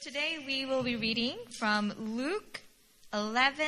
today 0.00 0.38
we 0.46 0.66
will 0.66 0.82
be 0.82 0.96
reading 0.96 1.36
from 1.58 1.92
Luke 1.98 2.60
11 3.12 3.66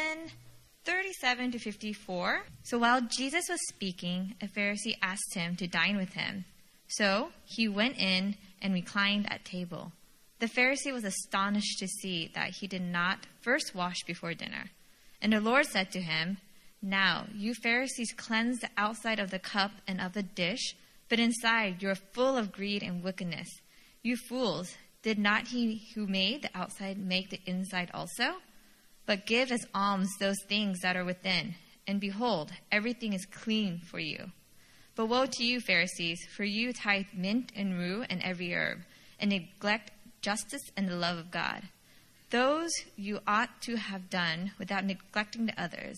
37 0.85 1.53
to 1.53 1.59
54. 1.59 2.43
So 2.63 2.79
while 2.79 3.01
Jesus 3.03 3.45
was 3.49 3.61
speaking, 3.69 4.35
a 4.43 4.47
Pharisee 4.47 4.97
asked 5.03 5.35
him 5.35 5.55
to 5.57 5.67
dine 5.67 5.97
with 5.97 6.15
him. 6.15 6.45
So 6.89 7.29
he 7.45 7.69
went 7.69 7.99
in 7.99 8.37
and 8.63 8.73
reclined 8.73 9.31
at 9.31 9.45
table. 9.45 9.93
The 10.39 10.47
Pharisee 10.47 10.93
was 10.93 11.05
astonished 11.05 11.79
to 11.79 11.87
see 11.87 12.31
that 12.35 12.51
he 12.51 12.67
did 12.67 12.83
not 12.83 13.27
first 13.41 13.75
wash 13.75 14.03
before 14.07 14.35
dinner. 14.35 14.71
And 15.21 15.33
the 15.33 15.41
Lord 15.41 15.67
said 15.67 15.91
to 15.93 16.01
him, 16.01 16.39
Now 16.81 17.27
you 17.35 17.55
Pharisees 17.55 18.13
cleanse 18.17 18.61
the 18.61 18.71
outside 18.77 19.19
of 19.19 19.31
the 19.31 19.39
cup 19.39 19.73
and 19.87 20.01
of 20.01 20.13
the 20.15 20.23
dish, 20.23 20.75
but 21.09 21.21
inside 21.21 21.83
you 21.83 21.91
are 21.91 21.95
full 21.95 22.37
of 22.37 22.53
greed 22.53 22.83
and 22.83 23.03
wickedness. 23.03 23.49
You 24.03 24.17
fools, 24.17 24.77
did 25.03 25.19
not 25.19 25.49
he 25.49 25.89
who 25.95 26.07
made 26.07 26.43
the 26.43 26.59
outside 26.59 26.99
make 26.99 27.31
the 27.31 27.41
inside 27.47 27.91
also? 27.95 28.37
But 29.07 29.27
give 29.27 29.51
as 29.51 29.67
alms 29.75 30.11
those 30.19 30.43
things 30.49 30.81
that 30.81 30.97
are 30.97 31.05
within, 31.05 31.55
and 31.87 32.01
behold, 32.01 32.53
everything 32.71 33.13
is 33.13 33.25
clean 33.25 33.79
for 33.79 33.99
you. 33.99 34.33
But 34.95 35.07
woe 35.07 35.27
to 35.27 35.45
you, 35.45 35.61
Pharisees, 35.61 36.19
for 36.37 36.45
you 36.45 36.73
tithe 36.73 37.07
mint 37.15 37.53
and 37.55 37.79
rue 37.79 38.05
and 38.11 38.23
every 38.23 38.53
herb, 38.53 38.81
and 39.21 39.31
neglect 39.31 39.93
justice 40.21 40.71
and 40.77 40.89
the 40.89 40.97
love 40.97 41.19
of 41.19 41.31
God. 41.31 41.63
Those 42.31 42.73
you 42.97 43.21
ought 43.27 43.63
to 43.63 43.77
have 43.77 44.11
done 44.11 44.53
without 44.59 44.85
neglecting 44.85 45.47
the 45.47 45.63
others. 45.63 45.97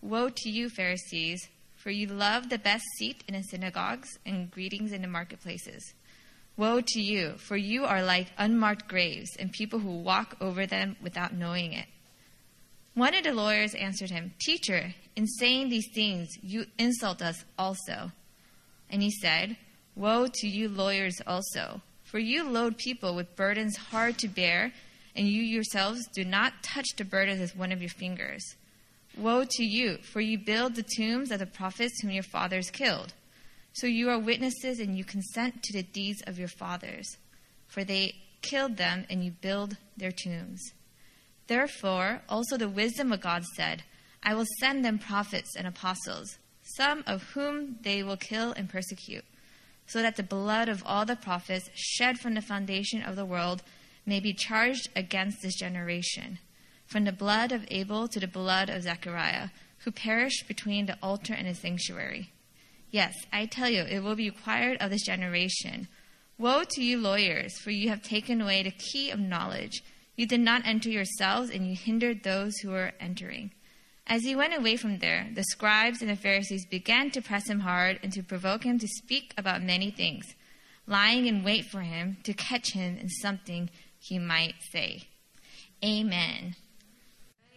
Woe 0.00 0.30
to 0.30 0.50
you, 0.50 0.68
Pharisees, 0.68 1.48
for 1.76 1.90
you 1.90 2.06
love 2.08 2.48
the 2.48 2.58
best 2.58 2.84
seat 2.98 3.22
in 3.28 3.34
the 3.34 3.42
synagogues 3.42 4.08
and 4.26 4.50
greetings 4.50 4.92
in 4.92 5.02
the 5.02 5.08
marketplaces. 5.08 5.94
Woe 6.62 6.80
to 6.80 7.00
you, 7.00 7.34
for 7.38 7.56
you 7.56 7.84
are 7.86 8.04
like 8.04 8.28
unmarked 8.38 8.86
graves, 8.86 9.34
and 9.36 9.50
people 9.50 9.80
who 9.80 9.98
walk 9.98 10.36
over 10.40 10.64
them 10.64 10.94
without 11.02 11.34
knowing 11.34 11.72
it. 11.72 11.86
One 12.94 13.16
of 13.16 13.24
the 13.24 13.32
lawyers 13.32 13.74
answered 13.74 14.10
him, 14.10 14.34
Teacher, 14.38 14.94
in 15.16 15.26
saying 15.26 15.70
these 15.70 15.88
things, 15.92 16.28
you 16.40 16.66
insult 16.78 17.20
us 17.20 17.44
also. 17.58 18.12
And 18.88 19.02
he 19.02 19.10
said, 19.10 19.56
Woe 19.96 20.28
to 20.32 20.46
you, 20.46 20.68
lawyers, 20.68 21.20
also, 21.26 21.82
for 22.04 22.20
you 22.20 22.48
load 22.48 22.78
people 22.78 23.16
with 23.16 23.34
burdens 23.34 23.76
hard 23.76 24.16
to 24.18 24.28
bear, 24.28 24.72
and 25.16 25.26
you 25.26 25.42
yourselves 25.42 26.06
do 26.14 26.24
not 26.24 26.62
touch 26.62 26.86
the 26.96 27.04
burdens 27.04 27.40
with 27.40 27.56
one 27.56 27.72
of 27.72 27.82
your 27.82 27.90
fingers. 27.90 28.54
Woe 29.16 29.44
to 29.50 29.64
you, 29.64 29.96
for 29.96 30.20
you 30.20 30.38
build 30.38 30.76
the 30.76 30.84
tombs 30.96 31.32
of 31.32 31.40
the 31.40 31.46
prophets 31.46 32.00
whom 32.00 32.12
your 32.12 32.22
fathers 32.22 32.70
killed. 32.70 33.14
So 33.72 33.86
you 33.86 34.10
are 34.10 34.18
witnesses 34.18 34.80
and 34.80 34.96
you 34.96 35.04
consent 35.04 35.62
to 35.62 35.72
the 35.72 35.82
deeds 35.82 36.22
of 36.26 36.38
your 36.38 36.48
fathers, 36.48 37.16
for 37.66 37.84
they 37.84 38.14
killed 38.42 38.76
them 38.76 39.06
and 39.08 39.24
you 39.24 39.30
build 39.30 39.76
their 39.96 40.12
tombs. 40.12 40.72
Therefore, 41.46 42.22
also 42.28 42.56
the 42.56 42.68
wisdom 42.68 43.12
of 43.12 43.20
God 43.20 43.44
said, 43.56 43.84
I 44.22 44.34
will 44.34 44.46
send 44.60 44.84
them 44.84 44.98
prophets 44.98 45.56
and 45.56 45.66
apostles, 45.66 46.38
some 46.62 47.02
of 47.06 47.22
whom 47.34 47.78
they 47.82 48.02
will 48.02 48.16
kill 48.16 48.52
and 48.52 48.68
persecute, 48.68 49.24
so 49.86 50.02
that 50.02 50.16
the 50.16 50.22
blood 50.22 50.68
of 50.68 50.82
all 50.86 51.04
the 51.04 51.16
prophets 51.16 51.68
shed 51.74 52.18
from 52.18 52.34
the 52.34 52.42
foundation 52.42 53.02
of 53.02 53.16
the 53.16 53.24
world 53.24 53.62
may 54.06 54.20
be 54.20 54.32
charged 54.32 54.88
against 54.94 55.42
this 55.42 55.56
generation, 55.56 56.38
from 56.86 57.04
the 57.04 57.12
blood 57.12 57.52
of 57.52 57.66
Abel 57.70 58.06
to 58.08 58.20
the 58.20 58.28
blood 58.28 58.68
of 58.68 58.82
Zechariah, 58.82 59.48
who 59.78 59.90
perished 59.90 60.46
between 60.46 60.86
the 60.86 60.98
altar 61.02 61.34
and 61.34 61.48
the 61.48 61.54
sanctuary. 61.54 62.32
Yes, 62.92 63.14
I 63.32 63.46
tell 63.46 63.70
you, 63.70 63.82
it 63.82 64.00
will 64.00 64.14
be 64.14 64.28
required 64.28 64.76
of 64.80 64.90
this 64.90 65.06
generation. 65.06 65.88
Woe 66.38 66.62
to 66.68 66.84
you, 66.84 66.98
lawyers, 66.98 67.58
for 67.58 67.70
you 67.70 67.88
have 67.88 68.02
taken 68.02 68.40
away 68.40 68.62
the 68.62 68.70
key 68.70 69.10
of 69.10 69.18
knowledge. 69.18 69.82
You 70.14 70.26
did 70.26 70.40
not 70.40 70.66
enter 70.66 70.90
yourselves, 70.90 71.48
and 71.50 71.66
you 71.66 71.74
hindered 71.74 72.22
those 72.22 72.54
who 72.58 72.70
were 72.70 72.92
entering. 73.00 73.52
As 74.06 74.24
he 74.24 74.36
went 74.36 74.54
away 74.54 74.76
from 74.76 74.98
there, 74.98 75.30
the 75.34 75.44
scribes 75.44 76.02
and 76.02 76.10
the 76.10 76.16
Pharisees 76.16 76.66
began 76.66 77.10
to 77.12 77.22
press 77.22 77.48
him 77.48 77.60
hard 77.60 77.98
and 78.02 78.12
to 78.12 78.22
provoke 78.22 78.64
him 78.64 78.78
to 78.78 78.86
speak 78.86 79.32
about 79.38 79.62
many 79.62 79.90
things, 79.90 80.34
lying 80.86 81.26
in 81.26 81.44
wait 81.44 81.64
for 81.64 81.80
him 81.80 82.18
to 82.24 82.34
catch 82.34 82.72
him 82.72 82.98
in 82.98 83.08
something 83.08 83.70
he 83.98 84.18
might 84.18 84.56
say. 84.70 85.04
Amen. 85.82 86.56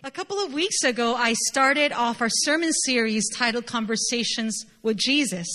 A 0.06 0.12
couple 0.12 0.38
of 0.38 0.54
weeks 0.54 0.84
ago, 0.84 1.16
I 1.16 1.34
started 1.48 1.92
off 1.92 2.22
our 2.22 2.30
sermon 2.30 2.72
series 2.86 3.28
titled 3.34 3.66
Conversations 3.66 4.64
with 4.84 4.98
Jesus. 4.98 5.48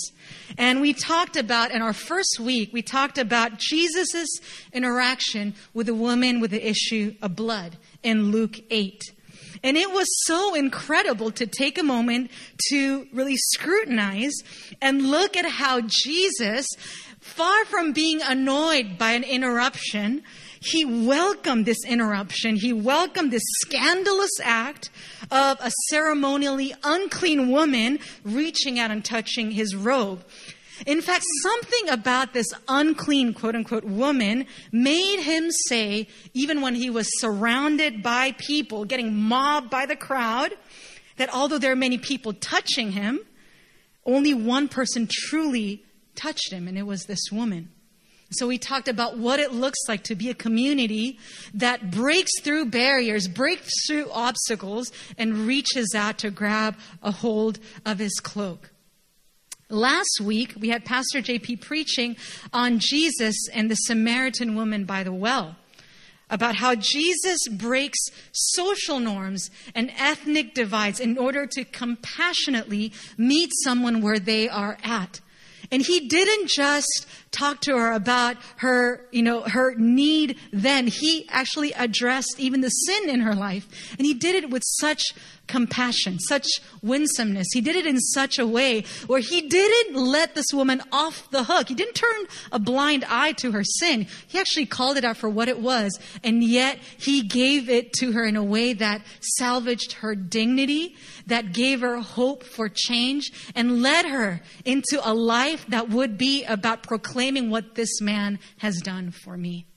And 0.57 0.81
we 0.81 0.91
talked 0.91 1.37
about, 1.37 1.71
in 1.71 1.81
our 1.81 1.93
first 1.93 2.37
week, 2.37 2.73
we 2.73 2.81
talked 2.81 3.17
about 3.17 3.59
Jesus' 3.59 4.41
interaction 4.73 5.55
with 5.73 5.87
a 5.87 5.93
woman 5.93 6.41
with 6.41 6.51
the 6.51 6.67
issue 6.67 7.15
of 7.21 7.33
blood 7.33 7.77
in 8.03 8.33
Luke 8.33 8.59
8. 8.69 9.01
And 9.63 9.77
it 9.77 9.89
was 9.89 10.07
so 10.25 10.53
incredible 10.53 11.31
to 11.31 11.47
take 11.47 11.77
a 11.77 11.83
moment 11.83 12.29
to 12.71 13.07
really 13.13 13.37
scrutinize 13.37 14.33
and 14.81 15.09
look 15.09 15.37
at 15.37 15.45
how 15.45 15.79
Jesus, 15.87 16.67
far 17.21 17.63
from 17.67 17.93
being 17.93 18.21
annoyed 18.21 18.97
by 18.97 19.11
an 19.11 19.23
interruption, 19.23 20.23
he 20.61 20.85
welcomed 20.85 21.65
this 21.65 21.83
interruption. 21.85 22.55
He 22.55 22.71
welcomed 22.71 23.31
this 23.31 23.43
scandalous 23.61 24.39
act 24.43 24.91
of 25.31 25.57
a 25.59 25.71
ceremonially 25.89 26.73
unclean 26.83 27.49
woman 27.49 27.99
reaching 28.23 28.77
out 28.77 28.91
and 28.91 29.03
touching 29.03 29.49
his 29.51 29.75
robe. 29.75 30.23
In 30.85 31.01
fact, 31.01 31.25
something 31.41 31.89
about 31.89 32.33
this 32.33 32.47
unclean, 32.67 33.33
quote 33.33 33.55
unquote, 33.55 33.83
woman 33.83 34.45
made 34.71 35.21
him 35.21 35.49
say, 35.67 36.07
even 36.35 36.61
when 36.61 36.75
he 36.75 36.91
was 36.91 37.07
surrounded 37.19 38.03
by 38.03 38.33
people, 38.33 38.85
getting 38.85 39.15
mobbed 39.15 39.71
by 39.71 39.87
the 39.87 39.95
crowd, 39.95 40.53
that 41.17 41.33
although 41.33 41.57
there 41.57 41.71
are 41.71 41.75
many 41.75 41.97
people 41.97 42.33
touching 42.33 42.91
him, 42.91 43.19
only 44.05 44.33
one 44.35 44.67
person 44.67 45.07
truly 45.09 45.83
touched 46.15 46.51
him, 46.51 46.67
and 46.67 46.77
it 46.77 46.83
was 46.83 47.05
this 47.05 47.31
woman. 47.31 47.69
So 48.31 48.47
we 48.47 48.57
talked 48.57 48.87
about 48.87 49.17
what 49.17 49.39
it 49.39 49.51
looks 49.51 49.79
like 49.89 50.03
to 50.03 50.15
be 50.15 50.29
a 50.29 50.33
community 50.33 51.19
that 51.53 51.91
breaks 51.91 52.31
through 52.41 52.67
barriers, 52.67 53.27
breaks 53.27 53.71
through 53.85 54.09
obstacles, 54.11 54.91
and 55.17 55.39
reaches 55.39 55.93
out 55.95 56.17
to 56.19 56.31
grab 56.31 56.77
a 57.03 57.11
hold 57.11 57.59
of 57.85 57.99
his 57.99 58.19
cloak. 58.21 58.71
Last 59.69 60.21
week, 60.21 60.53
we 60.59 60.69
had 60.69 60.85
Pastor 60.85 61.21
JP 61.21 61.61
preaching 61.61 62.17
on 62.51 62.79
Jesus 62.79 63.35
and 63.53 63.69
the 63.69 63.75
Samaritan 63.75 64.55
woman 64.55 64.85
by 64.85 65.03
the 65.03 65.13
well 65.13 65.55
about 66.29 66.55
how 66.55 66.73
Jesus 66.75 67.39
breaks 67.51 67.99
social 68.31 68.99
norms 68.99 69.51
and 69.75 69.91
ethnic 69.97 70.53
divides 70.53 70.99
in 70.99 71.17
order 71.17 71.45
to 71.45 71.65
compassionately 71.65 72.93
meet 73.17 73.51
someone 73.63 74.01
where 74.01 74.17
they 74.17 74.47
are 74.47 74.77
at. 74.83 75.19
And 75.71 75.81
he 75.81 76.07
didn't 76.07 76.49
just 76.49 77.05
talk 77.31 77.61
to 77.61 77.77
her 77.77 77.93
about 77.93 78.37
her, 78.57 79.05
you 79.11 79.23
know, 79.23 79.41
her 79.41 79.73
need 79.75 80.37
then. 80.51 80.87
He 80.87 81.27
actually 81.29 81.71
addressed 81.73 82.39
even 82.39 82.61
the 82.61 82.69
sin 82.69 83.09
in 83.09 83.21
her 83.21 83.33
life. 83.33 83.67
And 83.97 84.05
he 84.05 84.13
did 84.13 84.35
it 84.35 84.49
with 84.49 84.63
such 84.65 85.13
compassion, 85.47 86.17
such 86.19 86.47
winsomeness. 86.81 87.47
He 87.53 87.61
did 87.61 87.75
it 87.75 87.85
in 87.85 87.99
such 87.99 88.39
a 88.39 88.47
way 88.47 88.85
where 89.07 89.19
he 89.19 89.41
didn't 89.41 89.95
let 89.95 90.33
this 90.33 90.53
woman 90.53 90.81
off 90.91 91.29
the 91.31 91.43
hook. 91.43 91.67
He 91.67 91.75
didn't 91.75 91.95
turn 91.95 92.25
a 92.51 92.59
blind 92.59 93.05
eye 93.09 93.33
to 93.33 93.51
her 93.51 93.63
sin. 93.63 94.07
He 94.27 94.39
actually 94.39 94.65
called 94.65 94.97
it 94.97 95.03
out 95.03 95.17
for 95.17 95.29
what 95.29 95.49
it 95.49 95.59
was. 95.59 95.99
And 96.23 96.43
yet 96.43 96.79
he 96.97 97.21
gave 97.21 97.69
it 97.69 97.91
to 97.93 98.13
her 98.13 98.23
in 98.23 98.37
a 98.37 98.43
way 98.43 98.73
that 98.73 99.01
salvaged 99.37 99.93
her 99.93 100.15
dignity, 100.15 100.95
that 101.27 101.53
gave 101.53 101.81
her 101.81 101.99
hope 101.99 102.43
for 102.43 102.69
change, 102.69 103.31
and 103.53 103.81
led 103.81 104.05
her 104.05 104.41
into 104.63 105.01
a 105.03 105.13
life 105.13 105.65
that 105.67 105.89
would 105.89 106.17
be 106.17 106.45
about 106.45 106.83
proclaiming 106.83 107.20
what 107.49 107.75
this 107.75 108.01
man 108.01 108.39
has 108.57 108.81
done 108.81 109.11
for 109.11 109.37
me. 109.37 109.67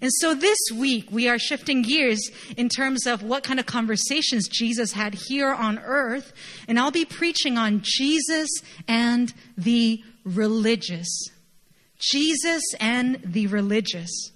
And 0.00 0.10
so 0.20 0.34
this 0.34 0.58
week, 0.74 1.10
we 1.10 1.28
are 1.28 1.38
shifting 1.38 1.82
gears 1.82 2.30
in 2.56 2.68
terms 2.68 3.06
of 3.06 3.22
what 3.22 3.42
kind 3.44 3.60
of 3.60 3.66
conversations 3.66 4.48
Jesus 4.48 4.92
had 4.92 5.14
here 5.14 5.52
on 5.52 5.78
earth. 5.78 6.32
And 6.66 6.78
I'll 6.78 6.90
be 6.90 7.04
preaching 7.04 7.58
on 7.58 7.82
Jesus 7.82 8.48
and 8.88 9.34
the 9.58 10.02
religious. 10.24 11.08
Jesus 11.98 12.62
and 12.80 13.20
the 13.24 13.48
religious. 13.48 14.32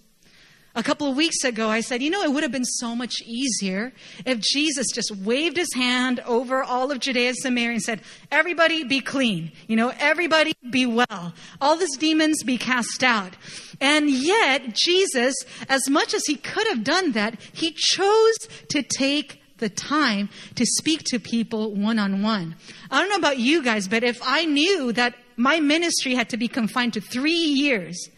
A 0.77 0.83
couple 0.83 1.11
of 1.11 1.17
weeks 1.17 1.43
ago, 1.43 1.71
I 1.71 1.81
said, 1.81 2.03
you 2.03 2.11
know, 2.11 2.23
it 2.23 2.31
would 2.31 2.43
have 2.43 2.53
been 2.53 2.67
so 2.67 2.95
much 2.95 3.15
easier 3.25 3.95
if 4.27 4.41
Jesus 4.41 4.87
just 4.93 5.11
waved 5.11 5.57
his 5.57 5.73
hand 5.73 6.21
over 6.27 6.63
all 6.63 6.91
of 6.91 7.01
Judea 7.01 7.29
and 7.29 7.37
Samaria 7.39 7.77
and 7.77 7.83
said, 7.83 8.03
everybody 8.31 8.85
be 8.85 9.01
clean. 9.01 9.53
You 9.69 9.77
know, 9.77 9.95
everybody 9.99 10.53
be 10.69 10.85
well. 10.85 11.33
All 11.63 11.79
these 11.79 11.97
demons 11.97 12.43
be 12.43 12.59
cast 12.59 13.03
out. 13.03 13.33
And 13.81 14.11
yet, 14.11 14.75
Jesus, 14.75 15.35
as 15.67 15.89
much 15.89 16.13
as 16.13 16.27
he 16.27 16.37
could 16.37 16.67
have 16.67 16.85
done 16.85 17.13
that, 17.13 17.41
he 17.55 17.73
chose 17.73 18.37
to 18.69 18.83
take 18.83 19.41
the 19.57 19.71
time 19.71 20.29
to 20.57 20.67
speak 20.67 21.05
to 21.05 21.19
people 21.19 21.75
one 21.75 21.99
on 21.99 22.21
one. 22.21 22.55
I 22.91 23.01
don't 23.01 23.09
know 23.09 23.17
about 23.17 23.39
you 23.39 23.63
guys, 23.63 23.89
but 23.89 24.05
if 24.05 24.21
I 24.23 24.45
knew 24.45 24.93
that 24.93 25.15
my 25.39 25.59
ministry 25.59 26.15
had 26.15 26.29
to 26.29 26.37
be 26.37 26.49
confined 26.49 26.93
to 26.93 27.01
three 27.01 27.33
years, 27.33 28.11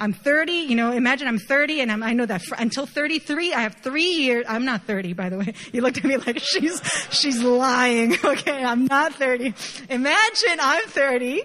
I'm 0.00 0.14
30, 0.14 0.52
you 0.52 0.76
know, 0.76 0.92
imagine 0.92 1.28
I'm 1.28 1.38
30 1.38 1.82
and 1.82 1.92
I'm, 1.92 2.02
i 2.02 2.14
know 2.14 2.24
that 2.24 2.42
until 2.58 2.86
33, 2.86 3.52
I 3.52 3.60
have 3.60 3.76
three 3.76 4.12
years. 4.12 4.46
I'm 4.48 4.64
not 4.64 4.84
30, 4.84 5.12
by 5.12 5.28
the 5.28 5.36
way. 5.38 5.54
You 5.72 5.82
looked 5.82 5.98
at 5.98 6.04
me 6.04 6.16
like 6.16 6.38
she's, 6.38 6.80
she's 7.10 7.42
lying. 7.42 8.16
Okay. 8.30 8.64
I'm 8.64 8.86
not 8.86 9.14
30. 9.14 9.52
Imagine 9.90 10.58
I'm 10.60 10.86
30 10.86 11.42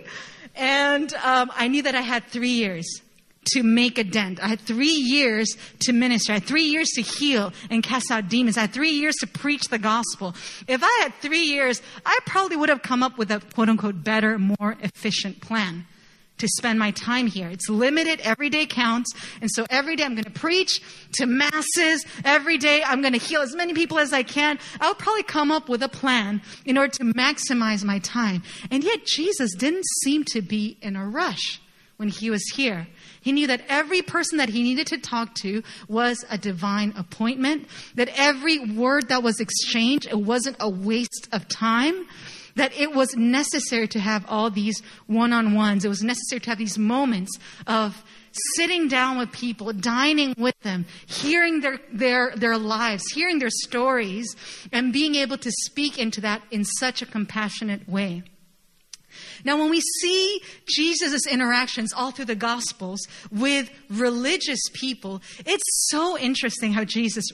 and, 0.55 1.13
um, 1.15 1.51
I 1.55 1.67
knew 1.67 1.81
that 1.81 1.95
I 1.95 2.01
had 2.01 2.23
three 2.25 2.51
years 2.51 3.01
to 3.53 3.63
make 3.63 3.97
a 3.97 4.03
dent. 4.03 4.41
I 4.41 4.47
had 4.47 4.61
three 4.61 4.87
years 4.87 5.57
to 5.81 5.93
minister. 5.93 6.31
I 6.31 6.35
had 6.35 6.45
three 6.45 6.65
years 6.65 6.87
to 6.95 7.01
heal 7.01 7.51
and 7.69 7.83
cast 7.83 8.09
out 8.09 8.29
demons. 8.29 8.57
I 8.57 8.61
had 8.61 8.73
three 8.73 8.91
years 8.91 9.15
to 9.15 9.27
preach 9.27 9.63
the 9.69 9.79
gospel. 9.79 10.35
If 10.67 10.81
I 10.83 10.99
had 11.03 11.13
three 11.15 11.45
years, 11.45 11.81
I 12.05 12.17
probably 12.25 12.55
would 12.55 12.69
have 12.69 12.81
come 12.81 13.03
up 13.03 13.17
with 13.17 13.31
a 13.31 13.41
quote 13.53 13.69
unquote 13.69 14.03
better, 14.03 14.39
more 14.39 14.77
efficient 14.81 15.41
plan 15.41 15.85
to 16.37 16.47
spend 16.47 16.79
my 16.79 16.91
time 16.91 17.27
here. 17.27 17.49
It's 17.49 17.69
limited. 17.69 18.19
Every 18.21 18.49
day 18.49 18.65
counts. 18.65 19.11
And 19.41 19.49
so 19.51 19.65
every 19.69 19.95
day 19.95 20.03
I'm 20.03 20.15
going 20.15 20.25
to 20.25 20.31
preach 20.31 20.81
to 21.13 21.25
masses. 21.25 22.05
Every 22.23 22.57
day 22.57 22.83
I'm 22.83 23.01
going 23.01 23.13
to 23.13 23.19
heal 23.19 23.41
as 23.41 23.55
many 23.55 23.73
people 23.73 23.99
as 23.99 24.13
I 24.13 24.23
can. 24.23 24.59
I'll 24.79 24.95
probably 24.95 25.23
come 25.23 25.51
up 25.51 25.69
with 25.69 25.81
a 25.83 25.89
plan 25.89 26.41
in 26.65 26.77
order 26.77 26.91
to 26.93 27.03
maximize 27.13 27.83
my 27.83 27.99
time. 27.99 28.43
And 28.71 28.83
yet 28.83 29.05
Jesus 29.05 29.53
didn't 29.55 29.85
seem 30.03 30.23
to 30.25 30.41
be 30.41 30.77
in 30.81 30.95
a 30.95 31.07
rush 31.07 31.61
when 31.97 32.09
he 32.09 32.29
was 32.29 32.43
here. 32.55 32.87
He 33.21 33.31
knew 33.31 33.47
that 33.47 33.61
every 33.69 34.01
person 34.01 34.37
that 34.37 34.49
he 34.49 34.61
needed 34.61 34.87
to 34.87 34.97
talk 34.97 35.33
to 35.35 35.63
was 35.87 36.23
a 36.29 36.37
divine 36.37 36.93
appointment, 36.97 37.67
that 37.95 38.09
every 38.15 38.59
word 38.59 39.07
that 39.09 39.23
was 39.23 39.39
exchanged, 39.39 40.07
it 40.07 40.19
wasn't 40.19 40.57
a 40.59 40.69
waste 40.69 41.27
of 41.31 41.47
time 41.47 42.05
that 42.55 42.77
it 42.77 42.93
was 42.93 43.15
necessary 43.15 43.87
to 43.89 43.99
have 43.99 44.25
all 44.27 44.49
these 44.49 44.81
one 45.07 45.33
on 45.33 45.53
ones. 45.53 45.85
It 45.85 45.89
was 45.89 46.03
necessary 46.03 46.39
to 46.41 46.49
have 46.49 46.57
these 46.57 46.77
moments 46.77 47.37
of 47.67 48.03
sitting 48.55 48.87
down 48.87 49.17
with 49.17 49.31
people, 49.31 49.71
dining 49.73 50.33
with 50.37 50.59
them, 50.61 50.85
hearing 51.05 51.61
their, 51.61 51.79
their, 51.91 52.33
their 52.35 52.57
lives, 52.57 53.03
hearing 53.13 53.39
their 53.39 53.49
stories, 53.49 54.35
and 54.71 54.91
being 54.91 55.15
able 55.15 55.37
to 55.37 55.51
speak 55.63 55.97
into 55.97 56.21
that 56.21 56.41
in 56.51 56.65
such 56.65 57.01
a 57.01 57.05
compassionate 57.05 57.87
way. 57.87 58.23
Now, 59.45 59.57
when 59.57 59.69
we 59.69 59.81
see 60.01 60.41
Jesus' 60.67 61.25
interactions 61.25 61.93
all 61.93 62.11
through 62.11 62.25
the 62.25 62.35
Gospels 62.35 62.99
with 63.31 63.69
religious 63.89 64.59
people, 64.73 65.21
it's 65.45 65.87
so 65.89 66.17
interesting 66.17 66.73
how 66.73 66.83
Jesus 66.83 67.25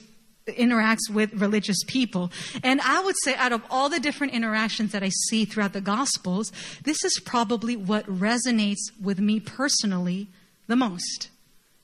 interacts 0.46 1.10
with 1.10 1.32
religious 1.34 1.78
people. 1.86 2.30
And 2.62 2.80
I 2.80 3.02
would 3.02 3.14
say, 3.22 3.34
out 3.36 3.52
of 3.52 3.62
all 3.70 3.88
the 3.88 4.00
different 4.00 4.32
interactions 4.32 4.92
that 4.92 5.02
I 5.02 5.10
see 5.28 5.44
throughout 5.44 5.72
the 5.72 5.80
Gospels, 5.80 6.52
this 6.82 7.04
is 7.04 7.20
probably 7.24 7.76
what 7.76 8.06
resonates 8.06 8.80
with 9.00 9.20
me 9.20 9.40
personally 9.40 10.28
the 10.66 10.76
most. 10.76 11.28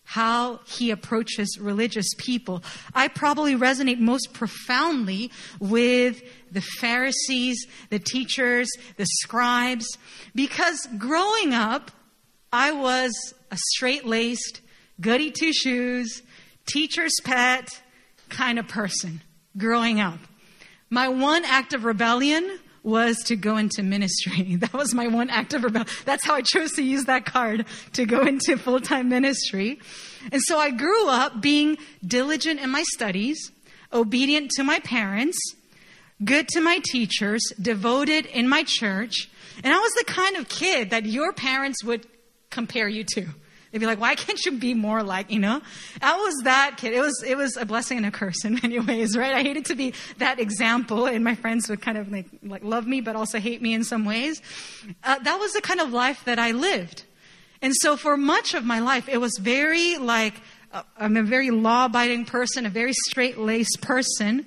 How 0.04 0.60
he 0.66 0.90
approaches 0.90 1.58
religious 1.60 2.08
people. 2.16 2.62
I 2.94 3.08
probably 3.08 3.54
resonate 3.54 3.98
most 3.98 4.32
profoundly 4.32 5.30
with 5.60 6.22
the 6.50 6.62
Pharisees, 6.62 7.66
the 7.90 7.98
teachers, 7.98 8.70
the 8.96 9.04
scribes, 9.04 9.86
because 10.34 10.88
growing 10.96 11.52
up, 11.52 11.90
I 12.50 12.72
was 12.72 13.12
a 13.50 13.58
straight 13.74 14.06
laced, 14.06 14.62
goody 14.98 15.30
two 15.30 15.52
shoes, 15.52 16.22
teacher's 16.64 17.14
pet, 17.22 17.68
kind 18.28 18.58
of 18.58 18.68
person 18.68 19.22
growing 19.56 20.00
up. 20.00 20.18
My 20.90 21.08
one 21.08 21.44
act 21.44 21.74
of 21.74 21.84
rebellion 21.84 22.58
was 22.82 23.18
to 23.24 23.36
go 23.36 23.56
into 23.56 23.82
ministry. 23.82 24.56
That 24.60 24.72
was 24.72 24.94
my 24.94 25.06
one 25.06 25.30
act 25.30 25.54
of 25.54 25.64
rebellion. 25.64 25.88
That's 26.04 26.24
how 26.24 26.34
I 26.34 26.42
chose 26.42 26.72
to 26.72 26.82
use 26.82 27.04
that 27.04 27.26
card 27.26 27.66
to 27.94 28.06
go 28.06 28.22
into 28.22 28.56
full 28.56 28.80
time 28.80 29.08
ministry. 29.08 29.80
And 30.32 30.42
so 30.42 30.58
I 30.58 30.70
grew 30.70 31.08
up 31.08 31.40
being 31.40 31.78
diligent 32.06 32.60
in 32.60 32.70
my 32.70 32.84
studies, 32.94 33.52
obedient 33.92 34.50
to 34.56 34.64
my 34.64 34.80
parents, 34.80 35.38
good 36.24 36.48
to 36.48 36.60
my 36.60 36.80
teachers, 36.90 37.42
devoted 37.60 38.26
in 38.26 38.48
my 38.48 38.64
church. 38.66 39.28
And 39.62 39.72
I 39.72 39.78
was 39.78 39.92
the 39.94 40.04
kind 40.04 40.36
of 40.36 40.48
kid 40.48 40.90
that 40.90 41.06
your 41.06 41.32
parents 41.32 41.84
would 41.84 42.06
compare 42.50 42.88
you 42.88 43.04
to. 43.14 43.26
They'd 43.70 43.78
be 43.78 43.86
like, 43.86 44.00
why 44.00 44.14
can't 44.14 44.42
you 44.44 44.52
be 44.52 44.72
more 44.74 45.02
like, 45.02 45.30
you 45.30 45.38
know? 45.38 45.60
I 46.00 46.16
was 46.16 46.34
that 46.44 46.76
kid. 46.78 46.94
It 46.94 47.00
was, 47.00 47.22
it 47.26 47.36
was 47.36 47.56
a 47.56 47.66
blessing 47.66 47.98
and 47.98 48.06
a 48.06 48.10
curse 48.10 48.44
in 48.44 48.54
many 48.62 48.78
ways, 48.78 49.16
right? 49.16 49.34
I 49.34 49.42
hated 49.42 49.66
to 49.66 49.74
be 49.74 49.94
that 50.18 50.40
example 50.40 51.06
and 51.06 51.22
my 51.22 51.34
friends 51.34 51.68
would 51.68 51.82
kind 51.82 51.98
of 51.98 52.10
like, 52.10 52.26
like 52.42 52.64
love 52.64 52.86
me, 52.86 53.00
but 53.00 53.16
also 53.16 53.38
hate 53.38 53.60
me 53.60 53.74
in 53.74 53.84
some 53.84 54.04
ways. 54.04 54.40
Uh, 55.04 55.18
that 55.18 55.38
was 55.38 55.52
the 55.52 55.60
kind 55.60 55.80
of 55.80 55.92
life 55.92 56.24
that 56.24 56.38
I 56.38 56.52
lived. 56.52 57.04
And 57.60 57.74
so 57.80 57.96
for 57.96 58.16
much 58.16 58.54
of 58.54 58.64
my 58.64 58.78
life, 58.78 59.08
it 59.08 59.18
was 59.18 59.36
very 59.38 59.98
like, 59.98 60.34
uh, 60.72 60.82
I'm 60.96 61.16
a 61.16 61.22
very 61.22 61.50
law 61.50 61.86
abiding 61.86 62.24
person, 62.24 62.66
a 62.66 62.70
very 62.70 62.92
straight 62.92 63.38
laced 63.38 63.80
person. 63.82 64.46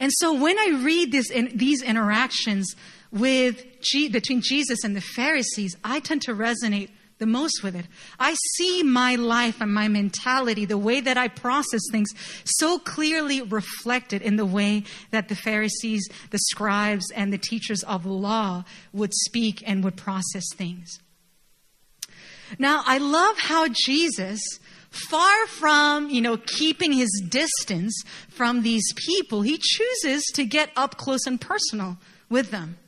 And 0.00 0.10
so 0.14 0.34
when 0.34 0.58
I 0.58 0.80
read 0.82 1.12
this 1.12 1.30
in, 1.30 1.56
these 1.56 1.82
interactions 1.82 2.74
with 3.12 3.64
G, 3.82 4.08
between 4.08 4.40
Jesus 4.40 4.84
and 4.84 4.96
the 4.96 5.00
Pharisees, 5.00 5.76
I 5.84 6.00
tend 6.00 6.22
to 6.22 6.32
resonate 6.32 6.88
the 7.18 7.26
most 7.26 7.62
with 7.62 7.76
it. 7.76 7.86
I 8.18 8.34
see 8.56 8.82
my 8.82 9.14
life 9.14 9.60
and 9.60 9.72
my 9.72 9.88
mentality, 9.88 10.64
the 10.64 10.78
way 10.78 11.00
that 11.00 11.16
I 11.16 11.28
process 11.28 11.82
things, 11.90 12.10
so 12.44 12.78
clearly 12.78 13.42
reflected 13.42 14.22
in 14.22 14.36
the 14.36 14.46
way 14.46 14.84
that 15.10 15.28
the 15.28 15.36
Pharisees, 15.36 16.08
the 16.30 16.38
scribes, 16.50 17.10
and 17.14 17.32
the 17.32 17.38
teachers 17.38 17.82
of 17.84 18.06
law 18.06 18.64
would 18.92 19.12
speak 19.14 19.62
and 19.66 19.84
would 19.84 19.96
process 19.96 20.44
things. 20.54 20.98
Now, 22.58 22.82
I 22.86 22.98
love 22.98 23.38
how 23.38 23.68
Jesus, 23.68 24.40
far 24.90 25.46
from, 25.46 26.10
you 26.10 26.20
know, 26.20 26.36
keeping 26.36 26.92
his 26.92 27.22
distance 27.28 28.02
from 28.28 28.62
these 28.62 28.92
people, 28.94 29.42
he 29.42 29.58
chooses 29.58 30.24
to 30.34 30.44
get 30.44 30.70
up 30.76 30.96
close 30.96 31.26
and 31.26 31.40
personal 31.40 31.98
with 32.28 32.50
them. 32.50 32.78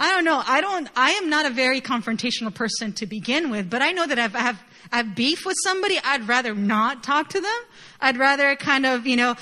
I 0.00 0.10
don't 0.10 0.24
know. 0.24 0.42
I 0.44 0.60
don't, 0.60 0.88
I 0.96 1.10
am 1.12 1.28
not 1.28 1.46
a 1.46 1.50
very 1.50 1.80
confrontational 1.80 2.52
person 2.52 2.92
to 2.94 3.06
begin 3.06 3.50
with, 3.50 3.68
but 3.68 3.82
I 3.82 3.92
know 3.92 4.06
that 4.06 4.18
if 4.18 4.34
I 4.34 4.40
have, 4.40 4.62
I 4.90 4.96
have 4.96 5.14
beef 5.14 5.44
with 5.44 5.56
somebody, 5.62 5.98
I'd 6.02 6.26
rather 6.26 6.54
not 6.54 7.04
talk 7.04 7.28
to 7.30 7.40
them. 7.40 7.60
I'd 8.00 8.16
rather 8.16 8.56
kind 8.56 8.86
of, 8.86 9.06
you 9.06 9.16
know, 9.16 9.36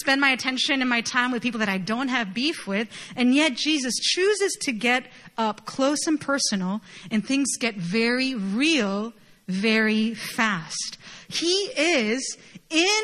spend 0.00 0.20
my 0.20 0.30
attention 0.30 0.80
and 0.80 0.88
my 0.88 1.02
time 1.02 1.30
with 1.30 1.42
people 1.42 1.60
that 1.60 1.68
I 1.68 1.78
don't 1.78 2.08
have 2.08 2.34
beef 2.34 2.66
with. 2.66 2.88
And 3.16 3.34
yet 3.34 3.54
Jesus 3.54 3.94
chooses 3.96 4.56
to 4.62 4.72
get 4.72 5.04
up 5.36 5.66
close 5.66 6.06
and 6.06 6.20
personal 6.20 6.80
and 7.10 7.24
things 7.24 7.56
get 7.58 7.76
very 7.76 8.34
real 8.34 9.12
very 9.48 10.14
fast. 10.14 10.98
He 11.28 11.70
is 11.76 12.36
in 12.70 13.02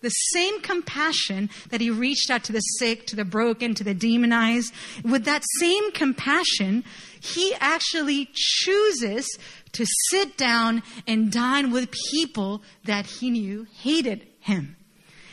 the 0.00 0.10
same 0.10 0.60
compassion 0.60 1.50
that 1.70 1.80
he 1.80 1.90
reached 1.90 2.30
out 2.30 2.44
to 2.44 2.52
the 2.52 2.60
sick, 2.60 3.06
to 3.08 3.16
the 3.16 3.24
broken, 3.24 3.74
to 3.74 3.84
the 3.84 3.94
demonized, 3.94 4.72
with 5.04 5.24
that 5.24 5.42
same 5.58 5.90
compassion, 5.92 6.84
he 7.20 7.54
actually 7.60 8.28
chooses 8.32 9.26
to 9.72 9.84
sit 10.10 10.36
down 10.36 10.82
and 11.06 11.32
dine 11.32 11.70
with 11.70 11.90
people 12.12 12.62
that 12.84 13.06
he 13.06 13.30
knew 13.30 13.66
hated 13.80 14.26
him. 14.40 14.76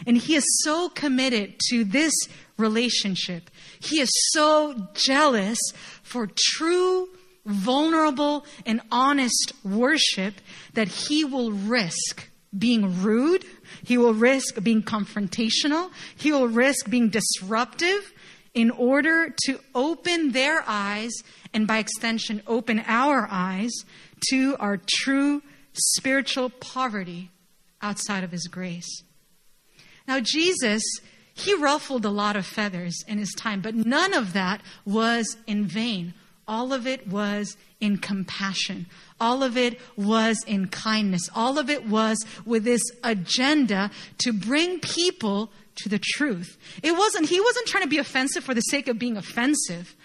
And 0.05 0.17
he 0.17 0.35
is 0.35 0.45
so 0.63 0.89
committed 0.89 1.55
to 1.69 1.83
this 1.83 2.13
relationship. 2.57 3.49
He 3.79 3.99
is 3.99 4.09
so 4.31 4.89
jealous 4.93 5.59
for 6.03 6.29
true, 6.35 7.09
vulnerable, 7.45 8.45
and 8.65 8.81
honest 8.91 9.53
worship 9.63 10.35
that 10.73 10.87
he 10.87 11.23
will 11.23 11.51
risk 11.51 12.29
being 12.57 13.01
rude 13.01 13.45
he 13.85 13.97
will 13.97 14.15
risk 14.15 14.61
being 14.63 14.81
confrontational. 14.81 15.91
He 16.17 16.31
will 16.31 16.47
risk 16.47 16.89
being 16.89 17.09
disruptive 17.09 18.13
in 18.55 18.71
order 18.71 19.33
to 19.45 19.59
open 19.75 20.31
their 20.31 20.63
eyes 20.65 21.11
and 21.53 21.67
by 21.67 21.77
extension 21.77 22.41
open 22.47 22.83
our 22.87 23.27
eyes 23.29 23.71
to 24.29 24.55
our 24.59 24.79
true 25.01 25.43
spiritual 25.73 26.49
poverty 26.49 27.29
outside 27.81 28.23
of 28.23 28.31
his 28.31 28.47
grace. 28.47 29.03
Now, 30.07 30.19
Jesus, 30.19 30.81
he 31.33 31.53
ruffled 31.53 32.05
a 32.05 32.09
lot 32.09 32.35
of 32.35 32.45
feathers 32.45 33.03
in 33.07 33.19
his 33.19 33.33
time, 33.33 33.61
but 33.61 33.75
none 33.75 34.13
of 34.13 34.33
that 34.33 34.61
was 34.83 35.37
in 35.45 35.65
vain. 35.65 36.13
All 36.47 36.73
of 36.73 36.85
it 36.85 37.07
was 37.07 37.57
in 37.79 37.97
compassion. 37.97 38.85
All 39.19 39.43
of 39.43 39.57
it 39.57 39.79
was 39.95 40.43
in 40.45 40.67
kindness. 40.67 41.29
All 41.35 41.57
of 41.57 41.69
it 41.69 41.87
was 41.87 42.23
with 42.45 42.63
this 42.63 42.83
agenda 43.03 43.91
to 44.19 44.31
bring 44.31 44.79
people 44.79 45.51
to 45.75 45.89
the 45.89 45.99
truth. 45.99 46.57
It 46.83 46.95
wasn't, 46.95 47.29
he 47.29 47.39
wasn't 47.39 47.67
trying 47.67 47.83
to 47.83 47.89
be 47.89 47.97
offensive 47.97 48.43
for 48.43 48.53
the 48.53 48.61
sake 48.61 48.87
of 48.87 48.99
being 48.99 49.17
offensive. 49.17 49.95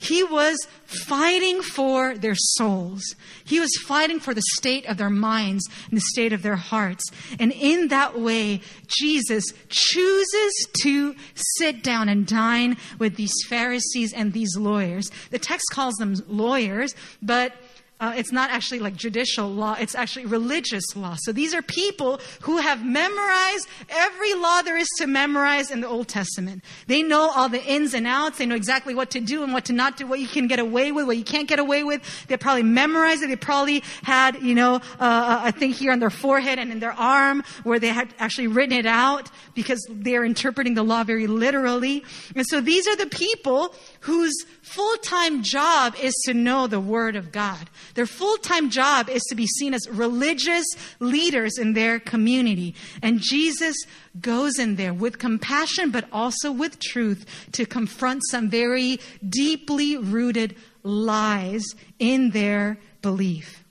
He 0.00 0.24
was 0.24 0.56
fighting 0.86 1.60
for 1.60 2.16
their 2.16 2.34
souls. 2.34 3.02
He 3.44 3.60
was 3.60 3.70
fighting 3.86 4.18
for 4.18 4.32
the 4.32 4.42
state 4.56 4.86
of 4.86 4.96
their 4.96 5.10
minds 5.10 5.68
and 5.90 5.96
the 5.98 6.04
state 6.12 6.32
of 6.32 6.42
their 6.42 6.56
hearts. 6.56 7.04
And 7.38 7.52
in 7.52 7.88
that 7.88 8.18
way, 8.18 8.62
Jesus 8.88 9.44
chooses 9.68 10.66
to 10.82 11.14
sit 11.34 11.82
down 11.82 12.08
and 12.08 12.26
dine 12.26 12.78
with 12.98 13.16
these 13.16 13.34
Pharisees 13.46 14.14
and 14.14 14.32
these 14.32 14.56
lawyers. 14.56 15.10
The 15.30 15.38
text 15.38 15.66
calls 15.70 15.94
them 15.96 16.14
lawyers, 16.26 16.94
but 17.20 17.52
uh, 18.00 18.14
it's 18.16 18.32
not 18.32 18.50
actually 18.50 18.80
like 18.80 18.96
judicial 18.96 19.48
law, 19.48 19.76
it's 19.78 19.94
actually 19.94 20.26
religious 20.26 20.96
law. 20.96 21.16
So 21.20 21.32
these 21.32 21.54
are 21.54 21.62
people 21.62 22.20
who 22.42 22.56
have 22.56 22.84
memorized 22.84 23.68
every 23.88 24.34
law 24.34 24.62
there 24.62 24.78
is 24.78 24.88
to 24.98 25.06
memorize 25.06 25.70
in 25.70 25.80
the 25.80 25.88
Old 25.88 26.08
Testament. 26.08 26.64
They 26.86 27.02
know 27.02 27.30
all 27.30 27.48
the 27.48 27.62
ins 27.62 27.94
and 27.94 28.06
outs. 28.06 28.38
They 28.38 28.46
know 28.46 28.54
exactly 28.54 28.94
what 28.94 29.10
to 29.10 29.20
do 29.20 29.42
and 29.42 29.52
what 29.52 29.66
to 29.66 29.72
not 29.72 29.96
do, 29.96 30.06
what 30.06 30.18
you 30.18 30.28
can 30.28 30.46
get 30.46 30.58
away 30.58 30.92
with, 30.92 31.06
what 31.06 31.16
you 31.16 31.24
can't 31.24 31.48
get 31.48 31.58
away 31.58 31.84
with. 31.84 32.26
They 32.26 32.36
probably 32.36 32.62
memorized 32.62 33.22
it. 33.22 33.28
They 33.28 33.36
probably 33.36 33.82
had, 34.02 34.42
you 34.42 34.54
know, 34.54 34.80
uh, 34.98 35.42
a 35.44 35.52
thing 35.52 35.70
here 35.72 35.92
on 35.92 35.98
their 35.98 36.10
forehead 36.10 36.58
and 36.58 36.72
in 36.72 36.80
their 36.80 36.92
arm 36.92 37.42
where 37.64 37.78
they 37.78 37.88
had 37.88 38.14
actually 38.18 38.46
written 38.46 38.76
it 38.76 38.86
out 38.86 39.30
because 39.54 39.86
they're 39.90 40.24
interpreting 40.24 40.74
the 40.74 40.82
law 40.82 41.04
very 41.04 41.26
literally. 41.26 42.04
And 42.34 42.46
so 42.46 42.60
these 42.60 42.86
are 42.88 42.96
the 42.96 43.06
people 43.06 43.74
whose 44.00 44.34
full-time 44.62 45.42
job 45.42 45.94
is 46.00 46.14
to 46.24 46.34
know 46.34 46.66
the 46.66 46.80
Word 46.80 47.16
of 47.16 47.32
God. 47.32 47.68
Their 47.94 48.06
full-time 48.06 48.70
job 48.70 49.08
is 49.08 49.22
to 49.28 49.34
be 49.34 49.46
seen 49.46 49.74
as 49.74 49.88
religious 49.90 50.66
leaders 51.00 51.58
in 51.58 51.74
their 51.74 52.00
community. 52.00 52.74
And 53.02 53.20
Jesus 53.20 53.76
goes 54.20 54.58
in 54.58 54.76
there 54.76 54.94
with 54.94 55.18
compassion, 55.18 55.90
but 55.90 56.06
also 56.12 56.50
with 56.50 56.78
truth 56.78 57.26
to 57.52 57.66
confront 57.66 58.22
some 58.30 58.48
very 58.48 58.98
deeply 59.28 59.96
rooted 59.96 60.56
lies 60.82 61.64
in 61.98 62.30
their 62.30 62.78
belief. 63.02 63.64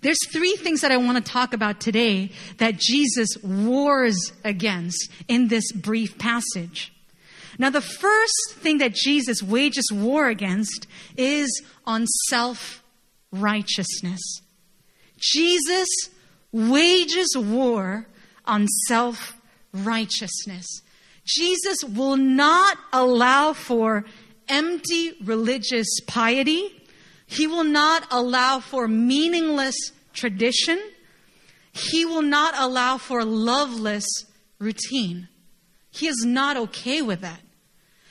There's 0.00 0.18
three 0.32 0.56
things 0.56 0.80
that 0.80 0.90
I 0.90 0.96
want 0.96 1.24
to 1.24 1.32
talk 1.32 1.52
about 1.52 1.80
today 1.80 2.32
that 2.58 2.76
Jesus 2.76 3.36
wars 3.42 4.32
against 4.42 5.10
in 5.28 5.48
this 5.48 5.70
brief 5.70 6.18
passage. 6.18 6.92
Now, 7.58 7.70
the 7.70 7.80
first 7.80 8.54
thing 8.56 8.78
that 8.78 8.94
Jesus 8.94 9.42
wages 9.42 9.90
war 9.92 10.28
against 10.28 10.86
is 11.16 11.62
on 11.86 12.06
self 12.28 12.82
righteousness. 13.30 14.20
Jesus 15.18 15.88
wages 16.52 17.34
war 17.36 18.06
on 18.44 18.66
self 18.86 19.36
righteousness. 19.72 20.66
Jesus 21.24 21.84
will 21.84 22.16
not 22.16 22.76
allow 22.92 23.52
for 23.52 24.04
empty 24.48 25.12
religious 25.24 25.88
piety. 26.06 26.82
He 27.26 27.46
will 27.46 27.64
not 27.64 28.06
allow 28.10 28.60
for 28.60 28.88
meaningless 28.88 29.76
tradition. 30.12 30.80
He 31.72 32.04
will 32.04 32.22
not 32.22 32.54
allow 32.58 32.98
for 32.98 33.24
loveless 33.24 34.04
routine. 34.58 35.28
He 35.92 36.08
is 36.08 36.24
not 36.24 36.56
okay 36.56 37.02
with 37.02 37.20
that. 37.20 37.40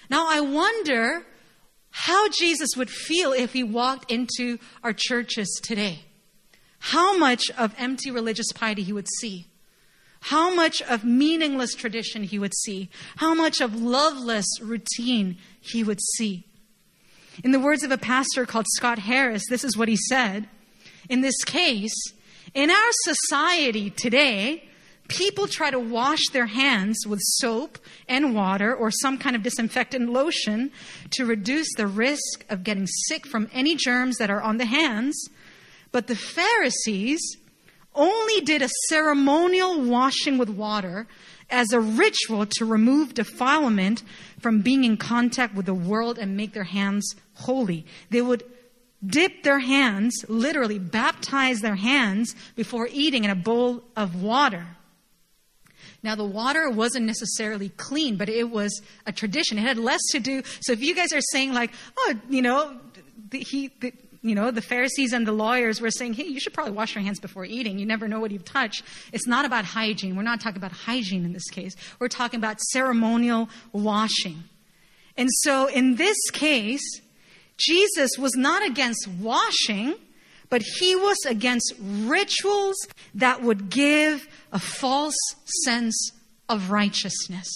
Now, 0.09 0.27
I 0.29 0.39
wonder 0.39 1.25
how 1.89 2.29
Jesus 2.29 2.69
would 2.77 2.89
feel 2.89 3.33
if 3.33 3.51
he 3.53 3.63
walked 3.63 4.09
into 4.09 4.59
our 4.83 4.93
churches 4.93 5.59
today. 5.63 6.05
How 6.79 7.17
much 7.17 7.51
of 7.57 7.75
empty 7.77 8.11
religious 8.11 8.51
piety 8.53 8.83
he 8.83 8.93
would 8.93 9.09
see. 9.19 9.47
How 10.21 10.53
much 10.53 10.81
of 10.83 11.03
meaningless 11.03 11.73
tradition 11.73 12.23
he 12.23 12.39
would 12.39 12.53
see. 12.53 12.89
How 13.17 13.33
much 13.33 13.59
of 13.59 13.81
loveless 13.81 14.47
routine 14.61 15.37
he 15.59 15.83
would 15.83 15.99
see. 16.15 16.45
In 17.43 17.51
the 17.51 17.59
words 17.59 17.83
of 17.83 17.91
a 17.91 17.97
pastor 17.97 18.45
called 18.45 18.67
Scott 18.75 18.99
Harris, 18.99 19.43
this 19.49 19.63
is 19.63 19.75
what 19.75 19.87
he 19.87 19.97
said. 19.97 20.47
In 21.09 21.21
this 21.21 21.43
case, 21.43 21.95
in 22.53 22.69
our 22.69 22.91
society 23.03 23.89
today, 23.89 24.69
people 25.11 25.45
try 25.45 25.69
to 25.69 25.79
wash 25.79 26.21
their 26.31 26.45
hands 26.45 27.05
with 27.05 27.19
soap 27.21 27.77
and 28.07 28.33
water 28.33 28.73
or 28.73 28.89
some 28.89 29.17
kind 29.17 29.35
of 29.35 29.43
disinfectant 29.43 30.09
lotion 30.09 30.71
to 31.11 31.25
reduce 31.25 31.67
the 31.75 31.85
risk 31.85 32.45
of 32.49 32.63
getting 32.63 32.87
sick 32.87 33.27
from 33.27 33.49
any 33.51 33.75
germs 33.75 34.17
that 34.17 34.29
are 34.29 34.41
on 34.41 34.57
the 34.57 34.65
hands. 34.65 35.29
But 35.91 36.07
the 36.07 36.15
Pharisees 36.15 37.19
only 37.93 38.39
did 38.41 38.61
a 38.61 38.69
ceremonial 38.87 39.81
washing 39.81 40.37
with 40.37 40.49
water 40.49 41.07
as 41.49 41.73
a 41.73 41.81
ritual 41.81 42.45
to 42.45 42.65
remove 42.65 43.13
defilement 43.13 44.03
from 44.39 44.61
being 44.61 44.85
in 44.85 44.95
contact 44.95 45.53
with 45.53 45.65
the 45.65 45.73
world 45.73 46.17
and 46.17 46.37
make 46.37 46.53
their 46.53 46.63
hands 46.63 47.15
holy. 47.33 47.85
They 48.09 48.21
would 48.21 48.43
dip 49.05 49.43
their 49.43 49.59
hands, 49.59 50.23
literally 50.29 50.79
baptize 50.79 51.59
their 51.59 51.75
hands 51.75 52.33
before 52.55 52.87
eating 52.91 53.25
in 53.25 53.29
a 53.29 53.35
bowl 53.35 53.83
of 53.97 54.21
water. 54.23 54.65
Now, 56.03 56.15
the 56.15 56.25
water 56.25 56.69
wasn't 56.69 57.05
necessarily 57.05 57.69
clean, 57.69 58.17
but 58.17 58.27
it 58.27 58.49
was 58.49 58.81
a 59.05 59.11
tradition. 59.11 59.57
It 59.57 59.61
had 59.61 59.77
less 59.77 60.01
to 60.11 60.19
do. 60.19 60.41
So, 60.61 60.73
if 60.73 60.81
you 60.81 60.95
guys 60.95 61.13
are 61.13 61.21
saying, 61.21 61.53
like, 61.53 61.71
oh, 61.97 62.15
you 62.27 62.41
know, 62.41 62.75
the, 63.29 63.39
he, 63.39 63.67
the, 63.79 63.93
you 64.23 64.35
know, 64.35 64.51
the 64.51 64.61
Pharisees 64.61 65.13
and 65.13 65.25
the 65.25 65.31
lawyers 65.31 65.81
were 65.81 65.89
saying, 65.89 66.13
hey, 66.13 66.25
you 66.25 66.39
should 66.39 66.53
probably 66.53 66.73
wash 66.73 66.95
your 66.95 67.03
hands 67.03 67.19
before 67.19 67.45
eating. 67.45 67.79
You 67.79 67.85
never 67.85 68.07
know 68.07 68.19
what 68.19 68.31
you've 68.31 68.45
touched. 68.45 68.83
It's 69.11 69.27
not 69.27 69.45
about 69.45 69.65
hygiene. 69.65 70.15
We're 70.15 70.23
not 70.23 70.41
talking 70.41 70.57
about 70.57 70.71
hygiene 70.71 71.25
in 71.25 71.33
this 71.33 71.49
case. 71.49 71.75
We're 71.99 72.07
talking 72.07 72.39
about 72.39 72.59
ceremonial 72.59 73.49
washing. 73.71 74.43
And 75.17 75.29
so, 75.41 75.67
in 75.67 75.95
this 75.95 76.17
case, 76.31 77.01
Jesus 77.57 78.11
was 78.17 78.35
not 78.35 78.65
against 78.65 79.07
washing, 79.07 79.95
but 80.51 80.61
he 80.79 80.95
was 80.95 81.17
against 81.27 81.73
rituals 81.79 82.75
that 83.15 83.41
would 83.41 83.69
give 83.71 84.27
a 84.51 84.59
false 84.59 85.17
sense 85.63 86.11
of 86.49 86.69
righteousness. 86.69 87.47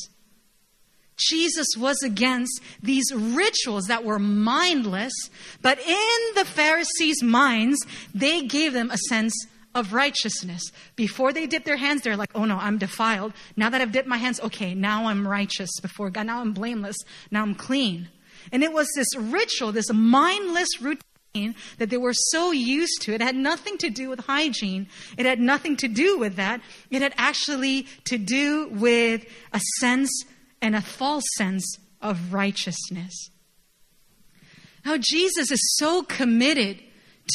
Jesus 1.18 1.68
was 1.78 2.02
against 2.04 2.62
these 2.82 3.14
rituals 3.14 3.86
that 3.86 4.04
were 4.04 4.18
mindless, 4.18 5.14
but 5.62 5.78
in 5.80 6.36
the 6.36 6.46
Pharisees' 6.46 7.22
minds, 7.22 7.86
they 8.14 8.42
gave 8.42 8.74
them 8.74 8.90
a 8.90 8.98
sense 8.98 9.34
of 9.74 9.92
righteousness. 9.94 10.72
Before 10.96 11.34
they 11.34 11.48
dip 11.48 11.66
their 11.66 11.78
hands, 11.78 12.02
they're 12.02 12.16
like, 12.16 12.32
oh 12.34 12.46
no, 12.46 12.58
I'm 12.58 12.78
defiled. 12.78 13.34
Now 13.58 13.70
that 13.70 13.82
I've 13.82 13.92
dipped 13.92 14.08
my 14.08 14.18
hands, 14.18 14.40
okay, 14.40 14.74
now 14.74 15.08
I'm 15.08 15.28
righteous 15.28 15.70
before 15.82 16.10
God. 16.10 16.28
Now 16.28 16.40
I'm 16.40 16.54
blameless. 16.54 16.98
Now 17.30 17.42
I'm 17.42 17.56
clean. 17.56 18.08
And 18.54 18.64
it 18.64 18.72
was 18.72 18.88
this 18.96 19.14
ritual, 19.18 19.74
this 19.74 19.92
mindless 19.92 20.82
routine 20.82 21.02
that 21.78 21.90
they 21.90 21.98
were 21.98 22.14
so 22.14 22.52
used 22.52 23.02
to. 23.02 23.14
It 23.14 23.22
had 23.22 23.36
nothing 23.36 23.78
to 23.80 23.90
do 23.90 24.10
with 24.10 24.22
hygiene. 24.22 24.88
It 25.18 25.26
had 25.26 25.40
nothing 25.40 25.76
to 25.78 25.88
do 25.88 26.18
with 26.18 26.36
that. 26.36 26.62
It 26.90 27.02
had 27.02 27.14
actually 27.18 27.84
to 28.06 28.18
do 28.18 28.70
with 28.70 29.26
a 29.54 29.60
sense 29.80 30.10
and 30.62 30.76
a 30.76 30.82
false 30.82 31.26
sense 31.36 31.66
of 32.02 32.34
righteousness. 32.34 33.30
Now, 34.86 34.98
Jesus 35.00 35.52
is 35.52 35.76
so 35.78 36.04
committed 36.04 36.80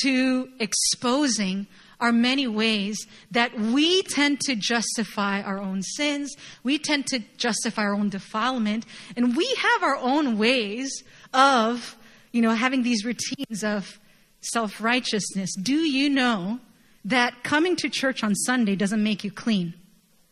to 0.02 0.48
exposing 0.60 1.66
our 2.00 2.12
many 2.12 2.46
ways 2.46 3.06
that 3.30 3.58
we 3.58 4.02
tend 4.02 4.40
to 4.40 4.54
justify 4.56 5.42
our 5.42 5.58
own 5.58 5.82
sins. 5.82 6.34
We 6.62 6.78
tend 6.78 7.06
to 7.08 7.18
justify 7.36 7.82
our 7.82 7.94
own 7.94 8.08
defilement. 8.08 8.86
And 9.16 9.36
we 9.36 9.46
have 9.58 9.82
our 9.82 9.96
own 9.96 10.38
ways 10.38 10.90
of 11.34 11.96
you 12.32 12.42
know, 12.42 12.52
having 12.52 12.82
these 12.82 13.04
routines 13.04 13.64
of 13.64 13.98
self 14.40 14.80
righteousness. 14.80 15.54
Do 15.54 15.74
you 15.74 16.08
know 16.08 16.60
that 17.04 17.42
coming 17.42 17.76
to 17.76 17.88
church 17.88 18.22
on 18.22 18.34
Sunday 18.34 18.76
doesn't 18.76 19.02
make 19.02 19.24
you 19.24 19.30
clean? 19.30 19.74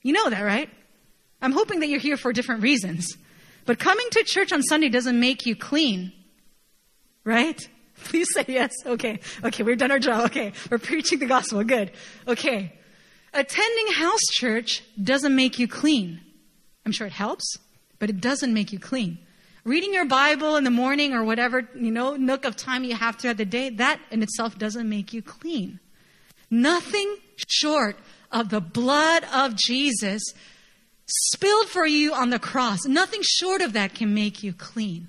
You 0.03 0.13
know 0.13 0.31
that, 0.31 0.43
right? 0.43 0.71
I'm 1.41 1.53
hoping 1.53 1.81
that 1.81 1.89
you're 1.89 2.01
here 2.01 2.17
for 2.17 2.33
different 2.33 2.63
reasons. 2.63 3.17
But 3.65 3.79
coming 3.79 4.07
to 4.13 4.25
church 4.25 4.53
on 4.53 4.63
Sunday 4.63 4.89
doesn't 4.89 5.19
make 5.19 5.45
you 5.47 5.55
clean, 5.55 6.13
right? 7.25 7.69
Please 8.05 8.29
say 8.33 8.45
yes. 8.49 8.73
Okay. 8.87 9.21
Okay, 9.45 9.63
we've 9.63 9.79
done 9.79 9.91
our 9.91 9.99
job. 9.99 10.27
Okay. 10.27 10.53
We're 10.71 10.79
preaching 10.79 11.19
the 11.19 11.27
gospel. 11.27 11.63
Good. 11.65 11.91
Okay. 12.27 12.73
Attending 13.35 13.93
house 13.93 14.23
church 14.33 14.83
doesn't 15.03 15.35
make 15.35 15.59
you 15.59 15.69
clean. 15.69 16.21
I'm 16.87 16.93
sure 16.93 17.07
it 17.07 17.13
helps, 17.13 17.59
but 17.99 18.09
it 18.09 18.21
doesn't 18.21 18.55
make 18.55 18.73
you 18.73 18.79
clean. 18.79 19.19
Reading 19.69 19.93
your 19.93 20.07
Bible 20.07 20.57
in 20.57 20.65
the 20.65 20.71
morning 20.71 21.13
or 21.13 21.23
whatever, 21.23 21.69
you 21.75 21.91
know, 21.91 22.17
nook 22.17 22.47
of 22.47 22.57
time 22.57 22.85
you 22.85 22.95
have 22.95 23.17
throughout 23.17 23.37
the 23.37 23.45
day, 23.45 23.69
that 23.69 24.01
in 24.11 24.23
itself 24.23 24.57
doesn't 24.57 24.89
make 24.89 25.13
you 25.13 25.21
clean. 25.21 25.79
Nothing 26.51 27.19
short 27.47 27.99
of 28.33 28.49
the 28.49 28.63
blood 28.63 29.25
of 29.31 29.57
Jesus 29.57 30.23
spilled 31.07 31.69
for 31.69 31.85
you 31.85 32.15
on 32.15 32.31
the 32.31 32.39
cross, 32.39 32.87
nothing 32.87 33.21
short 33.23 33.61
of 33.61 33.75
that 33.75 33.95
can 33.95 34.15
make 34.15 34.43
you 34.43 34.55
clean. 34.55 35.09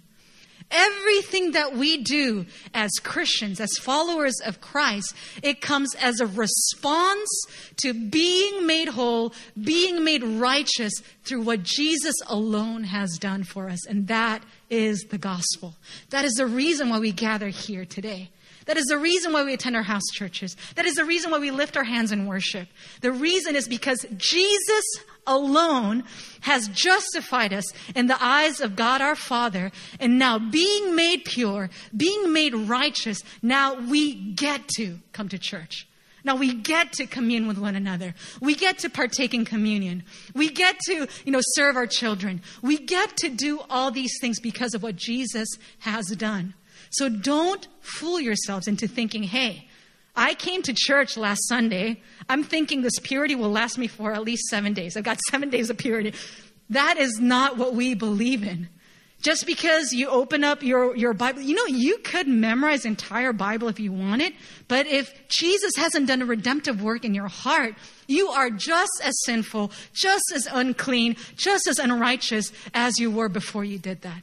Everything 0.71 1.53
that 1.53 1.75
we 1.75 1.97
do 2.03 2.45
as 2.73 2.91
Christians, 3.01 3.59
as 3.59 3.71
followers 3.79 4.39
of 4.45 4.61
Christ, 4.61 5.15
it 5.41 5.61
comes 5.61 5.95
as 5.95 6.19
a 6.19 6.27
response 6.27 7.29
to 7.77 7.93
being 7.93 8.67
made 8.67 8.89
whole, 8.89 9.33
being 9.61 10.03
made 10.03 10.23
righteous 10.23 10.93
through 11.23 11.41
what 11.41 11.63
Jesus 11.63 12.15
alone 12.27 12.83
has 12.83 13.17
done 13.17 13.43
for 13.43 13.69
us. 13.69 13.88
And 13.88 14.07
that 14.07 14.43
is 14.69 15.05
the 15.09 15.17
gospel. 15.17 15.75
That 16.11 16.23
is 16.23 16.33
the 16.33 16.45
reason 16.45 16.89
why 16.89 16.99
we 16.99 17.11
gather 17.11 17.49
here 17.49 17.85
today. 17.85 18.29
That 18.65 18.77
is 18.77 18.85
the 18.85 18.99
reason 18.99 19.33
why 19.33 19.43
we 19.43 19.55
attend 19.55 19.75
our 19.75 19.81
house 19.81 20.05
churches. 20.13 20.55
That 20.75 20.85
is 20.85 20.93
the 20.93 21.05
reason 21.05 21.31
why 21.31 21.39
we 21.39 21.49
lift 21.49 21.75
our 21.75 21.83
hands 21.83 22.11
in 22.11 22.27
worship. 22.27 22.67
The 23.01 23.11
reason 23.11 23.55
is 23.55 23.67
because 23.67 24.05
Jesus 24.17 24.83
alone 25.27 26.03
has 26.41 26.67
justified 26.69 27.53
us 27.53 27.65
in 27.95 28.07
the 28.07 28.23
eyes 28.23 28.61
of 28.61 28.75
God 28.75 29.01
our 29.01 29.15
Father. 29.15 29.71
And 29.99 30.19
now, 30.19 30.39
being 30.39 30.95
made 30.95 31.25
pure, 31.25 31.69
being 31.95 32.33
made 32.33 32.53
righteous, 32.53 33.23
now 33.41 33.75
we 33.75 34.13
get 34.13 34.67
to 34.75 34.99
come 35.13 35.29
to 35.29 35.38
church. 35.38 35.88
Now 36.23 36.35
we 36.35 36.53
get 36.53 36.91
to 36.93 37.05
commune 37.05 37.47
with 37.47 37.57
one 37.57 37.75
another. 37.75 38.13
We 38.41 38.55
get 38.55 38.79
to 38.79 38.89
partake 38.89 39.33
in 39.33 39.45
communion. 39.45 40.03
We 40.33 40.49
get 40.49 40.77
to, 40.88 41.07
you 41.25 41.31
know, 41.31 41.39
serve 41.41 41.77
our 41.77 41.88
children. 41.88 42.41
We 42.61 42.77
get 42.77 43.15
to 43.17 43.29
do 43.29 43.61
all 43.69 43.89
these 43.91 44.13
things 44.19 44.39
because 44.39 44.73
of 44.73 44.83
what 44.83 44.95
Jesus 44.95 45.47
has 45.79 46.07
done. 46.07 46.53
So 46.91 47.07
don't 47.07 47.67
fool 47.81 48.19
yourselves 48.19 48.67
into 48.67 48.88
thinking, 48.88 49.23
hey, 49.23 49.68
I 50.19 50.33
came 50.33 50.61
to 50.63 50.73
church 50.75 51.15
last 51.15 51.47
Sunday. 51.47 52.01
I'm 52.27 52.43
thinking 52.43 52.81
this 52.81 52.99
purity 53.01 53.35
will 53.35 53.49
last 53.49 53.77
me 53.77 53.88
for 53.88 54.11
at 54.11 54.21
least 54.21 54.49
seven 54.49 54.73
days. 54.73 54.97
I've 54.97 55.05
got 55.05 55.17
seven 55.29 55.49
days 55.49 55.69
of 55.69 55.77
purity. 55.77 56.13
That 56.69 56.97
is 56.97 57.21
not 57.21 57.57
what 57.57 57.73
we 57.73 57.93
believe 57.93 58.43
in. 58.43 58.67
Just 59.21 59.45
because 59.45 59.93
you 59.93 60.09
open 60.09 60.43
up 60.43 60.61
your, 60.61 60.93
your 60.95 61.13
Bible, 61.13 61.41
you 61.41 61.55
know, 61.55 61.65
you 61.67 61.99
could 61.99 62.27
memorize 62.27 62.83
entire 62.83 63.31
Bible 63.31 63.69
if 63.69 63.79
you 63.79 63.93
wanted, 63.93 64.33
but 64.67 64.88
if 64.88 65.13
Jesus 65.29 65.73
hasn't 65.77 66.07
done 66.07 66.21
a 66.21 66.25
redemptive 66.25 66.81
work 66.81 67.05
in 67.05 67.13
your 67.13 67.27
heart, 67.29 67.75
you 68.07 68.27
are 68.27 68.49
just 68.49 69.01
as 69.01 69.13
sinful, 69.23 69.71
just 69.93 70.33
as 70.35 70.47
unclean, 70.51 71.15
just 71.38 71.65
as 71.65 71.79
unrighteous 71.79 72.51
as 72.73 72.99
you 72.99 73.09
were 73.09 73.29
before 73.29 73.63
you 73.63 73.77
did 73.77 74.01
that. 74.01 74.21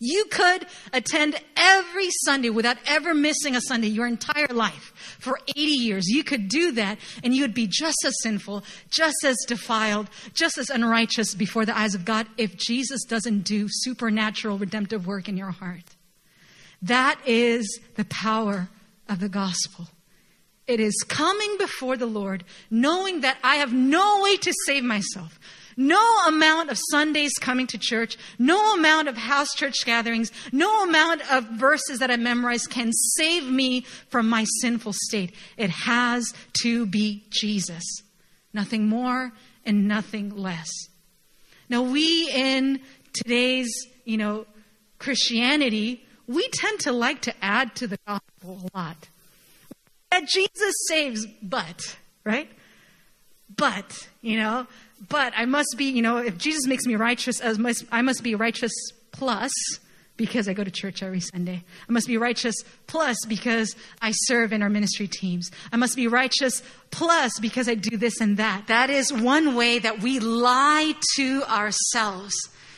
You 0.00 0.26
could 0.26 0.66
attend 0.92 1.40
every 1.56 2.08
Sunday 2.24 2.50
without 2.50 2.76
ever 2.86 3.14
missing 3.14 3.56
a 3.56 3.60
Sunday 3.60 3.88
your 3.88 4.06
entire 4.06 4.46
life 4.48 4.92
for 5.18 5.40
80 5.48 5.60
years. 5.60 6.08
You 6.08 6.22
could 6.22 6.48
do 6.48 6.70
that 6.72 6.98
and 7.24 7.34
you 7.34 7.42
would 7.42 7.54
be 7.54 7.66
just 7.66 7.96
as 8.06 8.14
sinful, 8.22 8.62
just 8.90 9.16
as 9.24 9.36
defiled, 9.48 10.08
just 10.34 10.56
as 10.56 10.70
unrighteous 10.70 11.34
before 11.34 11.66
the 11.66 11.76
eyes 11.76 11.96
of 11.96 12.04
God 12.04 12.28
if 12.36 12.56
Jesus 12.56 13.04
doesn't 13.04 13.40
do 13.40 13.66
supernatural 13.68 14.56
redemptive 14.56 15.06
work 15.06 15.28
in 15.28 15.36
your 15.36 15.50
heart. 15.50 15.96
That 16.80 17.18
is 17.26 17.80
the 17.96 18.04
power 18.04 18.68
of 19.08 19.18
the 19.18 19.28
gospel. 19.28 19.88
It 20.68 20.78
is 20.78 20.94
coming 21.08 21.56
before 21.58 21.96
the 21.96 22.06
Lord, 22.06 22.44
knowing 22.70 23.22
that 23.22 23.38
I 23.42 23.56
have 23.56 23.72
no 23.72 24.22
way 24.22 24.36
to 24.36 24.52
save 24.66 24.84
myself. 24.84 25.40
No 25.80 26.04
amount 26.26 26.70
of 26.70 26.78
Sundays 26.90 27.34
coming 27.40 27.68
to 27.68 27.78
church, 27.78 28.16
no 28.36 28.74
amount 28.74 29.06
of 29.06 29.16
house 29.16 29.54
church 29.54 29.76
gatherings, 29.86 30.32
no 30.50 30.82
amount 30.82 31.22
of 31.30 31.44
verses 31.50 32.00
that 32.00 32.10
I 32.10 32.16
memorize 32.16 32.66
can 32.66 32.92
save 32.92 33.48
me 33.48 33.82
from 34.08 34.28
my 34.28 34.44
sinful 34.60 34.92
state. 34.92 35.32
It 35.56 35.70
has 35.70 36.34
to 36.62 36.84
be 36.84 37.24
Jesus. 37.30 37.84
Nothing 38.52 38.88
more 38.88 39.32
and 39.64 39.86
nothing 39.86 40.36
less. 40.36 40.68
Now, 41.68 41.82
we 41.82 42.28
in 42.28 42.80
today's, 43.12 43.70
you 44.04 44.16
know, 44.16 44.46
Christianity, 44.98 46.04
we 46.26 46.48
tend 46.54 46.80
to 46.80 46.92
like 46.92 47.22
to 47.22 47.34
add 47.40 47.76
to 47.76 47.86
the 47.86 47.98
gospel 48.04 48.68
a 48.74 48.76
lot. 48.76 49.08
That 50.10 50.26
Jesus 50.26 50.74
saves, 50.88 51.24
but, 51.40 51.96
right? 52.24 52.50
But, 53.58 54.08
you 54.22 54.38
know, 54.38 54.66
but 55.08 55.34
I 55.36 55.44
must 55.44 55.74
be, 55.76 55.86
you 55.90 56.00
know, 56.00 56.16
if 56.16 56.38
Jesus 56.38 56.66
makes 56.66 56.86
me 56.86 56.94
righteous, 56.96 57.42
I 57.44 57.52
must, 57.52 57.84
I 57.92 58.00
must 58.00 58.22
be 58.22 58.34
righteous 58.34 58.72
plus 59.12 59.52
because 60.16 60.48
I 60.48 60.52
go 60.52 60.64
to 60.64 60.70
church 60.70 61.02
every 61.02 61.20
Sunday. 61.20 61.62
I 61.88 61.92
must 61.92 62.06
be 62.06 62.16
righteous 62.16 62.54
plus 62.86 63.16
because 63.28 63.76
I 64.00 64.12
serve 64.12 64.52
in 64.52 64.62
our 64.62 64.70
ministry 64.70 65.08
teams. 65.08 65.50
I 65.72 65.76
must 65.76 65.96
be 65.96 66.08
righteous 66.08 66.62
plus 66.90 67.38
because 67.40 67.68
I 67.68 67.74
do 67.74 67.96
this 67.96 68.20
and 68.20 68.36
that. 68.36 68.68
That 68.68 68.90
is 68.90 69.12
one 69.12 69.54
way 69.54 69.78
that 69.78 70.00
we 70.00 70.18
lie 70.18 70.94
to 71.16 71.42
ourselves. 71.44 72.34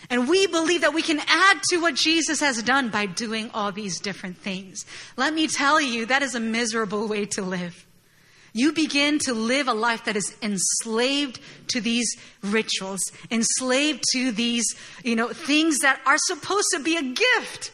And 0.08 0.28
we 0.28 0.46
believe 0.46 0.80
that 0.80 0.94
we 0.94 1.02
can 1.02 1.20
add 1.20 1.62
to 1.70 1.78
what 1.78 1.94
Jesus 1.94 2.40
has 2.40 2.62
done 2.62 2.88
by 2.88 3.06
doing 3.06 3.50
all 3.54 3.70
these 3.70 4.00
different 4.00 4.38
things. 4.38 4.84
Let 5.16 5.32
me 5.32 5.46
tell 5.46 5.80
you, 5.80 6.06
that 6.06 6.22
is 6.22 6.34
a 6.34 6.40
miserable 6.40 7.06
way 7.06 7.26
to 7.26 7.42
live. 7.42 7.86
You 8.52 8.72
begin 8.72 9.18
to 9.20 9.34
live 9.34 9.68
a 9.68 9.72
life 9.72 10.04
that 10.04 10.16
is 10.16 10.34
enslaved 10.42 11.40
to 11.68 11.80
these 11.80 12.16
rituals, 12.42 13.00
enslaved 13.30 14.02
to 14.12 14.32
these, 14.32 14.74
you 15.04 15.16
know, 15.16 15.28
things 15.28 15.78
that 15.78 16.00
are 16.06 16.18
supposed 16.18 16.68
to 16.74 16.80
be 16.80 16.96
a 16.96 17.02
gift. 17.02 17.72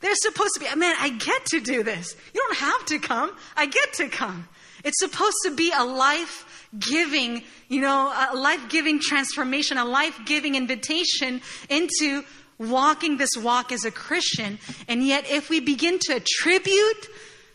They're 0.00 0.14
supposed 0.14 0.54
to 0.54 0.60
be, 0.60 0.66
man, 0.76 0.94
I 0.98 1.08
get 1.08 1.46
to 1.46 1.60
do 1.60 1.82
this. 1.82 2.14
You 2.34 2.40
don't 2.42 2.58
have 2.58 2.84
to 2.86 2.98
come. 2.98 3.34
I 3.56 3.66
get 3.66 3.94
to 3.94 4.08
come. 4.08 4.48
It's 4.84 5.00
supposed 5.00 5.36
to 5.44 5.54
be 5.54 5.72
a 5.74 5.82
life 5.82 6.68
giving, 6.78 7.42
you 7.68 7.80
know, 7.80 8.12
a 8.30 8.36
life 8.36 8.68
giving 8.68 9.00
transformation, 9.00 9.78
a 9.78 9.84
life 9.84 10.20
giving 10.26 10.54
invitation 10.56 11.40
into 11.70 12.22
walking 12.58 13.16
this 13.16 13.30
walk 13.36 13.72
as 13.72 13.84
a 13.84 13.90
Christian. 13.90 14.58
And 14.88 15.04
yet, 15.06 15.28
if 15.30 15.48
we 15.48 15.60
begin 15.60 15.98
to 16.00 16.16
attribute 16.16 17.08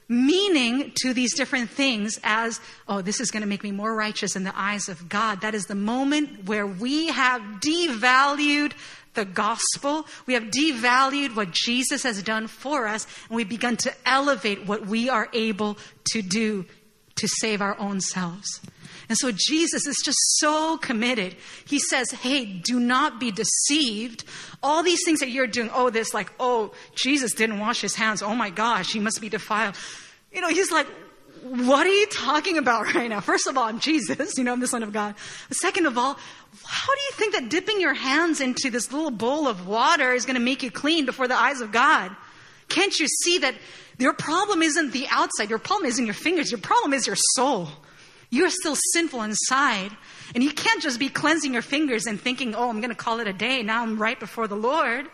meaning 0.10 0.92
to 0.96 1.14
these 1.14 1.36
different 1.36 1.70
things 1.70 2.20
as, 2.24 2.60
oh, 2.88 3.02
this 3.02 3.22
is 3.22 3.30
going 3.30 3.42
to 3.42 3.48
make 3.48 3.64
me 3.64 3.72
more 3.72 3.96
righteous 3.96 4.36
in 4.36 4.44
the 4.44 4.60
eyes 4.60 4.90
of 4.90 5.08
God. 5.08 5.42
That 5.42 5.54
is 5.56 5.68
the 5.68 5.76
moment 5.76 6.46
where 6.46 6.66
we 6.68 7.08
have 7.08 7.42
devalued 7.62 8.74
the 9.14 9.26
gospel. 9.26 10.08
We 10.26 10.34
have 10.34 10.46
devalued 10.46 11.36
what 11.36 11.52
Jesus 11.52 12.04
has 12.04 12.22
done 12.24 12.48
for 12.48 12.88
us, 12.88 13.06
and 13.28 13.36
we've 13.36 13.48
begun 13.48 13.78
to 13.78 13.94
elevate 14.06 14.66
what 14.66 14.88
we 14.88 15.10
are 15.10 15.30
able 15.32 15.78
to 16.12 16.22
do 16.22 16.66
to 17.16 17.28
save 17.28 17.62
our 17.62 17.78
own 17.80 18.02
selves. 18.02 18.62
And 19.10 19.18
so 19.18 19.32
Jesus 19.32 19.88
is 19.88 19.98
just 20.06 20.20
so 20.38 20.78
committed. 20.78 21.36
He 21.66 21.80
says, 21.80 22.12
Hey, 22.12 22.46
do 22.46 22.80
not 22.80 23.20
be 23.20 23.32
deceived. 23.32 24.24
All 24.62 24.84
these 24.84 25.04
things 25.04 25.20
that 25.20 25.30
you're 25.30 25.48
doing, 25.48 25.72
oh, 25.74 25.90
this, 25.90 26.14
like, 26.14 26.32
oh, 26.40 26.72
Jesus 26.94 27.34
didn't 27.34 27.60
wash 27.60 27.82
his 27.82 27.96
hands. 27.96 28.22
Oh 28.22 28.36
my 28.36 28.52
gosh, 28.52 28.94
he 28.94 29.00
must 29.00 29.20
be 29.20 29.28
defiled. 29.28 29.76
You 30.32 30.42
know, 30.42 30.50
he's 30.50 30.72
like, 30.72 30.88
what 31.42 31.88
are 31.88 31.94
you 31.94 32.06
talking 32.08 32.58
about 32.60 32.94
right 32.96 33.10
now? 33.10 33.20
First 33.20 33.48
of 33.48 33.58
all, 33.58 33.64
I'm 33.64 33.80
Jesus, 33.80 34.38
you 34.38 34.44
know, 34.44 34.54
I'm 34.54 34.60
the 34.60 34.68
Son 34.68 34.84
of 34.84 34.94
God. 34.94 35.16
Second 35.50 35.88
of 35.88 35.98
all, 35.98 36.18
how 36.64 36.94
do 36.94 37.02
you 37.02 37.12
think 37.14 37.34
that 37.34 37.50
dipping 37.50 37.82
your 37.82 37.94
hands 37.96 38.42
into 38.42 38.70
this 38.70 38.92
little 38.92 39.12
bowl 39.12 39.48
of 39.48 39.68
water 39.68 40.14
is 40.14 40.26
going 40.26 40.36
to 40.36 40.42
make 40.42 40.62
you 40.62 40.70
clean 40.70 41.06
before 41.06 41.28
the 41.28 41.36
eyes 41.36 41.62
of 41.62 41.72
God? 41.72 42.16
Can't 42.68 42.98
you 43.00 43.08
see 43.08 43.40
that 43.40 43.56
your 43.98 44.14
problem 44.14 44.62
isn't 44.62 44.92
the 44.92 45.08
outside? 45.10 45.50
Your 45.50 45.60
problem 45.60 45.90
isn't 45.90 46.06
your 46.06 46.14
fingers. 46.14 46.52
Your 46.52 46.60
problem 46.60 46.94
is 46.94 47.08
your 47.08 47.16
soul. 47.36 47.70
You're 48.30 48.50
still 48.50 48.76
sinful 48.94 49.22
inside. 49.24 49.92
And 50.36 50.44
you 50.44 50.52
can't 50.52 50.82
just 50.82 51.00
be 51.00 51.10
cleansing 51.10 51.54
your 51.54 51.62
fingers 51.62 52.06
and 52.06 52.20
thinking, 52.20 52.54
oh, 52.54 52.70
I'm 52.70 52.80
going 52.80 52.90
to 52.90 52.96
call 52.96 53.20
it 53.20 53.28
a 53.28 53.34
day. 53.34 53.64
Now 53.64 53.82
I'm 53.82 54.00
right 54.00 54.20
before 54.20 54.48
the 54.48 54.56
Lord. 54.56 55.08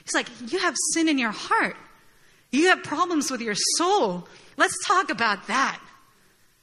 It's 0.00 0.14
like, 0.14 0.28
you 0.52 0.58
have 0.58 0.74
sin 0.92 1.08
in 1.08 1.18
your 1.18 1.30
heart. 1.30 1.76
You 2.50 2.68
have 2.68 2.82
problems 2.82 3.30
with 3.30 3.40
your 3.40 3.54
soul. 3.76 4.26
Let's 4.56 4.74
talk 4.86 5.10
about 5.10 5.46
that. 5.48 5.80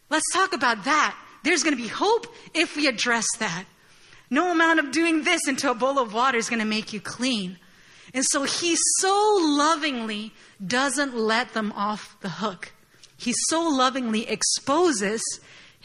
Let's 0.10 0.32
talk 0.34 0.54
about 0.54 0.86
that. 0.86 1.16
There's 1.44 1.64
going 1.64 1.76
to 1.76 1.82
be 1.82 1.88
hope 1.88 2.28
if 2.54 2.76
we 2.76 2.88
address 2.88 3.26
that. 3.40 3.66
No 4.30 4.52
amount 4.52 4.80
of 4.80 4.92
doing 4.92 5.24
this 5.24 5.48
into 5.48 5.70
a 5.70 5.76
bowl 5.76 6.00
of 6.00 6.14
water 6.14 6.38
is 6.38 6.50
going 6.50 6.60
to 6.60 6.66
make 6.66 6.94
you 6.94 7.00
clean. 7.00 7.58
And 8.14 8.24
so 8.26 8.44
he 8.44 8.76
so 9.00 9.38
lovingly 9.42 10.34
doesn't 10.66 11.16
let 11.16 11.54
them 11.54 11.72
off 11.74 12.18
the 12.22 12.30
hook. 12.30 12.72
He 13.18 13.34
so 13.50 13.62
lovingly 13.62 14.28
exposes 14.28 15.22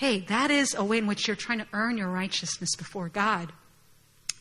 hey, 0.00 0.20
that 0.20 0.50
is 0.50 0.74
a 0.74 0.82
way 0.82 0.96
in 0.96 1.06
which 1.06 1.28
you're 1.28 1.36
trying 1.36 1.58
to 1.58 1.66
earn 1.74 1.98
your 1.98 2.08
righteousness 2.08 2.74
before 2.74 3.10
God. 3.10 3.52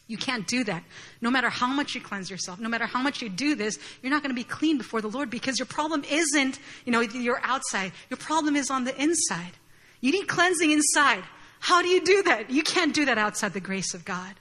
You 0.07 0.15
can't 0.15 0.47
do 0.47 0.63
that. 0.63 0.85
No 1.19 1.29
matter 1.29 1.49
how 1.49 1.67
much 1.67 1.95
you 1.95 1.99
cleanse 1.99 2.31
yourself, 2.31 2.61
no 2.61 2.69
matter 2.69 2.85
how 2.85 3.01
much 3.01 3.21
you 3.21 3.27
do 3.27 3.55
this, 3.55 3.77
you're 4.01 4.09
not 4.09 4.23
going 4.23 4.33
to 4.33 4.41
be 4.41 4.45
clean 4.45 4.77
before 4.77 5.01
the 5.01 5.09
Lord 5.09 5.29
because 5.29 5.59
your 5.59 5.65
problem 5.65 6.05
isn't, 6.09 6.59
you 6.85 6.93
know, 6.93 7.01
your 7.01 7.41
outside. 7.43 7.91
Your 8.09 8.15
problem 8.15 8.55
is 8.55 8.71
on 8.71 8.85
the 8.85 8.95
inside. 8.99 9.51
You 9.99 10.13
need 10.13 10.29
cleansing 10.29 10.71
inside. 10.71 11.25
How 11.59 11.81
do 11.81 11.89
you 11.89 12.05
do 12.05 12.23
that? 12.23 12.49
You 12.49 12.63
can't 12.63 12.93
do 12.93 13.03
that 13.03 13.17
outside 13.17 13.51
the 13.51 13.59
grace 13.59 13.93
of 13.93 14.05
God. 14.05 14.35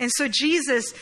And 0.00 0.10
so 0.16 0.26
Jesus 0.26 0.92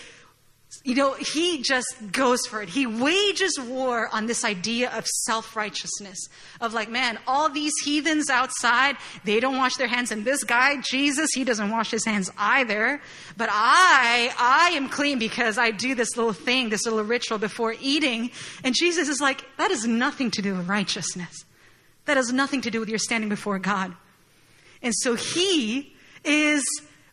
you 0.83 0.95
know, 0.95 1.15
he 1.15 1.63
just 1.63 1.95
goes 2.13 2.47
for 2.47 2.63
it. 2.63 2.69
He 2.69 2.87
wages 2.87 3.59
war 3.61 4.09
on 4.13 4.27
this 4.27 4.45
idea 4.45 4.91
of 4.91 5.07
self 5.07 5.55
righteousness. 5.57 6.29
Of 6.61 6.75
like, 6.75 6.91
man, 6.91 7.19
all 7.27 7.49
these 7.49 7.73
heathens 7.85 8.31
outside, 8.31 8.97
they 9.25 9.41
don't 9.41 9.57
wash 9.57 9.77
their 9.77 9.87
hands. 9.87 10.11
And 10.11 10.25
this 10.25 10.45
guy, 10.45 10.81
Jesus, 10.81 11.31
he 11.35 11.45
doesn't 11.45 11.71
wash 11.71 11.91
his 11.91 12.05
hands 12.05 12.31
either. 12.37 13.01
But 13.37 13.49
I, 13.53 14.35
I 14.39 14.71
am 14.77 14.89
clean 14.89 15.19
because 15.19 15.59
I 15.59 15.71
do 15.71 15.95
this 15.95 16.17
little 16.17 16.33
thing, 16.33 16.71
this 16.71 16.85
little 16.85 17.05
ritual 17.05 17.39
before 17.39 17.75
eating. 17.81 18.31
And 18.63 18.75
Jesus 18.75 19.09
is 19.09 19.21
like, 19.21 19.45
that 19.59 19.71
has 19.71 19.87
nothing 19.87 20.31
to 20.33 20.43
do 20.43 20.57
with 20.57 20.69
righteousness. 20.69 21.45
That 22.07 22.17
has 22.17 22.33
nothing 22.33 22.61
to 22.63 22.71
do 22.71 22.81
with 22.81 22.89
your 22.89 22.99
standing 22.99 23.29
before 23.29 23.59
God. 23.59 23.95
And 24.83 24.95
so 24.95 25.15
he 25.15 25.95
is 26.25 26.65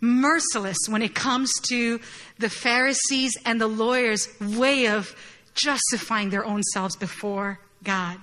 merciless 0.01 0.77
when 0.89 1.01
it 1.01 1.15
comes 1.15 1.51
to 1.69 1.99
the 2.39 2.49
Pharisees 2.49 3.37
and 3.45 3.61
the 3.61 3.67
lawyers' 3.67 4.27
way 4.41 4.87
of 4.87 5.15
justifying 5.53 6.31
their 6.31 6.43
own 6.43 6.63
selves 6.63 6.95
before 6.95 7.59
God. 7.83 8.17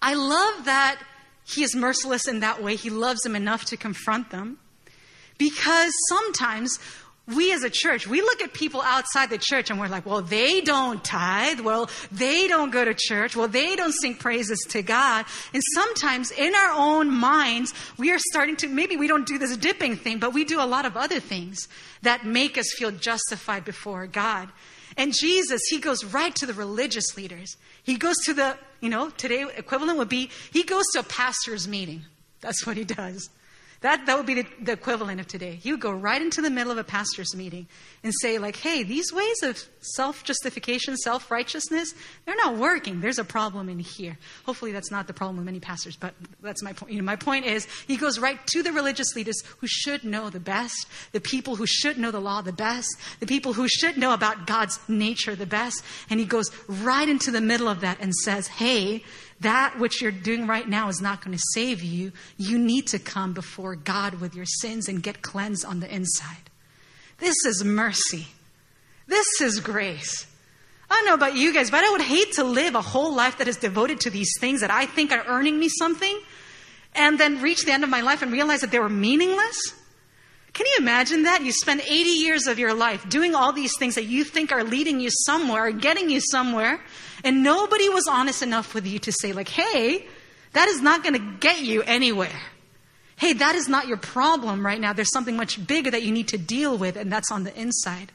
I 0.00 0.14
love 0.14 0.64
that 0.64 1.00
he 1.44 1.62
is 1.62 1.74
merciless 1.74 2.28
in 2.28 2.40
that 2.40 2.62
way. 2.62 2.76
He 2.76 2.90
loves 2.90 3.20
them 3.20 3.36
enough 3.36 3.64
to 3.66 3.76
confront 3.76 4.30
them. 4.30 4.58
Because 5.38 5.92
sometimes 6.08 6.78
we 7.34 7.52
as 7.52 7.62
a 7.62 7.70
church, 7.70 8.06
we 8.06 8.22
look 8.22 8.40
at 8.42 8.54
people 8.54 8.80
outside 8.80 9.28
the 9.28 9.38
church 9.38 9.70
and 9.70 9.78
we're 9.78 9.88
like, 9.88 10.06
well, 10.06 10.22
they 10.22 10.62
don't 10.62 11.04
tithe. 11.04 11.60
Well, 11.60 11.90
they 12.10 12.48
don't 12.48 12.70
go 12.70 12.84
to 12.84 12.94
church. 12.94 13.36
Well, 13.36 13.48
they 13.48 13.76
don't 13.76 13.92
sing 13.92 14.14
praises 14.14 14.58
to 14.70 14.82
God. 14.82 15.26
And 15.52 15.62
sometimes 15.74 16.30
in 16.30 16.54
our 16.54 16.72
own 16.72 17.10
minds, 17.10 17.74
we 17.98 18.10
are 18.12 18.18
starting 18.30 18.56
to, 18.56 18.68
maybe 18.68 18.96
we 18.96 19.08
don't 19.08 19.26
do 19.26 19.38
this 19.38 19.56
dipping 19.58 19.96
thing, 19.96 20.18
but 20.18 20.32
we 20.32 20.44
do 20.44 20.60
a 20.60 20.64
lot 20.64 20.86
of 20.86 20.96
other 20.96 21.20
things 21.20 21.68
that 22.02 22.24
make 22.24 22.56
us 22.56 22.72
feel 22.76 22.90
justified 22.90 23.64
before 23.64 24.06
God. 24.06 24.48
And 24.96 25.12
Jesus, 25.12 25.60
he 25.68 25.78
goes 25.78 26.04
right 26.04 26.34
to 26.36 26.46
the 26.46 26.54
religious 26.54 27.16
leaders. 27.16 27.56
He 27.82 27.96
goes 27.96 28.16
to 28.24 28.32
the, 28.32 28.56
you 28.80 28.88
know, 28.88 29.10
today 29.10 29.44
equivalent 29.56 29.98
would 29.98 30.08
be, 30.08 30.30
he 30.52 30.62
goes 30.62 30.84
to 30.94 31.00
a 31.00 31.04
pastor's 31.04 31.68
meeting. 31.68 32.04
That's 32.40 32.66
what 32.66 32.76
he 32.76 32.84
does. 32.84 33.28
That, 33.80 34.06
that 34.06 34.16
would 34.16 34.26
be 34.26 34.34
the, 34.34 34.46
the 34.60 34.72
equivalent 34.72 35.20
of 35.20 35.28
today. 35.28 35.54
He 35.54 35.70
would 35.70 35.80
go 35.80 35.92
right 35.92 36.20
into 36.20 36.42
the 36.42 36.50
middle 36.50 36.72
of 36.72 36.78
a 36.78 36.84
pastor's 36.84 37.36
meeting 37.36 37.68
and 38.02 38.12
say, 38.20 38.38
like, 38.38 38.56
hey, 38.56 38.82
these 38.82 39.12
ways 39.12 39.42
of 39.44 39.62
self 39.80 40.24
justification, 40.24 40.96
self 40.96 41.30
righteousness, 41.30 41.94
they're 42.26 42.34
not 42.34 42.56
working. 42.56 43.00
There's 43.00 43.20
a 43.20 43.24
problem 43.24 43.68
in 43.68 43.78
here. 43.78 44.18
Hopefully, 44.46 44.72
that's 44.72 44.90
not 44.90 45.06
the 45.06 45.12
problem 45.12 45.36
with 45.36 45.46
many 45.46 45.60
pastors, 45.60 45.94
but 45.94 46.12
that's 46.42 46.60
my 46.60 46.72
point. 46.72 46.92
You 46.92 46.98
know, 46.98 47.04
my 47.04 47.14
point 47.14 47.46
is, 47.46 47.68
he 47.86 47.96
goes 47.96 48.18
right 48.18 48.44
to 48.48 48.64
the 48.64 48.72
religious 48.72 49.14
leaders 49.14 49.40
who 49.58 49.68
should 49.68 50.02
know 50.02 50.28
the 50.28 50.40
best, 50.40 50.88
the 51.12 51.20
people 51.20 51.54
who 51.54 51.66
should 51.66 51.98
know 51.98 52.10
the 52.10 52.20
law 52.20 52.42
the 52.42 52.52
best, 52.52 52.88
the 53.20 53.26
people 53.26 53.52
who 53.52 53.68
should 53.68 53.96
know 53.96 54.12
about 54.12 54.46
God's 54.48 54.80
nature 54.88 55.36
the 55.36 55.46
best, 55.46 55.84
and 56.10 56.18
he 56.18 56.26
goes 56.26 56.50
right 56.68 57.08
into 57.08 57.30
the 57.30 57.40
middle 57.40 57.68
of 57.68 57.80
that 57.82 57.98
and 58.00 58.12
says, 58.12 58.48
hey, 58.48 59.04
that 59.40 59.78
which 59.78 60.02
you're 60.02 60.10
doing 60.10 60.46
right 60.46 60.68
now 60.68 60.88
is 60.88 61.00
not 61.00 61.24
going 61.24 61.36
to 61.36 61.42
save 61.52 61.82
you. 61.82 62.12
You 62.36 62.58
need 62.58 62.88
to 62.88 62.98
come 62.98 63.32
before 63.32 63.76
God 63.76 64.14
with 64.14 64.34
your 64.34 64.46
sins 64.46 64.88
and 64.88 65.02
get 65.02 65.22
cleansed 65.22 65.64
on 65.64 65.80
the 65.80 65.92
inside. 65.92 66.50
This 67.18 67.36
is 67.46 67.64
mercy. 67.64 68.26
This 69.06 69.40
is 69.40 69.60
grace. 69.60 70.26
I 70.90 70.94
don't 70.94 71.06
know 71.06 71.14
about 71.14 71.36
you 71.36 71.52
guys, 71.52 71.70
but 71.70 71.84
I 71.84 71.90
would 71.90 72.00
hate 72.00 72.32
to 72.34 72.44
live 72.44 72.74
a 72.74 72.80
whole 72.80 73.14
life 73.14 73.38
that 73.38 73.48
is 73.48 73.56
devoted 73.56 74.00
to 74.00 74.10
these 74.10 74.32
things 74.40 74.60
that 74.62 74.70
I 74.70 74.86
think 74.86 75.12
are 75.12 75.24
earning 75.26 75.58
me 75.58 75.68
something 75.68 76.18
and 76.94 77.18
then 77.18 77.42
reach 77.42 77.64
the 77.64 77.72
end 77.72 77.84
of 77.84 77.90
my 77.90 78.00
life 78.00 78.22
and 78.22 78.32
realize 78.32 78.62
that 78.62 78.70
they 78.70 78.78
were 78.78 78.88
meaningless. 78.88 79.74
Can 80.58 80.66
you 80.66 80.76
imagine 80.80 81.22
that? 81.22 81.44
You 81.44 81.52
spend 81.52 81.82
80 81.82 81.92
years 81.92 82.48
of 82.48 82.58
your 82.58 82.74
life 82.74 83.08
doing 83.08 83.36
all 83.36 83.52
these 83.52 83.78
things 83.78 83.94
that 83.94 84.06
you 84.06 84.24
think 84.24 84.50
are 84.50 84.64
leading 84.64 84.98
you 84.98 85.08
somewhere, 85.08 85.70
getting 85.70 86.10
you 86.10 86.20
somewhere, 86.20 86.80
and 87.22 87.44
nobody 87.44 87.88
was 87.88 88.08
honest 88.10 88.42
enough 88.42 88.74
with 88.74 88.84
you 88.84 88.98
to 88.98 89.12
say, 89.12 89.32
like, 89.32 89.48
hey, 89.48 90.04
that 90.54 90.66
is 90.66 90.82
not 90.82 91.04
going 91.04 91.12
to 91.12 91.36
get 91.38 91.60
you 91.60 91.82
anywhere. 91.82 92.40
Hey, 93.14 93.34
that 93.34 93.54
is 93.54 93.68
not 93.68 93.86
your 93.86 93.98
problem 93.98 94.66
right 94.66 94.80
now. 94.80 94.92
There's 94.92 95.12
something 95.12 95.36
much 95.36 95.64
bigger 95.64 95.92
that 95.92 96.02
you 96.02 96.10
need 96.10 96.26
to 96.26 96.38
deal 96.38 96.76
with, 96.76 96.96
and 96.96 97.12
that's 97.12 97.30
on 97.30 97.44
the 97.44 97.56
inside. 97.56 98.10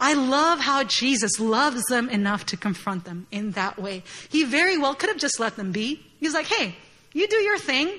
I 0.00 0.14
love 0.14 0.60
how 0.60 0.84
Jesus 0.84 1.38
loves 1.38 1.84
them 1.90 2.08
enough 2.08 2.46
to 2.46 2.56
confront 2.56 3.04
them 3.04 3.26
in 3.30 3.50
that 3.50 3.78
way. 3.78 4.04
He 4.30 4.42
very 4.44 4.78
well 4.78 4.94
could 4.94 5.10
have 5.10 5.18
just 5.18 5.38
let 5.38 5.56
them 5.56 5.72
be. 5.72 6.02
He's 6.18 6.32
like, 6.32 6.46
hey, 6.46 6.76
you 7.12 7.28
do 7.28 7.36
your 7.36 7.58
thing. 7.58 7.90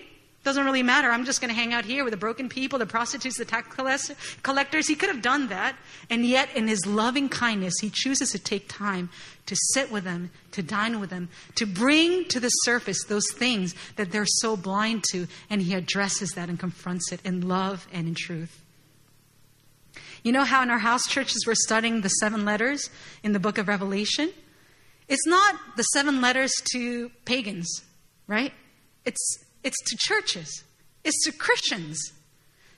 Doesn't 0.50 0.66
really 0.66 0.82
matter. 0.82 1.12
I'm 1.12 1.26
just 1.26 1.42
going 1.42 1.54
to 1.54 1.56
hang 1.56 1.76
out 1.76 1.86
here 1.86 2.04
with 2.04 2.10
the 2.10 2.18
broken 2.18 2.50
people, 2.50 2.80
the 2.80 2.88
prostitutes, 2.88 3.38
the 3.38 3.46
tax 3.46 3.68
collectors. 4.42 4.88
He 4.88 4.96
could 4.96 5.10
have 5.10 5.22
done 5.22 5.50
that. 5.50 5.76
And 6.10 6.26
yet, 6.26 6.50
in 6.56 6.68
his 6.68 6.88
loving 6.88 7.30
kindness, 7.30 7.76
he 7.80 7.92
chooses 7.92 8.32
to 8.32 8.40
take 8.40 8.68
time 8.68 9.12
to 9.46 9.56
sit 9.74 9.92
with 9.92 10.06
them, 10.06 10.32
to 10.54 10.64
dine 10.64 11.00
with 11.00 11.12
them, 11.12 11.30
to 11.54 11.68
bring 11.68 12.26
to 12.30 12.40
the 12.40 12.50
surface 12.50 13.04
those 13.04 13.32
things 13.32 13.76
that 13.96 14.12
they're 14.12 14.26
so 14.26 14.58
blind 14.58 15.04
to. 15.12 15.28
And 15.52 15.62
he 15.62 15.76
addresses 15.76 16.32
that 16.32 16.50
and 16.50 16.60
confronts 16.60 17.12
it 17.12 17.24
in 17.24 17.48
love 17.48 17.88
and 17.94 18.08
in 18.08 18.16
truth. 18.16 18.64
You 20.24 20.32
know 20.32 20.46
how 20.46 20.64
in 20.64 20.72
our 20.72 20.80
house 20.80 21.08
churches 21.08 21.44
we're 21.46 21.54
studying 21.54 22.02
the 22.02 22.10
seven 22.10 22.44
letters 22.44 22.90
in 23.22 23.34
the 23.34 23.40
book 23.40 23.60
of 23.60 23.68
Revelation? 23.68 24.32
It's 25.08 25.28
not 25.28 25.78
the 25.78 25.84
seven 25.84 26.22
letters 26.22 26.52
to 26.72 27.10
pagans, 27.26 27.84
right? 28.26 28.52
It's 29.06 29.46
it's 29.64 29.82
to 29.86 29.98
churches, 29.98 30.64
it's 31.04 31.24
to 31.26 31.32
Christians. 31.32 32.14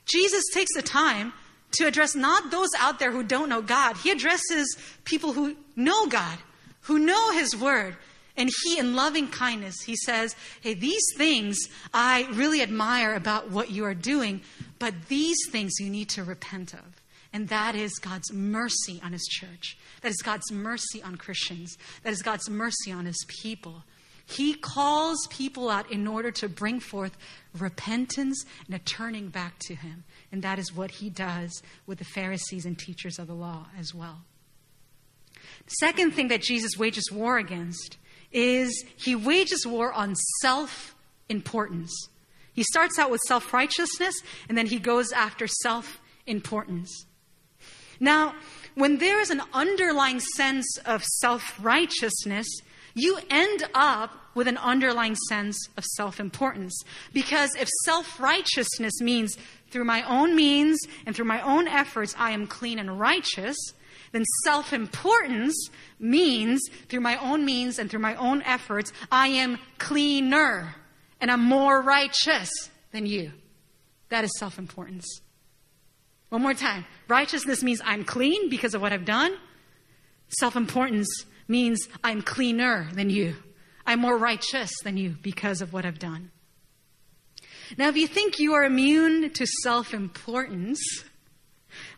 Jesus 0.05 0.43
takes 0.53 0.73
the 0.75 0.81
time 0.81 1.33
to 1.73 1.85
address 1.85 2.15
not 2.15 2.51
those 2.51 2.69
out 2.79 2.99
there 2.99 3.11
who 3.11 3.23
don't 3.23 3.49
know 3.49 3.61
God, 3.61 3.97
he 3.97 4.11
addresses 4.11 4.77
people 5.05 5.33
who 5.33 5.55
know 5.75 6.07
God, 6.07 6.37
who 6.81 6.99
know 6.99 7.31
his 7.31 7.55
word. 7.55 7.95
And 8.37 8.49
he, 8.63 8.79
in 8.79 8.95
loving 8.95 9.27
kindness, 9.27 9.81
he 9.81 9.95
says, 9.95 10.35
Hey, 10.61 10.73
these 10.73 11.03
things 11.17 11.59
I 11.93 12.27
really 12.31 12.61
admire 12.61 13.13
about 13.13 13.51
what 13.51 13.69
you 13.71 13.83
are 13.83 13.93
doing, 13.93 14.41
but 14.79 14.93
these 15.09 15.37
things 15.51 15.73
you 15.79 15.89
need 15.89 16.09
to 16.09 16.23
repent 16.23 16.73
of. 16.73 17.01
And 17.33 17.49
that 17.49 17.75
is 17.75 17.93
God's 17.99 18.31
mercy 18.33 19.01
on 19.03 19.13
his 19.13 19.27
church. 19.29 19.77
That 20.01 20.09
is 20.09 20.21
God's 20.21 20.51
mercy 20.51 21.01
on 21.03 21.15
Christians. 21.17 21.77
That 22.03 22.13
is 22.13 22.21
God's 22.21 22.49
mercy 22.49 22.91
on 22.91 23.05
his 23.05 23.23
people. 23.27 23.83
He 24.31 24.53
calls 24.53 25.27
people 25.29 25.69
out 25.69 25.91
in 25.91 26.07
order 26.07 26.31
to 26.31 26.47
bring 26.47 26.79
forth 26.79 27.17
repentance 27.57 28.45
and 28.65 28.75
a 28.75 28.79
turning 28.79 29.27
back 29.27 29.59
to 29.67 29.75
Him. 29.75 30.03
And 30.31 30.41
that 30.41 30.57
is 30.57 30.73
what 30.73 30.91
He 30.91 31.09
does 31.09 31.61
with 31.85 31.99
the 31.99 32.05
Pharisees 32.05 32.65
and 32.65 32.77
teachers 32.77 33.19
of 33.19 33.27
the 33.27 33.33
law 33.33 33.67
as 33.77 33.93
well. 33.93 34.21
The 35.65 35.75
second 35.79 36.11
thing 36.11 36.29
that 36.29 36.41
Jesus 36.41 36.77
wages 36.77 37.11
war 37.11 37.37
against 37.37 37.97
is 38.31 38.85
He 38.95 39.15
wages 39.15 39.67
war 39.67 39.91
on 39.91 40.15
self 40.41 40.95
importance. 41.29 41.91
He 42.53 42.63
starts 42.63 42.99
out 42.99 43.11
with 43.11 43.21
self 43.27 43.53
righteousness 43.53 44.15
and 44.47 44.57
then 44.57 44.67
He 44.67 44.79
goes 44.79 45.11
after 45.11 45.47
self 45.47 45.99
importance. 46.25 47.05
Now, 47.99 48.33
when 48.75 48.97
there 48.97 49.19
is 49.19 49.29
an 49.29 49.41
underlying 49.53 50.19
sense 50.19 50.65
of 50.85 51.03
self 51.03 51.59
righteousness, 51.61 52.47
you 52.93 53.19
end 53.29 53.63
up 53.73 54.17
with 54.33 54.47
an 54.47 54.57
underlying 54.57 55.15
sense 55.29 55.57
of 55.77 55.83
self 55.83 56.19
importance. 56.19 56.83
Because 57.13 57.51
if 57.59 57.67
self 57.85 58.19
righteousness 58.19 58.93
means 59.01 59.37
through 59.69 59.85
my 59.85 60.03
own 60.03 60.35
means 60.35 60.79
and 61.05 61.15
through 61.15 61.25
my 61.25 61.41
own 61.41 61.67
efforts 61.67 62.15
I 62.17 62.31
am 62.31 62.47
clean 62.47 62.79
and 62.79 62.99
righteous, 62.99 63.57
then 64.11 64.23
self 64.43 64.73
importance 64.73 65.69
means 65.99 66.61
through 66.89 67.01
my 67.01 67.17
own 67.17 67.45
means 67.45 67.79
and 67.79 67.89
through 67.89 67.99
my 67.99 68.15
own 68.15 68.41
efforts 68.43 68.91
I 69.11 69.27
am 69.27 69.59
cleaner 69.77 70.75
and 71.19 71.31
I'm 71.31 71.43
more 71.43 71.81
righteous 71.81 72.49
than 72.91 73.05
you. 73.05 73.31
That 74.09 74.23
is 74.23 74.31
self 74.37 74.57
importance. 74.57 75.21
One 76.29 76.41
more 76.41 76.53
time. 76.53 76.85
Righteousness 77.09 77.61
means 77.61 77.81
I'm 77.83 78.05
clean 78.05 78.49
because 78.49 78.73
of 78.73 78.81
what 78.81 78.93
I've 78.93 79.05
done. 79.05 79.35
Self 80.39 80.55
importance 80.55 81.25
means 81.47 81.87
I'm 82.03 82.21
cleaner 82.21 82.87
than 82.93 83.09
you. 83.09 83.35
I'm 83.85 83.99
more 83.99 84.17
righteous 84.17 84.71
than 84.83 84.97
you 84.97 85.15
because 85.21 85.61
of 85.61 85.73
what 85.73 85.85
I've 85.85 85.99
done. 85.99 86.31
Now, 87.77 87.89
if 87.89 87.97
you 87.97 88.07
think 88.07 88.39
you 88.39 88.53
are 88.53 88.63
immune 88.63 89.31
to 89.31 89.45
self 89.63 89.93
importance, 89.93 90.81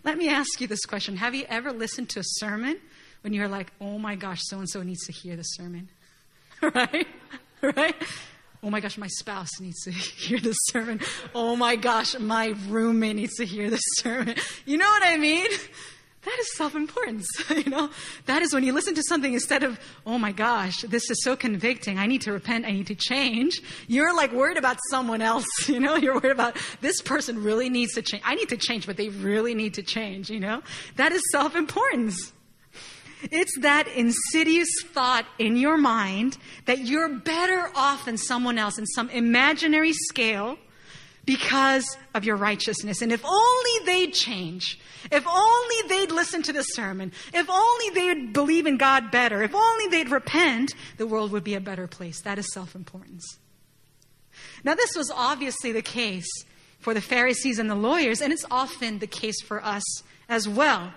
let 0.03 0.17
me 0.17 0.29
ask 0.29 0.61
you 0.61 0.67
this 0.67 0.85
question 0.85 1.17
Have 1.17 1.35
you 1.35 1.45
ever 1.49 1.71
listened 1.71 2.09
to 2.09 2.19
a 2.19 2.23
sermon 2.25 2.77
when 3.21 3.33
you're 3.33 3.47
like, 3.47 3.71
oh 3.81 3.97
my 3.97 4.15
gosh, 4.15 4.39
so 4.43 4.59
and 4.59 4.69
so 4.69 4.83
needs 4.83 5.05
to 5.05 5.11
hear 5.11 5.35
the 5.35 5.43
sermon? 5.43 5.89
right? 6.61 7.07
Right? 7.61 7.95
Oh 8.61 8.69
my 8.69 8.79
gosh, 8.79 8.97
my 8.97 9.07
spouse 9.07 9.59
needs 9.59 9.81
to 9.83 9.91
hear 9.91 10.39
this 10.39 10.57
sermon. 10.69 11.01
Oh 11.35 11.55
my 11.55 11.75
gosh, 11.75 12.17
my 12.17 12.55
roommate 12.67 13.17
needs 13.17 13.35
to 13.35 13.45
hear 13.45 13.69
this 13.69 13.83
sermon. 13.95 14.35
You 14.65 14.77
know 14.77 14.87
what 14.87 15.03
I 15.05 15.17
mean? 15.17 15.49
That 16.25 16.37
is 16.39 16.55
self-importance, 16.55 17.27
you 17.49 17.69
know? 17.69 17.89
That 18.27 18.41
is 18.41 18.53
when 18.53 18.63
you 18.63 18.71
listen 18.71 18.95
to 18.95 19.03
something 19.03 19.33
instead 19.33 19.63
of, 19.63 19.79
oh 20.05 20.17
my 20.17 20.31
gosh, 20.31 20.81
this 20.81 21.09
is 21.09 21.21
so 21.23 21.35
convicting. 21.35 21.99
I 21.99 22.07
need 22.07 22.21
to 22.21 22.31
repent. 22.31 22.65
I 22.65 22.71
need 22.71 22.87
to 22.87 22.95
change. 22.95 23.61
You're 23.87 24.15
like 24.15 24.31
worried 24.31 24.57
about 24.57 24.77
someone 24.89 25.21
else, 25.21 25.45
you 25.67 25.79
know? 25.79 25.95
You're 25.95 26.15
worried 26.15 26.31
about 26.31 26.57
this 26.81 27.01
person 27.01 27.43
really 27.43 27.69
needs 27.69 27.93
to 27.95 28.01
change. 28.01 28.23
I 28.25 28.35
need 28.35 28.49
to 28.49 28.57
change, 28.57 28.85
but 28.85 28.95
they 28.95 29.09
really 29.09 29.53
need 29.53 29.73
to 29.75 29.83
change, 29.83 30.29
you 30.29 30.39
know? 30.39 30.63
That 30.95 31.11
is 31.11 31.21
self-importance. 31.31 32.31
It's 33.31 33.57
that 33.59 33.87
insidious 33.89 34.69
thought 34.85 35.25
in 35.39 35.55
your 35.55 35.77
mind 35.77 36.37
that 36.65 36.79
you're 36.79 37.09
better 37.09 37.69
off 37.75 38.05
than 38.05 38.17
someone 38.17 38.57
else 38.57 38.77
in 38.77 38.85
some 38.85 39.09
imaginary 39.09 39.93
scale 39.93 40.57
because 41.25 41.97
of 42.13 42.25
your 42.25 42.35
righteousness. 42.35 43.01
And 43.01 43.11
if 43.11 43.23
only 43.25 43.85
they'd 43.85 44.13
change, 44.13 44.79
if 45.11 45.25
only 45.27 45.87
they'd 45.87 46.11
listen 46.11 46.41
to 46.43 46.53
the 46.53 46.63
sermon, 46.63 47.11
if 47.33 47.49
only 47.49 47.89
they'd 47.91 48.33
believe 48.33 48.65
in 48.65 48.77
God 48.77 49.11
better, 49.11 49.41
if 49.41 49.55
only 49.55 49.87
they'd 49.87 50.09
repent, 50.09 50.73
the 50.97 51.07
world 51.07 51.31
would 51.31 51.43
be 51.43 51.55
a 51.55 51.61
better 51.61 51.87
place. 51.87 52.21
That 52.21 52.39
is 52.39 52.51
self 52.51 52.75
importance. 52.75 53.39
Now, 54.63 54.75
this 54.75 54.95
was 54.95 55.11
obviously 55.13 55.71
the 55.71 55.81
case 55.81 56.27
for 56.79 56.93
the 56.93 57.01
Pharisees 57.01 57.59
and 57.59 57.69
the 57.69 57.75
lawyers, 57.75 58.21
and 58.21 58.33
it's 58.33 58.45
often 58.51 58.99
the 58.99 59.07
case 59.07 59.41
for 59.41 59.63
us 59.63 59.83
as 60.27 60.47
well. 60.47 60.93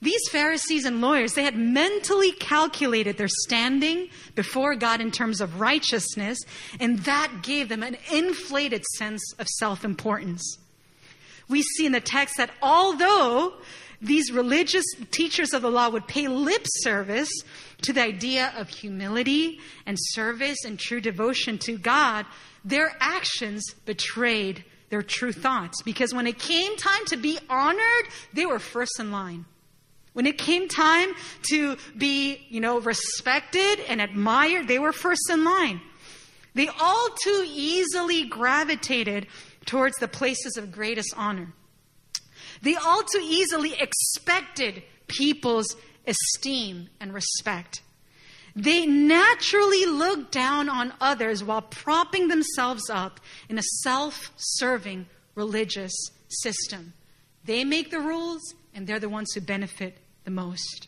These 0.00 0.28
Pharisees 0.30 0.84
and 0.84 1.00
lawyers, 1.00 1.34
they 1.34 1.42
had 1.42 1.56
mentally 1.56 2.30
calculated 2.32 3.16
their 3.16 3.28
standing 3.28 4.08
before 4.34 4.76
God 4.76 5.00
in 5.00 5.10
terms 5.10 5.40
of 5.40 5.60
righteousness, 5.60 6.38
and 6.78 7.00
that 7.00 7.42
gave 7.42 7.68
them 7.68 7.82
an 7.82 7.96
inflated 8.12 8.84
sense 8.96 9.22
of 9.38 9.48
self 9.48 9.84
importance. 9.84 10.58
We 11.48 11.62
see 11.62 11.86
in 11.86 11.92
the 11.92 12.00
text 12.00 12.36
that 12.36 12.50
although 12.62 13.54
these 14.00 14.30
religious 14.30 14.84
teachers 15.10 15.52
of 15.52 15.62
the 15.62 15.70
law 15.70 15.88
would 15.88 16.06
pay 16.06 16.28
lip 16.28 16.64
service 16.66 17.30
to 17.82 17.92
the 17.92 18.02
idea 18.02 18.52
of 18.56 18.68
humility 18.68 19.58
and 19.86 19.96
service 19.98 20.64
and 20.64 20.78
true 20.78 21.00
devotion 21.00 21.58
to 21.58 21.76
God, 21.76 22.26
their 22.64 22.96
actions 23.00 23.64
betrayed 23.84 24.64
their 24.90 25.02
true 25.02 25.32
thoughts. 25.32 25.82
Because 25.82 26.14
when 26.14 26.26
it 26.26 26.38
came 26.38 26.76
time 26.76 27.04
to 27.06 27.16
be 27.16 27.38
honored, 27.50 28.06
they 28.32 28.46
were 28.46 28.58
first 28.60 29.00
in 29.00 29.10
line. 29.10 29.44
When 30.12 30.26
it 30.26 30.38
came 30.38 30.68
time 30.68 31.10
to 31.50 31.76
be, 31.96 32.46
you 32.48 32.60
know, 32.60 32.80
respected 32.80 33.80
and 33.88 34.00
admired, 34.00 34.68
they 34.68 34.78
were 34.78 34.92
first 34.92 35.30
in 35.30 35.44
line. 35.44 35.80
They 36.54 36.68
all 36.68 37.08
too 37.22 37.44
easily 37.46 38.24
gravitated 38.24 39.26
towards 39.64 39.96
the 39.98 40.08
places 40.08 40.56
of 40.56 40.72
greatest 40.72 41.14
honor. 41.16 41.52
They 42.62 42.74
all 42.74 43.02
too 43.02 43.22
easily 43.22 43.74
expected 43.74 44.82
people's 45.06 45.76
esteem 46.06 46.88
and 46.98 47.12
respect. 47.12 47.82
They 48.56 48.86
naturally 48.86 49.86
looked 49.86 50.32
down 50.32 50.68
on 50.68 50.92
others 51.00 51.44
while 51.44 51.62
propping 51.62 52.28
themselves 52.28 52.90
up 52.90 53.20
in 53.48 53.58
a 53.58 53.62
self 53.82 54.32
serving 54.36 55.06
religious 55.36 55.92
system. 56.28 56.94
They 57.44 57.64
make 57.64 57.90
the 57.90 58.00
rules, 58.00 58.42
and 58.78 58.86
they're 58.86 59.00
the 59.00 59.08
ones 59.08 59.32
who 59.34 59.40
benefit 59.40 59.98
the 60.24 60.30
most. 60.30 60.86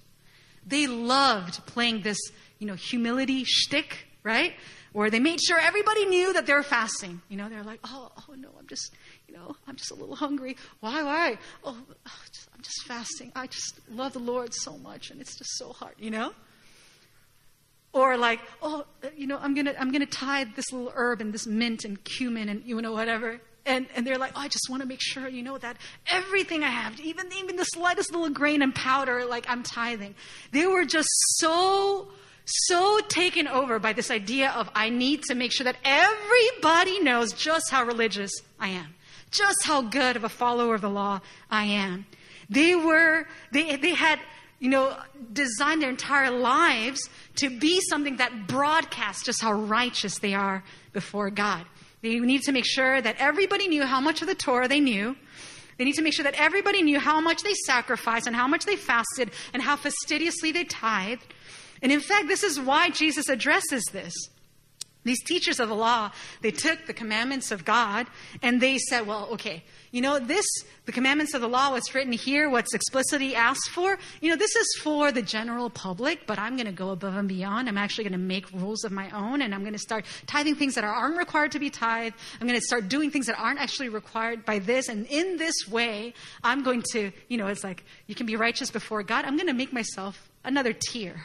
They 0.65 0.87
loved 0.87 1.67
playing 1.67 2.03
this, 2.03 2.19
you 2.61 2.67
know, 2.69 2.75
humility 2.75 3.43
shtick, 3.43 4.07
right? 4.23 4.55
Where 4.93 5.11
they 5.11 5.19
made 5.19 5.41
sure 5.41 5.59
everybody 5.59 6.07
knew 6.07 6.33
that 6.35 6.47
they 6.47 6.53
were 6.53 6.63
fasting. 6.63 7.21
You 7.29 7.37
know, 7.37 7.49
they're 7.49 7.65
like, 7.65 7.81
oh, 7.83 8.13
oh 8.17 8.35
no, 8.35 8.49
I'm 8.57 8.69
just, 8.69 8.95
you 9.27 9.35
know, 9.35 9.57
I'm 9.67 9.75
just 9.75 9.91
a 9.91 9.95
little 9.97 10.15
hungry. 10.15 10.57
Why, 10.79 11.03
why? 11.03 11.39
Oh, 11.65 11.77
oh 12.07 12.19
just, 12.33 12.49
I'm 12.55 12.63
just 12.63 12.85
fasting. 12.87 13.33
I 13.35 13.49
just 13.49 13.81
love 13.91 14.13
the 14.13 14.21
Lord 14.21 14.55
so 14.55 14.79
much, 14.79 15.11
and 15.11 15.21
it's 15.21 15.37
just 15.37 15.59
so 15.59 15.73
hard, 15.73 15.95
you 15.99 16.13
know? 16.13 16.33
Or 17.93 18.17
like, 18.17 18.39
oh, 18.63 18.85
you 19.17 19.27
know, 19.27 19.39
I'm 19.43 19.53
gonna, 19.53 19.75
I'm 19.81 19.91
gonna 19.91 20.07
tithe 20.07 20.51
this 20.55 20.71
little 20.71 20.93
herb 20.95 21.21
and 21.21 21.33
this 21.33 21.45
mint 21.45 21.85
and 21.85 22.03
cumin 22.05 22.49
and 22.49 22.63
you 22.65 22.81
know 22.81 22.93
whatever. 22.93 23.41
And, 23.67 23.87
and 23.95 24.07
they're 24.07 24.19
like, 24.19 24.33
oh, 24.37 24.41
I 24.41 24.49
just 24.49 24.69
want 24.71 24.83
to 24.83 24.89
make 24.89 25.03
sure, 25.03 25.29
you 25.29 25.43
know, 25.43 25.59
that 25.59 25.77
everything 26.11 26.65
I 26.65 26.71
have, 26.71 26.99
even, 27.01 27.27
even 27.39 27.57
the 27.57 27.65
slightest 27.65 28.13
little 28.13 28.31
grain 28.31 28.63
and 28.63 28.75
powder, 28.75 29.27
like 29.27 29.45
I'm 29.49 29.63
tithing. 29.63 30.15
They 30.53 30.67
were 30.67 30.85
just 30.85 31.09
so 31.39 32.09
so 32.51 32.99
taken 33.09 33.47
over 33.47 33.79
by 33.79 33.93
this 33.93 34.11
idea 34.11 34.51
of 34.51 34.69
I 34.75 34.89
need 34.91 35.23
to 35.25 35.35
make 35.35 35.53
sure 35.53 35.65
that 35.65 35.77
everybody 35.85 37.01
knows 37.01 37.33
just 37.33 37.71
how 37.71 37.85
religious 37.85 38.33
I 38.59 38.69
am, 38.69 38.95
just 39.31 39.65
how 39.65 39.83
good 39.83 40.17
of 40.17 40.25
a 40.25 40.29
follower 40.29 40.75
of 40.75 40.81
the 40.81 40.91
law 40.91 41.21
I 41.51 41.65
am. 41.67 42.07
They 42.49 42.75
were, 42.75 43.27
they, 43.53 43.77
they 43.77 43.95
had, 43.95 44.19
you 44.59 44.69
know, 44.69 44.97
designed 45.33 45.83
their 45.83 45.91
entire 45.91 46.31
lives 46.31 47.09
to 47.37 47.49
be 47.49 47.81
something 47.81 48.17
that 48.17 48.49
broadcasts 48.49 49.25
just 49.25 49.41
how 49.41 49.53
righteous 49.53 50.19
they 50.19 50.35
are 50.35 50.65
before 50.93 51.31
God. 51.31 51.65
They 52.03 52.19
need 52.19 52.43
to 52.43 52.53
make 52.53 52.65
sure 52.67 53.01
that 53.01 53.17
everybody 53.19 53.69
knew 53.69 53.85
how 53.85 54.01
much 54.01 54.23
of 54.23 54.29
the 54.29 54.35
Torah 54.35 54.69
they 54.69 54.81
knew. 54.81 55.17
They 55.77 55.85
need 55.85 55.95
to 55.95 56.03
make 56.03 56.15
sure 56.15 56.25
that 56.25 56.35
everybody 56.35 56.83
knew 56.83 56.99
how 57.01 57.21
much 57.21 57.43
they 57.43 57.55
sacrificed 57.67 58.27
and 58.27 58.37
how 58.37 58.47
much 58.47 58.65
they 58.65 58.77
fasted 58.77 59.31
and 59.53 59.63
how 59.63 59.77
fastidiously 59.77 60.53
they 60.53 60.65
tithed. 60.65 61.35
And 61.83 61.91
in 61.91 62.01
fact, 62.01 62.29
this 62.29 62.43
is 62.43 62.61
why 62.61 62.91
Jesus 62.91 63.29
addresses 63.29 63.85
this. 63.93 64.15
These 65.03 65.23
teachers 65.25 65.61
of 65.61 65.71
the 65.71 65.75
law, 65.75 66.11
they 66.43 66.51
took 66.51 66.87
the 66.87 66.93
commandments 66.93 67.51
of 67.51 67.65
God 67.65 68.07
and 68.43 68.61
they 68.61 68.77
said, 68.77 69.07
well, 69.07 69.29
okay, 69.33 69.65
you 69.93 70.03
know, 70.03 70.19
this, 70.19 70.45
the 70.85 70.93
commandments 70.93 71.33
of 71.33 71.41
the 71.41 71.49
law, 71.49 71.71
what's 71.71 71.95
written 71.95 72.13
here, 72.13 72.51
what's 72.51 72.75
explicitly 72.75 73.35
asked 73.35 73.71
for, 73.71 73.99
you 74.21 74.29
know, 74.29 74.37
this 74.37 74.55
is 74.55 74.79
for 74.83 75.11
the 75.11 75.23
general 75.23 75.71
public, 75.71 76.27
but 76.27 76.39
I'm 76.39 76.55
going 76.55 76.67
to 76.67 76.73
go 76.73 76.91
above 76.91 77.17
and 77.17 77.27
beyond. 77.27 77.69
I'm 77.69 77.79
actually 77.79 78.05
going 78.05 78.13
to 78.13 78.19
make 78.19 78.53
rules 78.53 78.85
of 78.85 78.93
my 78.93 79.09
own 79.11 79.41
and 79.41 79.55
I'm 79.55 79.63
going 79.63 79.73
to 79.73 79.79
start 79.79 80.05
tithing 80.27 80.57
things 80.57 80.75
that 80.75 80.85
aren't 80.85 81.17
required 81.17 81.53
to 81.53 81.59
be 81.59 81.71
tithed. 81.71 82.15
I'm 82.39 82.47
going 82.47 82.61
to 82.61 82.67
start 82.67 82.89
doing 82.89 83.11
things 83.11 83.27
that 83.27 83.39
aren't 83.39 83.59
actually 83.59 83.89
required 83.89 84.45
by 84.45 84.59
this. 84.59 84.89
And 84.89 85.07
in 85.07 85.39
this 85.39 85.67
way, 85.67 86.13
I'm 86.45 86.63
going 86.63 86.83
to, 86.93 87.11
you 87.29 87.39
know, 87.39 87.47
it's 87.47 87.65
like 87.65 87.85
you 88.07 88.15
can 88.15 88.27
be 88.27 88.37
righteous 88.37 88.71
before 88.71 89.03
God. 89.03 89.25
I'm 89.25 89.37
going 89.37 89.49
to 89.49 89.55
make 89.55 89.73
myself 89.73 90.31
another 90.45 90.75
tier. 90.75 91.23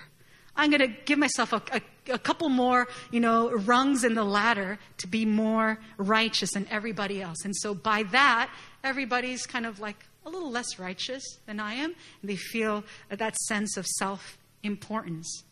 I'm 0.56 0.70
going 0.70 0.82
to 0.82 0.96
give 1.06 1.20
myself 1.20 1.54
a, 1.54 1.62
a, 1.72 1.82
a, 2.14 2.20
couple 2.20 2.50
more, 2.50 2.88
you 3.12 3.20
know, 3.20 3.52
rungs 3.52 4.04
in 4.04 4.14
the 4.14 4.24
ladder 4.24 4.80
to 4.98 5.08
be 5.08 5.26
more 5.26 5.80
righteous 5.98 6.52
than 6.54 6.68
everybody 6.70 7.22
else. 7.22 7.44
And 7.44 7.56
so 7.56 7.74
by 7.74 8.04
that, 8.04 8.50
everybody's 8.84 9.46
kind 9.46 9.66
of 9.66 9.80
like 9.80 10.06
a 10.26 10.30
little 10.30 10.50
less 10.50 10.80
righteous 10.80 11.24
than 11.46 11.60
I 11.60 11.74
am. 11.76 11.94
And 12.22 12.30
they 12.30 12.36
feel 12.36 12.84
that 13.10 13.36
sense 13.36 13.78
of 13.78 13.86
self 13.86 14.38
importance. 14.64 15.44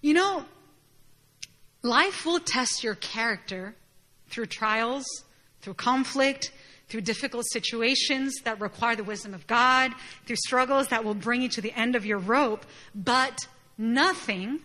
You 0.00 0.14
know, 0.14 0.44
life 1.82 2.26
will 2.26 2.40
test 2.40 2.84
your 2.84 2.94
character 2.96 3.74
through 4.28 4.46
trials, 4.46 5.04
through 5.62 5.74
conflict, 5.74 6.52
through 6.88 7.00
difficult 7.00 7.44
situations 7.50 8.34
that 8.44 8.60
require 8.60 8.96
the 8.96 9.04
wisdom 9.04 9.34
of 9.34 9.46
God, 9.46 9.92
through 10.24 10.36
struggles 10.36 10.88
that 10.88 11.04
will 11.04 11.14
bring 11.14 11.42
you 11.42 11.48
to 11.50 11.60
the 11.60 11.72
end 11.72 11.96
of 11.96 12.06
your 12.06 12.18
rope, 12.18 12.64
but 12.94 13.48
nothing, 13.76 14.60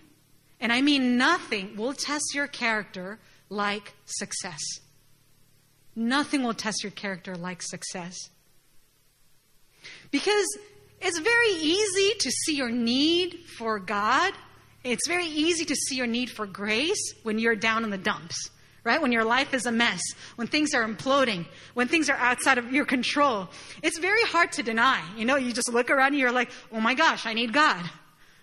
and 0.59 0.71
I 0.71 0.81
mean 0.81 1.17
nothing, 1.17 1.75
will 1.75 1.93
test 1.93 2.35
your 2.35 2.47
character 2.47 3.19
like 3.49 3.93
success. 4.05 4.61
Nothing 5.95 6.43
will 6.43 6.53
test 6.53 6.83
your 6.83 6.91
character 6.91 7.35
like 7.35 7.61
success. 7.61 8.15
Because 10.11 10.45
it's 11.01 11.19
very 11.19 11.49
easy 11.49 12.13
to 12.19 12.31
see 12.45 12.55
your 12.55 12.69
need 12.69 13.39
for 13.57 13.79
God. 13.79 14.33
It's 14.83 15.07
very 15.07 15.25
easy 15.25 15.65
to 15.65 15.75
see 15.75 15.95
your 15.95 16.07
need 16.07 16.29
for 16.29 16.45
grace 16.45 17.13
when 17.23 17.39
you're 17.39 17.55
down 17.55 17.83
in 17.83 17.89
the 17.89 17.97
dumps 17.97 18.51
right? 18.83 19.01
When 19.01 19.11
your 19.11 19.23
life 19.23 19.53
is 19.53 19.65
a 19.65 19.71
mess, 19.71 20.01
when 20.35 20.47
things 20.47 20.73
are 20.73 20.87
imploding, 20.87 21.45
when 21.73 21.87
things 21.87 22.09
are 22.09 22.17
outside 22.17 22.57
of 22.57 22.71
your 22.71 22.85
control. 22.85 23.49
It's 23.83 23.99
very 23.99 24.23
hard 24.23 24.51
to 24.53 24.63
deny. 24.63 25.03
You 25.17 25.25
know, 25.25 25.35
you 25.35 25.53
just 25.53 25.71
look 25.71 25.89
around 25.89 26.07
and 26.07 26.19
you're 26.19 26.31
like, 26.31 26.49
oh 26.71 26.81
my 26.81 26.93
gosh, 26.93 27.25
I 27.25 27.33
need 27.33 27.53
God. 27.53 27.83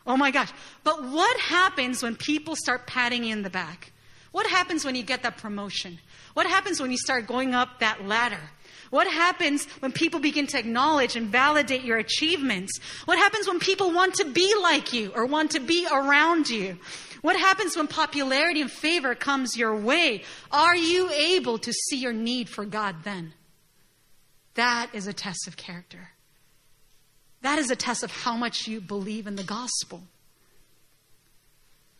Oh 0.07 0.17
my 0.17 0.31
gosh. 0.31 0.51
But 0.85 1.03
what 1.03 1.39
happens 1.39 2.03
when 2.03 2.17
people 2.17 2.57
start 2.57 2.87
patting 2.87 3.25
you 3.25 3.33
in 3.33 3.43
the 3.43 3.51
back? 3.51 3.93
What 4.33 4.47
happens 4.47 4.85
when 4.85 4.95
you 4.95 5.03
get 5.03 5.23
that 5.23 5.39
promotion? 5.39 5.99
What 6.35 6.47
happens 6.47 6.81
when 6.81 6.91
you 6.91 6.99
start 6.99 7.27
going 7.27 7.55
up 7.55 7.81
that 7.81 8.07
ladder? 8.07 8.41
What 8.91 9.07
happens 9.07 9.67
when 9.81 9.93
people 9.93 10.21
begin 10.21 10.47
to 10.49 10.59
acknowledge 10.59 11.17
and 11.17 11.29
validate 11.29 11.83
your 11.83 11.99
achievements? 11.99 12.79
What 13.05 13.19
happens 13.19 13.47
when 13.47 13.59
people 13.59 13.93
want 13.93 14.15
to 14.15 14.25
be 14.25 14.55
like 14.63 14.93
you 14.93 15.13
or 15.15 15.27
want 15.27 15.51
to 15.53 15.61
be 15.61 15.87
around 15.91 16.49
you? 16.49 16.79
What 17.23 17.39
happens 17.39 17.77
when 17.77 17.87
popularity 17.87 18.61
and 18.61 18.71
favor 18.71 19.15
comes 19.15 19.57
your 19.57 19.75
way? 19.75 20.23
Are 20.51 20.77
you 20.77 21.11
able 21.11 21.59
to 21.59 21.73
see 21.73 21.97
your 21.97 22.13
need 22.13 22.49
for 22.49 22.65
God 22.65 22.97
then? 23.05 23.35
That 24.55 24.91
is 24.93 25.07
a 25.07 25.13
test 25.13 25.47
of 25.47 25.57
character. 25.57 26.11
That 27.43 27.59
is 27.59 27.71
a 27.71 27.77
test 27.77 28.03
of 28.03 28.11
how 28.11 28.37
much 28.37 28.67
you 28.67 28.81
believe 28.81 29.27
in 29.27 29.37
the 29.37 29.45
gospel. 29.45 30.03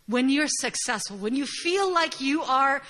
When 0.07 0.29
you're 0.29 0.47
successful, 0.47 1.17
when 1.17 1.35
you 1.35 1.45
feel 1.45 1.93
like 1.93 2.19
you 2.19 2.41
are 2.41 2.81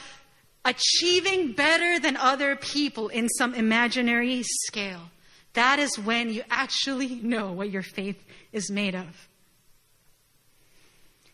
achieving 0.65 1.51
better 1.53 1.99
than 1.99 2.17
other 2.17 2.55
people 2.55 3.09
in 3.09 3.29
some 3.29 3.53
imaginary 3.53 4.43
scale, 4.43 5.11
that 5.53 5.79
is 5.79 5.97
when 5.99 6.31
you 6.31 6.43
actually 6.49 7.15
know 7.15 7.51
what 7.51 7.69
your 7.69 7.83
faith 7.83 8.23
is 8.51 8.71
made 8.71 8.95
of. 8.95 9.28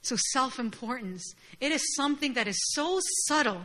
So, 0.05 0.15
self 0.33 0.59
importance, 0.59 1.33
it 1.59 1.71
is 1.71 1.95
something 1.95 2.33
that 2.35 2.47
is 2.47 2.57
so 2.73 2.99
subtle 3.27 3.61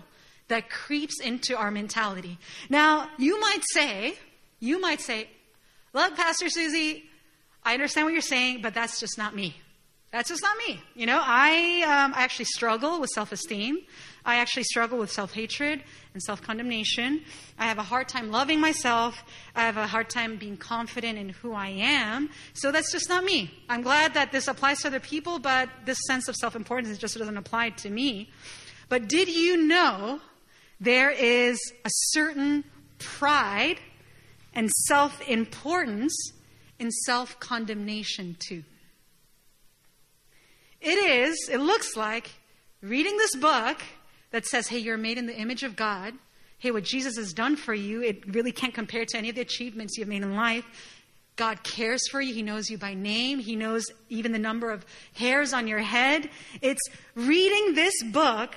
that 0.48 0.70
creeps 0.70 1.20
into 1.20 1.55
our 1.57 1.70
mentality. 1.70 2.38
Now, 2.70 3.09
you 3.18 3.38
might 3.40 3.61
say, 3.72 4.14
you 4.59 4.81
might 4.81 5.00
say, 5.00 5.29
look, 5.92 6.16
Pastor 6.16 6.48
Susie, 6.48 7.05
I 7.62 7.74
understand 7.74 8.07
what 8.07 8.12
you're 8.12 8.22
saying, 8.22 8.62
but 8.62 8.72
that's 8.72 8.98
just 8.98 9.18
not 9.18 9.37
me. 9.37 9.55
That's 10.12 10.31
just 10.31 10.42
not 10.42 10.57
me. 10.66 10.81
You 10.94 11.07
know, 11.07 11.20
I, 11.22 11.83
um, 11.83 12.14
I 12.14 12.22
actually 12.22 12.46
struggle 12.46 13.00
with 13.00 13.11
self 13.11 13.33
esteem. 13.33 13.79
I 14.24 14.37
actually 14.37 14.64
struggle 14.64 14.98
with 14.98 15.11
self 15.11 15.33
hatred 15.33 15.83
and 16.14 16.22
self 16.22 16.42
condemnation. 16.42 17.22
I 17.59 17.66
have 17.66 17.78
a 17.78 17.83
hard 17.83 18.09
time 18.09 18.30
loving 18.30 18.61
myself. 18.61 19.22
I 19.54 19.62
have 19.62 19.76
a 19.76 19.87
hard 19.87 20.11
time 20.11 20.37
being 20.37 20.56
confident 20.56 21.18
in 21.18 21.30
who 21.30 21.52
I 21.52 21.68
am. 21.68 22.30
So 22.54 22.72
that's 22.72 22.92
just 22.92 23.09
not 23.09 23.24
me. 23.24 23.52
I'm 23.68 23.83
glad 23.83 24.14
that 24.14 24.33
this 24.33 24.48
applies 24.48 24.80
to 24.83 24.88
other 24.88 25.00
people, 25.00 25.38
but 25.38 25.68
this 25.87 25.98
sense 26.06 26.28
of 26.28 26.37
self 26.37 26.54
importance 26.56 26.96
just 26.98 27.16
doesn't 27.16 27.37
apply 27.37 27.70
to 27.70 27.90
me. 27.90 28.30
But 28.88 29.09
did 29.09 29.28
you 29.28 29.56
know 29.56 30.20
there 30.80 31.11
is 31.11 31.59
a 31.85 31.90
certain 32.12 32.64
pride 32.98 33.78
and 34.54 34.70
self 34.70 35.20
importance 35.28 36.14
in 36.78 36.90
self 36.90 37.38
condemnation 37.38 38.37
too. 38.38 38.64
It 40.80 40.96
is, 40.96 41.48
it 41.52 41.59
looks 41.59 41.96
like, 41.96 42.30
reading 42.83 43.16
this 43.18 43.37
book 43.37 43.83
that 44.31 44.47
says, 44.47 44.69
hey, 44.69 44.79
you're 44.79 44.97
made 44.97 45.19
in 45.19 45.27
the 45.27 45.37
image 45.37 45.62
of 45.62 45.77
God. 45.77 46.14
Hey, 46.59 46.71
what 46.71 46.85
Jesus 46.85 47.16
has 47.16 47.33
done 47.33 47.57
for 47.57 47.75
you, 47.75 48.03
it 48.03 48.35
really 48.35 48.53
can't 48.53 48.75
compare 48.75 49.05
to 49.07 49.16
any 49.16 49.31
of 49.31 49.35
the 49.35 49.40
achievements 49.40 49.97
you've 49.97 50.09
made 50.09 50.23
in 50.23 50.35
life. 50.35 50.64
God 51.37 51.62
cares 51.62 52.07
for 52.09 52.21
you. 52.21 52.35
He 52.35 52.43
knows 52.43 52.69
you 52.69 52.77
by 52.77 52.93
name. 52.93 53.38
He 53.38 53.57
knows 53.57 53.87
even 54.11 54.33
the 54.33 54.38
number 54.38 54.71
of 54.71 54.85
hairs 55.14 55.55
on 55.55 55.66
your 55.66 55.79
head. 55.79 56.29
It's 56.61 56.83
reading 57.14 57.75
this 57.75 57.95
book 58.03 58.57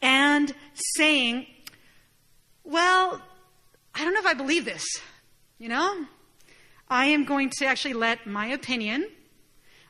and 0.00 0.52
saying, 0.96 1.46
well, 2.64 3.20
I 3.94 4.04
don't 4.04 4.14
know 4.14 4.20
if 4.20 4.26
I 4.26 4.34
believe 4.34 4.64
this. 4.64 4.84
You 5.58 5.68
know? 5.68 6.06
I 6.88 7.06
am 7.06 7.24
going 7.24 7.50
to 7.58 7.66
actually 7.66 7.94
let 7.94 8.26
my 8.26 8.46
opinion 8.46 9.08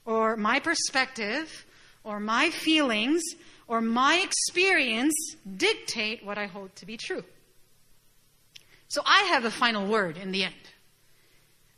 or 0.05 0.37
my 0.37 0.59
perspective 0.59 1.65
or 2.03 2.19
my 2.19 2.51
feelings 2.51 3.23
or 3.73 3.81
my 3.81 4.17
experience 4.23 5.15
dictate 5.57 6.23
what 6.23 6.37
I 6.37 6.45
hold 6.45 6.77
to 6.77 6.85
be 6.85 6.99
true. 6.99 7.25
So 8.89 9.01
I 9.07 9.23
have 9.33 9.43
the 9.43 9.51
final 9.51 9.87
word 9.87 10.19
in 10.19 10.31
the 10.31 10.45
end. 10.45 10.55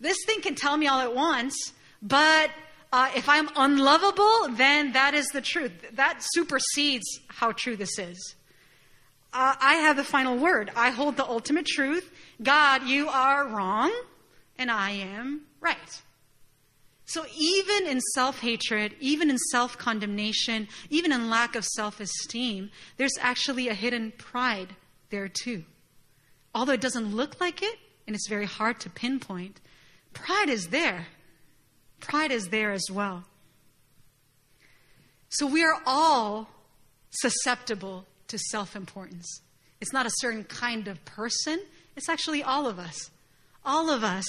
This 0.00 0.16
thing 0.26 0.40
can 0.40 0.56
tell 0.56 0.76
me 0.76 0.88
all 0.88 0.98
at 0.98 1.14
once, 1.14 1.54
but 2.02 2.50
uh, 2.92 3.10
if 3.14 3.28
I'm 3.28 3.48
unlovable, 3.54 4.48
then 4.56 4.94
that 4.94 5.14
is 5.14 5.28
the 5.28 5.40
truth. 5.40 5.70
That 5.92 6.18
supersedes 6.18 7.06
how 7.28 7.52
true 7.52 7.76
this 7.76 7.96
is. 7.96 8.34
Uh, 9.32 9.54
I 9.60 9.74
have 9.74 9.94
the 9.94 10.02
final 10.02 10.36
word. 10.36 10.72
I 10.74 10.90
hold 10.90 11.16
the 11.16 11.24
ultimate 11.24 11.66
truth. 11.66 12.10
God, 12.42 12.82
you 12.88 13.08
are 13.08 13.46
wrong, 13.46 13.94
and 14.58 14.68
I 14.68 14.90
am 14.90 15.42
right. 15.60 16.02
So, 17.06 17.26
even 17.38 17.86
in 17.86 18.00
self 18.14 18.40
hatred, 18.40 18.94
even 18.98 19.28
in 19.28 19.36
self 19.38 19.76
condemnation, 19.76 20.68
even 20.88 21.12
in 21.12 21.28
lack 21.28 21.54
of 21.54 21.64
self 21.64 22.00
esteem, 22.00 22.70
there's 22.96 23.16
actually 23.20 23.68
a 23.68 23.74
hidden 23.74 24.12
pride 24.16 24.74
there 25.10 25.28
too. 25.28 25.64
Although 26.54 26.72
it 26.72 26.80
doesn't 26.80 27.14
look 27.14 27.40
like 27.40 27.62
it, 27.62 27.78
and 28.06 28.16
it's 28.16 28.28
very 28.28 28.46
hard 28.46 28.80
to 28.80 28.90
pinpoint, 28.90 29.60
pride 30.12 30.48
is 30.48 30.68
there. 30.68 31.08
Pride 32.00 32.32
is 32.32 32.48
there 32.48 32.72
as 32.72 32.86
well. 32.90 33.24
So, 35.28 35.46
we 35.46 35.62
are 35.62 35.80
all 35.84 36.48
susceptible 37.10 38.06
to 38.28 38.38
self 38.38 38.74
importance. 38.74 39.42
It's 39.80 39.92
not 39.92 40.06
a 40.06 40.12
certain 40.20 40.44
kind 40.44 40.88
of 40.88 41.04
person, 41.04 41.60
it's 41.96 42.08
actually 42.08 42.42
all 42.42 42.66
of 42.66 42.78
us. 42.78 43.10
All 43.62 43.90
of 43.90 44.02
us. 44.02 44.24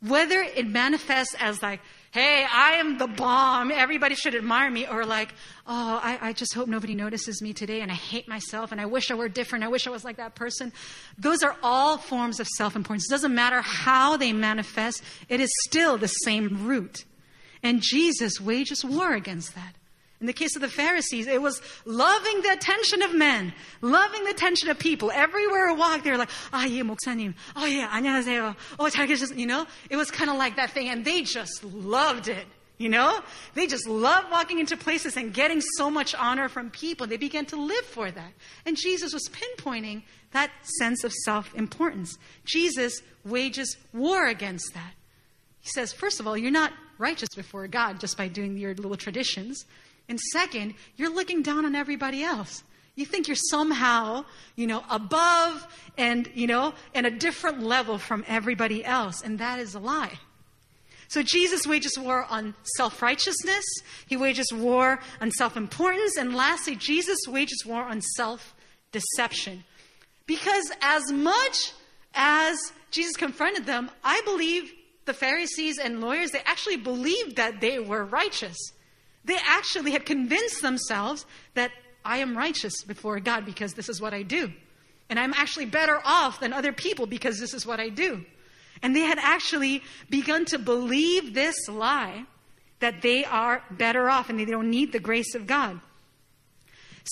Whether 0.00 0.40
it 0.40 0.66
manifests 0.66 1.34
as 1.38 1.62
like, 1.62 1.80
hey, 2.16 2.46
I 2.50 2.76
am 2.76 2.96
the 2.96 3.06
bomb, 3.06 3.70
everybody 3.70 4.14
should 4.14 4.34
admire 4.34 4.70
me, 4.70 4.86
or 4.86 5.04
like, 5.04 5.34
oh, 5.66 6.00
I, 6.02 6.18
I, 6.20 6.32
just 6.32 6.54
hope 6.54 6.66
nobody 6.66 6.94
notices 6.94 7.42
me 7.42 7.52
today 7.52 7.82
and 7.82 7.90
I 7.90 7.94
hate 7.94 8.26
myself 8.26 8.72
and 8.72 8.80
I 8.80 8.86
wish 8.86 9.10
I 9.10 9.14
were 9.14 9.28
different, 9.28 9.64
I 9.64 9.68
wish 9.68 9.86
I 9.86 9.90
was 9.90 10.04
like 10.04 10.16
that 10.16 10.34
person. 10.34 10.72
Those 11.18 11.42
are 11.42 11.56
all 11.62 11.98
forms 11.98 12.40
of 12.40 12.46
self 12.46 12.74
importance. 12.74 13.06
It 13.10 13.12
doesn't 13.12 13.34
matter 13.34 13.60
how 13.60 14.16
they 14.16 14.32
manifest, 14.32 15.02
it 15.28 15.40
is 15.40 15.50
still 15.66 15.98
the 15.98 16.08
same 16.08 16.66
root. 16.66 17.04
And 17.62 17.82
Jesus 17.82 18.40
wages 18.40 18.84
war 18.84 19.12
against 19.12 19.54
that. 19.54 19.75
In 20.21 20.27
the 20.27 20.33
case 20.33 20.55
of 20.55 20.61
the 20.61 20.67
Pharisees, 20.69 21.25
it 21.25 21.41
was 21.41 21.59
loving 21.83 22.41
the 22.43 22.51
attention 22.51 23.01
of 23.01 23.15
men, 23.15 23.53
loving 23.81 24.23
the 24.23 24.29
attention 24.29 24.69
of 24.69 24.77
people. 24.77 25.09
Everywhere 25.11 25.69
I 25.69 25.73
walked, 25.73 26.03
they 26.03 26.11
were 26.11 26.17
like, 26.17 26.29
ah, 26.53 26.63
yeah, 26.63 26.83
목사님. 26.83 27.33
Oh, 27.55 27.65
yeah, 27.65 27.89
안녕하세요. 27.91 28.55
Oh, 28.79 28.85
잘 28.85 29.07
계셨, 29.07 29.35
you 29.35 29.47
know? 29.47 29.65
It 29.89 29.95
was 29.95 30.11
kind 30.11 30.29
of 30.29 30.37
like 30.37 30.57
that 30.57 30.69
thing, 30.69 30.89
and 30.89 31.03
they 31.03 31.23
just 31.23 31.63
loved 31.63 32.27
it. 32.27 32.45
You 32.77 32.89
know? 32.89 33.19
They 33.55 33.65
just 33.65 33.87
loved 33.87 34.31
walking 34.31 34.59
into 34.59 34.77
places 34.77 35.17
and 35.17 35.33
getting 35.33 35.59
so 35.77 35.89
much 35.89 36.13
honor 36.13 36.49
from 36.49 36.69
people. 36.69 37.07
They 37.07 37.17
began 37.17 37.47
to 37.47 37.55
live 37.55 37.85
for 37.85 38.11
that. 38.11 38.33
And 38.67 38.77
Jesus 38.77 39.13
was 39.13 39.27
pinpointing 39.29 40.03
that 40.33 40.51
sense 40.79 41.03
of 41.03 41.11
self 41.25 41.53
importance. 41.55 42.17
Jesus 42.45 43.01
wages 43.25 43.75
war 43.91 44.27
against 44.27 44.73
that. 44.75 44.93
He 45.61 45.69
says, 45.69 45.93
first 45.93 46.19
of 46.19 46.27
all, 46.27 46.37
you're 46.37 46.51
not 46.51 46.73
righteous 46.99 47.29
before 47.35 47.67
God 47.67 47.99
just 47.99 48.17
by 48.17 48.27
doing 48.27 48.57
your 48.57 48.73
little 48.75 48.97
traditions. 48.97 49.65
And 50.08 50.20
second, 50.20 50.74
you're 50.96 51.12
looking 51.12 51.42
down 51.42 51.64
on 51.64 51.74
everybody 51.74 52.22
else. 52.22 52.62
You 52.94 53.04
think 53.04 53.28
you're 53.28 53.36
somehow, 53.36 54.24
you 54.54 54.66
know, 54.66 54.82
above 54.88 55.66
and, 55.98 56.30
you 56.34 56.46
know, 56.46 56.72
in 56.94 57.04
a 57.04 57.10
different 57.10 57.62
level 57.62 57.98
from 57.98 58.24
everybody 58.26 58.84
else. 58.84 59.22
And 59.22 59.38
that 59.38 59.58
is 59.58 59.74
a 59.74 59.78
lie. 59.78 60.18
So 61.08 61.22
Jesus 61.22 61.66
wages 61.66 61.98
war 61.98 62.26
on 62.30 62.54
self 62.76 63.00
righteousness, 63.00 63.64
he 64.06 64.16
wages 64.16 64.52
war 64.52 64.98
on 65.20 65.30
self 65.30 65.56
importance, 65.56 66.16
and 66.16 66.34
lastly, 66.34 66.74
Jesus 66.74 67.18
wages 67.28 67.64
war 67.64 67.82
on 67.84 68.00
self 68.00 68.54
deception. 68.92 69.64
Because 70.26 70.72
as 70.80 71.12
much 71.12 71.72
as 72.14 72.72
Jesus 72.90 73.16
confronted 73.16 73.66
them, 73.66 73.90
I 74.02 74.20
believe 74.24 74.72
the 75.04 75.14
Pharisees 75.14 75.78
and 75.78 76.00
lawyers, 76.00 76.32
they 76.32 76.40
actually 76.44 76.78
believed 76.78 77.36
that 77.36 77.60
they 77.60 77.78
were 77.78 78.04
righteous. 78.04 78.56
They 79.26 79.36
actually 79.44 79.90
had 79.90 80.06
convinced 80.06 80.62
themselves 80.62 81.26
that 81.54 81.72
I 82.04 82.18
am 82.18 82.36
righteous 82.36 82.84
before 82.84 83.20
God 83.20 83.44
because 83.44 83.74
this 83.74 83.88
is 83.88 84.00
what 84.00 84.14
I 84.14 84.22
do. 84.22 84.52
And 85.10 85.18
I'm 85.18 85.34
actually 85.34 85.66
better 85.66 86.00
off 86.04 86.40
than 86.40 86.52
other 86.52 86.72
people 86.72 87.06
because 87.06 87.38
this 87.38 87.52
is 87.52 87.66
what 87.66 87.80
I 87.80 87.88
do. 87.88 88.24
And 88.82 88.94
they 88.94 89.00
had 89.00 89.18
actually 89.18 89.82
begun 90.10 90.44
to 90.46 90.58
believe 90.58 91.34
this 91.34 91.68
lie 91.68 92.24
that 92.80 93.02
they 93.02 93.24
are 93.24 93.62
better 93.70 94.08
off 94.08 94.30
and 94.30 94.38
they 94.38 94.44
don't 94.44 94.70
need 94.70 94.92
the 94.92 95.00
grace 95.00 95.34
of 95.34 95.46
God. 95.46 95.80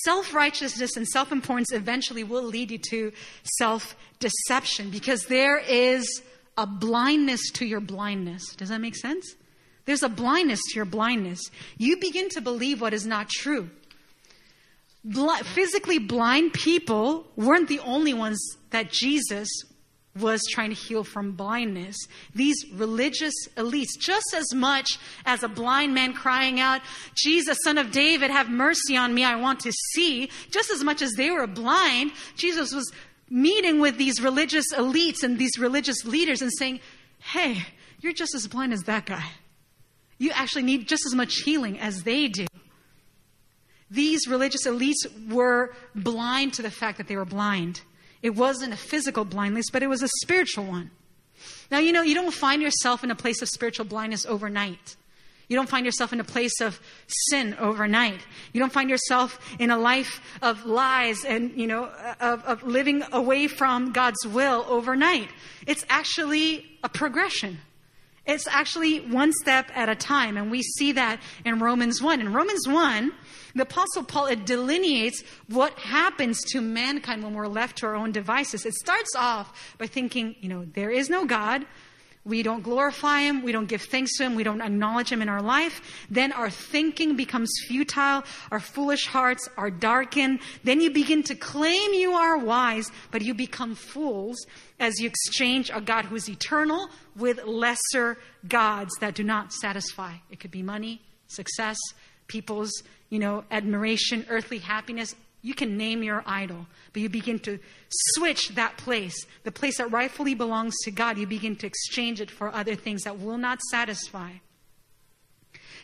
Self 0.02 0.34
righteousness 0.34 0.96
and 0.96 1.06
self 1.06 1.32
importance 1.32 1.72
eventually 1.72 2.24
will 2.24 2.42
lead 2.42 2.70
you 2.70 2.78
to 2.90 3.12
self 3.58 3.96
deception 4.18 4.90
because 4.90 5.24
there 5.26 5.58
is 5.58 6.22
a 6.58 6.66
blindness 6.66 7.50
to 7.52 7.64
your 7.64 7.80
blindness. 7.80 8.54
Does 8.56 8.68
that 8.68 8.80
make 8.80 8.96
sense? 8.96 9.34
There's 9.84 10.02
a 10.02 10.08
blindness 10.08 10.60
to 10.68 10.76
your 10.76 10.84
blindness. 10.84 11.40
You 11.76 11.98
begin 11.98 12.28
to 12.30 12.40
believe 12.40 12.80
what 12.80 12.94
is 12.94 13.06
not 13.06 13.28
true. 13.28 13.70
Bl- 15.04 15.42
physically 15.44 15.98
blind 15.98 16.54
people 16.54 17.26
weren't 17.36 17.68
the 17.68 17.80
only 17.80 18.14
ones 18.14 18.38
that 18.70 18.90
Jesus 18.90 19.48
was 20.18 20.40
trying 20.50 20.70
to 20.70 20.76
heal 20.76 21.02
from 21.02 21.32
blindness. 21.32 21.96
These 22.34 22.64
religious 22.72 23.34
elites, 23.56 23.98
just 23.98 24.26
as 24.34 24.54
much 24.54 24.98
as 25.26 25.42
a 25.42 25.48
blind 25.48 25.92
man 25.92 26.12
crying 26.12 26.60
out, 26.60 26.80
Jesus, 27.16 27.58
son 27.64 27.78
of 27.78 27.90
David, 27.90 28.30
have 28.30 28.48
mercy 28.48 28.96
on 28.96 29.12
me, 29.12 29.24
I 29.24 29.36
want 29.36 29.60
to 29.60 29.72
see, 29.92 30.30
just 30.50 30.70
as 30.70 30.84
much 30.84 31.02
as 31.02 31.12
they 31.12 31.30
were 31.30 31.46
blind, 31.46 32.12
Jesus 32.36 32.72
was 32.72 32.90
meeting 33.28 33.80
with 33.80 33.98
these 33.98 34.20
religious 34.22 34.66
elites 34.74 35.22
and 35.22 35.38
these 35.38 35.58
religious 35.58 36.04
leaders 36.04 36.42
and 36.42 36.52
saying, 36.56 36.80
Hey, 37.18 37.66
you're 38.00 38.12
just 38.12 38.34
as 38.34 38.46
blind 38.46 38.72
as 38.72 38.82
that 38.82 39.06
guy. 39.06 39.24
You 40.24 40.30
actually 40.30 40.62
need 40.62 40.88
just 40.88 41.04
as 41.04 41.14
much 41.14 41.42
healing 41.44 41.78
as 41.78 42.04
they 42.04 42.28
do. 42.28 42.46
These 43.90 44.26
religious 44.26 44.66
elites 44.66 45.04
were 45.28 45.74
blind 45.94 46.54
to 46.54 46.62
the 46.62 46.70
fact 46.70 46.96
that 46.96 47.08
they 47.08 47.16
were 47.16 47.26
blind. 47.26 47.82
It 48.22 48.30
wasn't 48.30 48.72
a 48.72 48.76
physical 48.78 49.26
blindness, 49.26 49.66
but 49.70 49.82
it 49.82 49.86
was 49.88 50.02
a 50.02 50.08
spiritual 50.22 50.64
one. 50.64 50.90
Now, 51.70 51.78
you 51.78 51.92
know, 51.92 52.00
you 52.00 52.14
don't 52.14 52.32
find 52.32 52.62
yourself 52.62 53.04
in 53.04 53.10
a 53.10 53.14
place 53.14 53.42
of 53.42 53.50
spiritual 53.50 53.84
blindness 53.84 54.24
overnight. 54.24 54.96
You 55.48 55.56
don't 55.56 55.68
find 55.68 55.84
yourself 55.84 56.10
in 56.14 56.20
a 56.20 56.24
place 56.24 56.58
of 56.62 56.80
sin 57.06 57.54
overnight. 57.58 58.20
You 58.54 58.60
don't 58.60 58.72
find 58.72 58.88
yourself 58.88 59.38
in 59.58 59.70
a 59.70 59.76
life 59.76 60.22
of 60.40 60.64
lies 60.64 61.22
and, 61.26 61.52
you 61.54 61.66
know, 61.66 61.90
of, 62.18 62.42
of 62.46 62.62
living 62.62 63.02
away 63.12 63.46
from 63.46 63.92
God's 63.92 64.26
will 64.26 64.64
overnight. 64.70 65.28
It's 65.66 65.84
actually 65.90 66.64
a 66.82 66.88
progression. 66.88 67.58
It's 68.26 68.46
actually 68.48 69.00
one 69.00 69.32
step 69.32 69.70
at 69.74 69.90
a 69.90 69.94
time, 69.94 70.38
and 70.38 70.50
we 70.50 70.62
see 70.62 70.92
that 70.92 71.20
in 71.44 71.58
Romans 71.58 72.00
1. 72.00 72.20
In 72.20 72.32
Romans 72.32 72.66
1, 72.66 73.12
the 73.54 73.62
Apostle 73.62 74.02
Paul 74.02 74.26
it 74.26 74.46
delineates 74.46 75.22
what 75.48 75.78
happens 75.78 76.40
to 76.52 76.60
mankind 76.62 77.22
when 77.22 77.34
we're 77.34 77.46
left 77.46 77.78
to 77.78 77.86
our 77.86 77.94
own 77.94 78.12
devices. 78.12 78.64
It 78.64 78.74
starts 78.74 79.14
off 79.14 79.76
by 79.78 79.86
thinking, 79.86 80.36
you 80.40 80.48
know, 80.48 80.64
there 80.64 80.90
is 80.90 81.10
no 81.10 81.26
God. 81.26 81.66
We 82.26 82.42
don't 82.42 82.62
glorify 82.62 83.20
him. 83.20 83.42
We 83.42 83.52
don't 83.52 83.66
give 83.66 83.82
thanks 83.82 84.16
to 84.16 84.24
him. 84.24 84.34
We 84.34 84.44
don't 84.44 84.62
acknowledge 84.62 85.12
him 85.12 85.20
in 85.20 85.28
our 85.28 85.42
life. 85.42 85.82
Then 86.10 86.32
our 86.32 86.48
thinking 86.48 87.16
becomes 87.16 87.52
futile. 87.68 88.24
Our 88.50 88.60
foolish 88.60 89.06
hearts 89.06 89.46
are 89.58 89.70
darkened. 89.70 90.40
Then 90.62 90.80
you 90.80 90.90
begin 90.90 91.22
to 91.24 91.34
claim 91.34 91.92
you 91.92 92.12
are 92.12 92.38
wise, 92.38 92.90
but 93.10 93.20
you 93.20 93.34
become 93.34 93.74
fools 93.74 94.38
as 94.80 94.98
you 95.00 95.06
exchange 95.06 95.70
a 95.72 95.82
God 95.82 96.06
who 96.06 96.16
is 96.16 96.30
eternal 96.30 96.88
with 97.14 97.44
lesser 97.44 98.16
gods 98.48 98.92
that 99.00 99.14
do 99.14 99.22
not 99.22 99.52
satisfy. 99.52 100.14
It 100.30 100.40
could 100.40 100.50
be 100.50 100.62
money, 100.62 101.02
success, 101.26 101.76
people's, 102.26 102.72
you 103.10 103.18
know, 103.18 103.44
admiration, 103.50 104.24
earthly 104.30 104.58
happiness. 104.58 105.14
You 105.44 105.52
can 105.52 105.76
name 105.76 106.02
your 106.02 106.24
idol, 106.24 106.66
but 106.94 107.02
you 107.02 107.10
begin 107.10 107.38
to 107.40 107.58
switch 107.90 108.48
that 108.54 108.78
place, 108.78 109.26
the 109.42 109.52
place 109.52 109.76
that 109.76 109.92
rightfully 109.92 110.34
belongs 110.34 110.74
to 110.84 110.90
God, 110.90 111.18
you 111.18 111.26
begin 111.26 111.54
to 111.56 111.66
exchange 111.66 112.18
it 112.18 112.30
for 112.30 112.52
other 112.52 112.74
things 112.74 113.02
that 113.02 113.20
will 113.20 113.36
not 113.36 113.60
satisfy. 113.70 114.30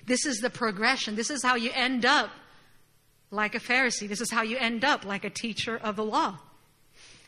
This 0.06 0.24
is 0.24 0.38
the 0.38 0.48
progression. 0.48 1.14
This 1.14 1.28
is 1.28 1.42
how 1.42 1.56
you 1.56 1.70
end 1.74 2.06
up 2.06 2.30
like 3.30 3.54
a 3.54 3.60
Pharisee. 3.60 4.08
This 4.08 4.22
is 4.22 4.30
how 4.30 4.40
you 4.40 4.56
end 4.56 4.82
up 4.82 5.04
like 5.04 5.26
a 5.26 5.30
teacher 5.30 5.76
of 5.76 5.94
the 5.94 6.04
law. 6.06 6.38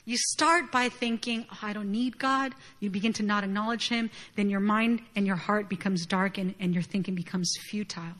You 0.06 0.16
start 0.16 0.72
by 0.72 0.88
thinking, 0.88 1.44
oh, 1.52 1.58
I 1.60 1.74
don't 1.74 1.92
need 1.92 2.18
God. 2.18 2.54
You 2.80 2.88
begin 2.88 3.12
to 3.14 3.22
not 3.22 3.44
acknowledge 3.44 3.90
Him. 3.90 4.08
Then 4.36 4.48
your 4.48 4.60
mind 4.60 5.02
and 5.14 5.26
your 5.26 5.36
heart 5.36 5.68
becomes 5.68 6.06
darkened 6.06 6.54
and 6.58 6.72
your 6.72 6.82
thinking 6.82 7.14
becomes 7.14 7.52
futile. 7.68 8.14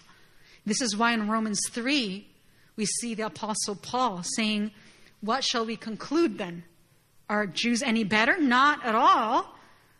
This 0.66 0.82
is 0.82 0.94
why 0.98 1.14
in 1.14 1.30
Romans 1.30 1.60
3, 1.70 2.26
we 2.77 2.87
see 2.87 3.14
the 3.14 3.27
Apostle 3.27 3.75
Paul 3.75 4.23
saying, 4.23 4.73
What 5.20 5.45
shall 5.45 5.66
we 5.66 5.77
conclude 5.77 6.39
then? 6.39 6.64
Are 7.29 7.47
Jews 7.47 7.83
any 7.83 8.05
better? 8.05 8.39
Not 8.39 8.85
at 8.85 8.95
all. 8.95 9.55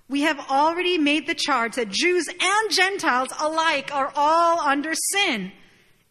We 0.09 0.23
have 0.23 0.39
already 0.51 0.99
made 0.99 1.27
the 1.27 1.35
charge 1.35 1.77
that 1.77 1.89
Jews 1.89 2.29
and 2.29 2.71
Gentiles 2.71 3.31
alike 3.41 3.95
are 3.95 4.13
all 4.15 4.61
under 4.61 4.93
sin. 5.13 5.53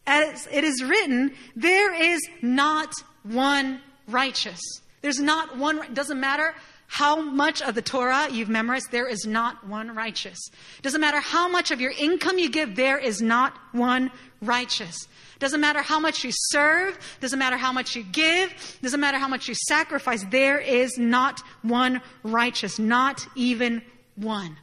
As 0.07 0.47
it 0.51 0.63
is 0.63 0.83
written, 0.83 1.35
there 1.55 1.93
is 1.93 2.19
not 2.41 2.93
one 3.23 3.81
righteous. 4.07 4.59
There's 5.01 5.19
not 5.19 5.57
one, 5.57 5.93
doesn't 5.93 6.19
matter 6.19 6.55
how 6.87 7.21
much 7.21 7.61
of 7.61 7.73
the 7.73 7.81
Torah 7.81 8.27
you've 8.29 8.49
memorized, 8.49 8.91
there 8.91 9.07
is 9.07 9.25
not 9.25 9.65
one 9.65 9.95
righteous. 9.95 10.37
Doesn't 10.81 10.99
matter 10.99 11.21
how 11.21 11.47
much 11.47 11.71
of 11.71 11.79
your 11.79 11.93
income 11.97 12.37
you 12.37 12.49
give, 12.49 12.75
there 12.75 12.97
is 12.97 13.21
not 13.21 13.53
one 13.71 14.11
righteous. 14.41 15.07
Doesn't 15.41 15.59
matter 15.59 15.81
how 15.81 15.99
much 15.99 16.23
you 16.23 16.29
serve, 16.31 16.99
doesn't 17.19 17.39
matter 17.39 17.57
how 17.57 17.71
much 17.71 17.95
you 17.95 18.03
give, 18.03 18.53
doesn't 18.83 18.99
matter 18.99 19.17
how 19.17 19.27
much 19.27 19.47
you 19.47 19.55
sacrifice, 19.55 20.23
there 20.29 20.59
is 20.59 20.99
not 20.99 21.41
one 21.63 21.99
righteous, 22.21 22.77
not 22.77 23.25
even 23.35 23.81
one. 24.15 24.55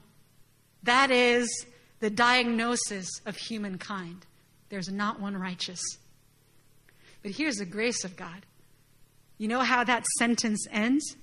That 0.85 1.11
is 1.11 1.67
the 1.99 2.11
diagnosis 2.11 3.09
of 3.27 3.37
humankind. 3.37 4.25
There's 4.69 4.89
not 4.89 5.19
one 5.21 5.37
righteous. 5.37 5.81
But 7.25 7.33
here's 7.33 7.57
the 7.57 7.67
grace 7.67 8.05
of 8.05 8.17
God. 8.17 8.47
You 9.37 9.49
know 9.49 9.63
how 9.63 9.83
that 9.83 10.07
sentence 10.17 10.65
ends? 10.71 11.17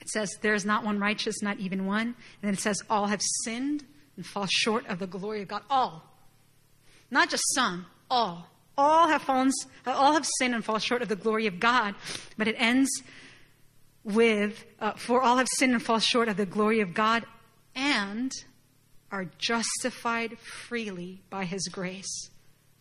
It 0.00 0.08
says, 0.08 0.30
There 0.40 0.54
is 0.54 0.64
not 0.64 0.84
one 0.84 0.98
righteous, 0.98 1.42
not 1.42 1.58
even 1.58 1.84
one. 1.84 2.06
And 2.06 2.16
then 2.40 2.54
it 2.54 2.60
says, 2.60 2.80
All 2.88 3.08
have 3.08 3.20
sinned 3.44 3.84
and 4.16 4.24
fall 4.24 4.46
short 4.48 4.86
of 4.86 5.00
the 5.00 5.06
glory 5.06 5.42
of 5.42 5.48
God. 5.48 5.64
All. 5.68 6.02
Not 7.10 7.28
just 7.28 7.44
some, 7.54 7.84
all. 8.10 8.48
All 8.76 9.08
have 9.08 9.22
fallen, 9.22 9.50
all 9.86 10.12
have 10.12 10.26
sinned 10.38 10.54
and 10.54 10.64
fall 10.64 10.78
short 10.78 11.02
of 11.02 11.08
the 11.08 11.16
glory 11.16 11.46
of 11.46 11.58
God. 11.58 11.94
But 12.36 12.48
it 12.48 12.54
ends 12.58 12.90
with, 14.04 14.64
uh, 14.80 14.92
For 14.92 15.22
all 15.22 15.38
have 15.38 15.48
sinned 15.56 15.74
and 15.74 15.82
fall 15.82 15.98
short 15.98 16.28
of 16.28 16.36
the 16.36 16.46
glory 16.46 16.80
of 16.80 16.94
God 16.94 17.24
and 17.74 18.32
are 19.10 19.26
justified 19.38 20.38
freely 20.38 21.22
by 21.30 21.44
his 21.44 21.68
grace 21.68 22.30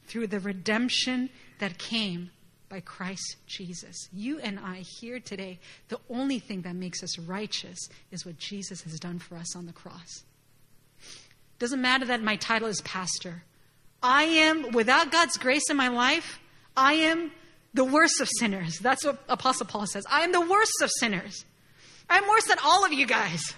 through 0.05 0.27
the 0.27 0.39
redemption 0.39 1.29
that 1.59 1.77
came 1.77 2.31
by 2.69 2.79
Christ 2.81 3.37
Jesus. 3.45 4.09
You 4.11 4.39
and 4.39 4.59
I 4.59 4.83
here 4.99 5.19
today, 5.19 5.59
the 5.87 5.99
only 6.09 6.39
thing 6.39 6.61
that 6.63 6.75
makes 6.75 7.01
us 7.01 7.17
righteous 7.19 7.77
is 8.11 8.25
what 8.25 8.37
Jesus 8.37 8.81
has 8.83 8.99
done 8.99 9.19
for 9.19 9.35
us 9.37 9.55
on 9.55 9.65
the 9.65 9.73
cross. 9.73 10.23
Doesn't 11.59 11.81
matter 11.81 12.05
that 12.05 12.21
my 12.21 12.35
title 12.35 12.67
is 12.67 12.81
pastor. 12.81 13.43
I 14.01 14.23
am, 14.23 14.71
without 14.71 15.11
God's 15.11 15.37
grace 15.37 15.69
in 15.69 15.77
my 15.77 15.87
life, 15.87 16.39
I 16.75 16.93
am 16.93 17.31
the 17.73 17.83
worst 17.83 18.21
of 18.21 18.29
sinners. 18.39 18.79
That's 18.79 19.05
what 19.05 19.23
Apostle 19.27 19.65
Paul 19.65 19.87
says. 19.87 20.03
I 20.09 20.21
am 20.21 20.31
the 20.31 20.41
worst 20.41 20.81
of 20.81 20.89
sinners. 20.99 21.45
I'm 22.09 22.27
worse 22.27 22.45
than 22.45 22.57
all 22.63 22.85
of 22.85 22.93
you 22.93 23.05
guys. 23.05 23.53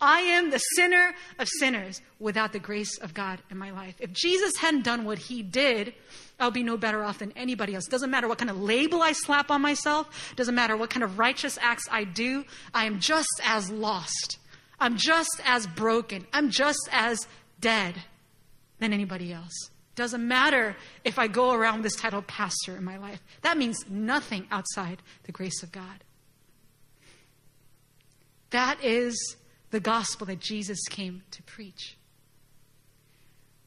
I 0.00 0.20
am 0.20 0.50
the 0.50 0.58
sinner 0.58 1.14
of 1.38 1.46
sinners 1.58 2.00
without 2.18 2.52
the 2.52 2.58
grace 2.58 2.96
of 2.98 3.12
God 3.12 3.40
in 3.50 3.58
my 3.58 3.70
life. 3.70 3.96
If 3.98 4.12
Jesus 4.12 4.56
hadn't 4.56 4.82
done 4.82 5.04
what 5.04 5.18
he 5.18 5.42
did, 5.42 5.92
I'll 6.38 6.50
be 6.50 6.62
no 6.62 6.78
better 6.78 7.04
off 7.04 7.18
than 7.18 7.32
anybody 7.36 7.74
else. 7.74 7.86
Doesn't 7.86 8.10
matter 8.10 8.26
what 8.26 8.38
kind 8.38 8.50
of 8.50 8.58
label 8.60 9.02
I 9.02 9.12
slap 9.12 9.50
on 9.50 9.60
myself, 9.60 10.32
doesn't 10.36 10.54
matter 10.54 10.74
what 10.74 10.88
kind 10.88 11.04
of 11.04 11.18
righteous 11.18 11.58
acts 11.60 11.86
I 11.90 12.04
do, 12.04 12.46
I 12.72 12.86
am 12.86 12.98
just 12.98 13.40
as 13.44 13.70
lost. 13.70 14.38
I'm 14.78 14.96
just 14.96 15.40
as 15.44 15.66
broken. 15.66 16.26
I'm 16.32 16.48
just 16.48 16.88
as 16.90 17.28
dead 17.60 17.94
than 18.80 18.92
anybody 18.92 19.32
else. 19.32 19.70
Doesn't 19.94 20.26
matter 20.26 20.76
if 21.04 21.18
I 21.18 21.26
go 21.26 21.52
around 21.52 21.82
this 21.82 21.96
title 21.96 22.22
pastor 22.22 22.76
in 22.76 22.84
my 22.84 22.96
life. 22.96 23.22
That 23.42 23.58
means 23.58 23.84
nothing 23.88 24.46
outside 24.50 25.02
the 25.24 25.32
grace 25.32 25.62
of 25.62 25.72
God. 25.72 26.04
That 28.50 28.82
is 28.82 29.36
the 29.70 29.80
gospel 29.80 30.26
that 30.26 30.40
Jesus 30.40 30.80
came 30.88 31.22
to 31.30 31.42
preach. 31.42 31.96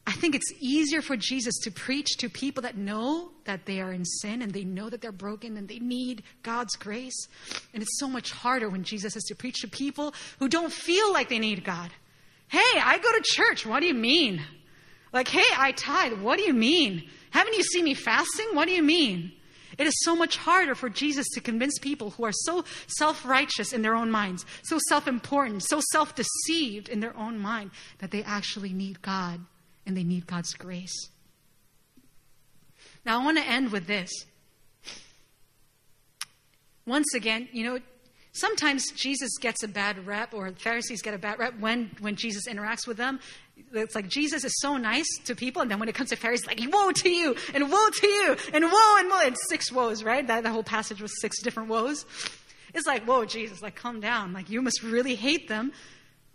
I 0.05 0.11
think 0.11 0.35
it's 0.35 0.51
easier 0.59 1.01
for 1.01 1.15
Jesus 1.15 1.57
to 1.59 1.71
preach 1.71 2.17
to 2.17 2.29
people 2.29 2.63
that 2.63 2.75
know 2.75 3.31
that 3.45 3.65
they 3.65 3.79
are 3.79 3.93
in 3.93 4.03
sin 4.03 4.41
and 4.41 4.51
they 4.51 4.65
know 4.65 4.89
that 4.89 4.99
they're 4.99 5.13
broken 5.13 5.55
and 5.55 5.67
they 5.67 5.79
need 5.79 6.23
God's 6.41 6.75
grace. 6.75 7.27
And 7.73 7.81
it's 7.81 7.99
so 7.99 8.09
much 8.09 8.31
harder 8.31 8.69
when 8.69 8.83
Jesus 8.83 9.13
has 9.13 9.23
to 9.25 9.35
preach 9.35 9.61
to 9.61 9.67
people 9.69 10.13
who 10.39 10.49
don't 10.49 10.73
feel 10.73 11.13
like 11.13 11.29
they 11.29 11.39
need 11.39 11.63
God. 11.63 11.89
Hey, 12.49 12.59
I 12.59 12.97
go 12.97 13.11
to 13.13 13.23
church. 13.23 13.65
What 13.65 13.79
do 13.79 13.87
you 13.87 13.93
mean? 13.93 14.41
Like, 15.13 15.27
hey, 15.27 15.43
I 15.55 15.71
tithe. 15.71 16.19
What 16.19 16.39
do 16.39 16.43
you 16.43 16.53
mean? 16.53 17.07
Haven't 17.29 17.55
you 17.55 17.63
seen 17.63 17.85
me 17.85 17.93
fasting? 17.93 18.47
What 18.53 18.67
do 18.67 18.73
you 18.73 18.83
mean? 18.83 19.31
It 19.77 19.87
is 19.87 19.93
so 20.03 20.15
much 20.15 20.37
harder 20.37 20.75
for 20.75 20.89
Jesus 20.89 21.27
to 21.33 21.41
convince 21.41 21.79
people 21.79 22.11
who 22.11 22.25
are 22.25 22.31
so 22.31 22.63
self 22.87 23.25
righteous 23.25 23.73
in 23.73 23.81
their 23.81 23.95
own 23.95 24.11
minds, 24.11 24.45
so 24.63 24.77
self 24.89 25.07
important, 25.07 25.63
so 25.63 25.79
self 25.91 26.15
deceived 26.15 26.89
in 26.89 26.99
their 26.99 27.15
own 27.17 27.39
mind 27.39 27.71
that 27.99 28.11
they 28.11 28.23
actually 28.23 28.73
need 28.73 29.01
God 29.01 29.39
and 29.85 29.97
they 29.97 30.03
need 30.03 30.27
God's 30.27 30.53
grace. 30.53 31.09
Now, 33.05 33.19
I 33.19 33.25
want 33.25 33.37
to 33.37 33.43
end 33.43 33.71
with 33.71 33.87
this. 33.87 34.11
Once 36.85 37.13
again, 37.13 37.47
you 37.51 37.63
know, 37.63 37.79
sometimes 38.31 38.91
Jesus 38.91 39.37
gets 39.39 39.63
a 39.63 39.67
bad 39.67 40.05
rep, 40.05 40.33
or 40.33 40.51
Pharisees 40.51 41.01
get 41.01 41.13
a 41.13 41.17
bad 41.17 41.39
rep 41.39 41.59
when, 41.59 41.91
when 41.99 42.15
Jesus 42.15 42.47
interacts 42.47 42.87
with 42.87 42.97
them. 42.97 43.19
It's 43.73 43.95
like 43.95 44.07
Jesus 44.07 44.43
is 44.43 44.53
so 44.59 44.77
nice 44.77 45.07
to 45.25 45.35
people, 45.35 45.61
and 45.61 45.69
then 45.69 45.79
when 45.79 45.89
it 45.89 45.95
comes 45.95 46.09
to 46.09 46.15
Pharisees, 46.15 46.47
like, 46.47 46.59
woe 46.71 46.91
to 46.91 47.09
you, 47.09 47.35
and 47.53 47.71
woe 47.71 47.89
to 47.89 48.07
you, 48.07 48.37
and 48.53 48.65
woe, 48.65 48.95
and 48.97 49.09
woe, 49.09 49.21
and 49.25 49.37
six 49.49 49.71
woes, 49.71 50.03
right? 50.03 50.25
That, 50.25 50.43
the 50.43 50.51
whole 50.51 50.63
passage 50.63 51.01
was 51.01 51.19
six 51.21 51.41
different 51.41 51.69
woes. 51.69 52.05
It's 52.73 52.87
like, 52.87 53.05
whoa, 53.05 53.25
Jesus, 53.25 53.61
like, 53.61 53.75
calm 53.75 53.99
down. 53.99 54.33
Like, 54.33 54.49
you 54.49 54.61
must 54.61 54.81
really 54.83 55.15
hate 55.15 55.47
them. 55.47 55.71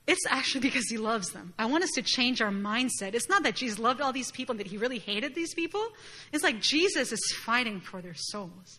It's 0.07 0.25
actually 0.29 0.61
because 0.61 0.89
he 0.89 0.97
loves 0.97 1.33
them. 1.33 1.53
I 1.59 1.67
want 1.67 1.85
us 1.85 1.91
to 1.97 2.03
change 2.03 2.41
our 2.41 2.51
mindset. 2.51 3.15
It's 3.15 3.29
not 3.29 3.43
that 3.43 3.57
Jesus 3.57 3.79
loved 3.79 4.01
all 4.01 4.13
these 4.13 4.33
people 4.33 4.55
and 4.55 4.61
that 4.61 4.67
he 4.69 4.79
really 4.79 4.99
hated 4.99 5.35
these 5.35 5.53
people. 5.55 5.87
It's 6.33 6.43
like 6.43 6.61
Jesus 6.61 7.13
is 7.13 7.21
fighting 7.45 7.81
for 7.81 8.01
their 8.01 8.15
souls. 8.15 8.79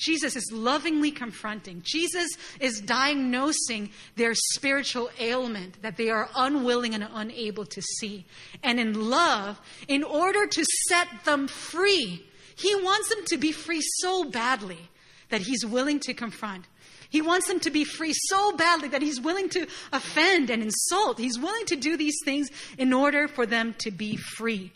Jesus 0.00 0.34
is 0.34 0.50
lovingly 0.50 1.10
confronting. 1.10 1.82
Jesus 1.84 2.28
is 2.58 2.80
diagnosing 2.80 3.90
their 4.16 4.32
spiritual 4.34 5.10
ailment 5.20 5.82
that 5.82 5.98
they 5.98 6.08
are 6.08 6.30
unwilling 6.34 6.94
and 6.94 7.06
unable 7.12 7.66
to 7.66 7.82
see. 7.82 8.24
And 8.62 8.80
in 8.80 9.10
love, 9.10 9.60
in 9.88 10.02
order 10.02 10.46
to 10.46 10.64
set 10.88 11.06
them 11.24 11.46
free, 11.46 12.26
he 12.56 12.74
wants 12.76 13.10
them 13.10 13.24
to 13.26 13.36
be 13.36 13.52
free 13.52 13.82
so 13.98 14.24
badly 14.24 14.88
that 15.28 15.42
he's 15.42 15.64
willing 15.64 16.00
to 16.00 16.14
confront. 16.14 16.64
He 17.10 17.20
wants 17.20 17.48
them 17.48 17.60
to 17.60 17.70
be 17.70 17.84
free 17.84 18.14
so 18.14 18.56
badly 18.56 18.88
that 18.88 19.02
he's 19.02 19.20
willing 19.20 19.48
to 19.50 19.66
offend 19.92 20.48
and 20.48 20.62
insult. 20.62 21.18
He's 21.18 21.38
willing 21.38 21.66
to 21.66 21.76
do 21.76 21.96
these 21.96 22.16
things 22.24 22.48
in 22.78 22.92
order 22.92 23.28
for 23.28 23.46
them 23.46 23.74
to 23.78 23.90
be 23.90 24.16
free. 24.16 24.72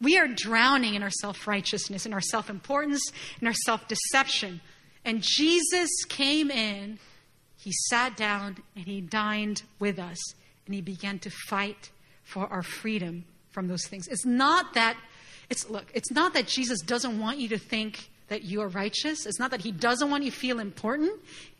We 0.00 0.18
are 0.18 0.28
drowning 0.28 0.94
in 0.94 1.02
our 1.02 1.10
self 1.10 1.46
righteousness, 1.46 2.06
in 2.06 2.12
our 2.12 2.20
self 2.20 2.50
importance, 2.50 3.10
in 3.40 3.46
our 3.46 3.54
self 3.54 3.88
deception. 3.88 4.60
And 5.04 5.22
Jesus 5.22 5.88
came 6.08 6.50
in, 6.50 6.98
he 7.56 7.72
sat 7.88 8.16
down, 8.16 8.56
and 8.74 8.84
he 8.84 9.00
dined 9.00 9.62
with 9.78 9.98
us, 9.98 10.18
and 10.66 10.74
he 10.74 10.80
began 10.80 11.18
to 11.20 11.30
fight 11.30 11.90
for 12.24 12.46
our 12.48 12.62
freedom 12.62 13.24
from 13.50 13.68
those 13.68 13.86
things. 13.86 14.08
It's 14.08 14.26
not 14.26 14.74
that, 14.74 14.96
it's, 15.48 15.70
look, 15.70 15.86
it's 15.94 16.10
not 16.10 16.34
that 16.34 16.46
Jesus 16.48 16.80
doesn't 16.80 17.18
want 17.18 17.38
you 17.38 17.48
to 17.50 17.58
think 17.58 18.10
that 18.28 18.42
you 18.42 18.60
are 18.60 18.68
righteous. 18.68 19.24
It's 19.24 19.38
not 19.38 19.52
that 19.52 19.60
he 19.60 19.70
doesn't 19.70 20.10
want 20.10 20.24
you 20.24 20.30
to 20.30 20.36
feel 20.36 20.58
important. 20.58 21.12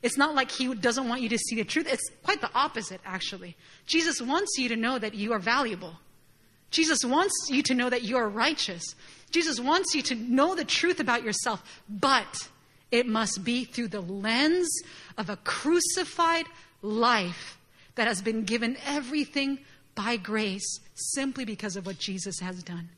It's 0.02 0.16
not 0.18 0.34
like 0.34 0.50
he 0.50 0.74
doesn't 0.74 1.08
want 1.08 1.20
you 1.20 1.28
to 1.28 1.38
see 1.38 1.56
the 1.56 1.64
truth. 1.64 1.86
It's 1.88 2.10
quite 2.24 2.40
the 2.40 2.50
opposite, 2.54 3.00
actually. 3.04 3.56
Jesus 3.86 4.20
wants 4.20 4.58
you 4.58 4.68
to 4.70 4.76
know 4.76 4.98
that 4.98 5.14
you 5.14 5.32
are 5.32 5.38
valuable. 5.38 5.94
Jesus 6.70 7.04
wants 7.04 7.34
you 7.48 7.62
to 7.64 7.74
know 7.74 7.88
that 7.88 8.02
you 8.02 8.16
are 8.16 8.28
righteous. 8.28 8.82
Jesus 9.30 9.60
wants 9.60 9.94
you 9.94 10.02
to 10.02 10.14
know 10.14 10.54
the 10.54 10.64
truth 10.64 11.00
about 11.00 11.22
yourself, 11.22 11.62
but 11.88 12.48
it 12.90 13.06
must 13.06 13.44
be 13.44 13.64
through 13.64 13.88
the 13.88 14.00
lens 14.00 14.68
of 15.18 15.30
a 15.30 15.36
crucified 15.36 16.46
life 16.82 17.58
that 17.96 18.06
has 18.06 18.22
been 18.22 18.44
given 18.44 18.76
everything 18.86 19.58
by 19.94 20.16
grace 20.16 20.80
simply 20.94 21.44
because 21.44 21.76
of 21.76 21.86
what 21.86 21.98
Jesus 21.98 22.38
has 22.40 22.62
done. 22.62 22.88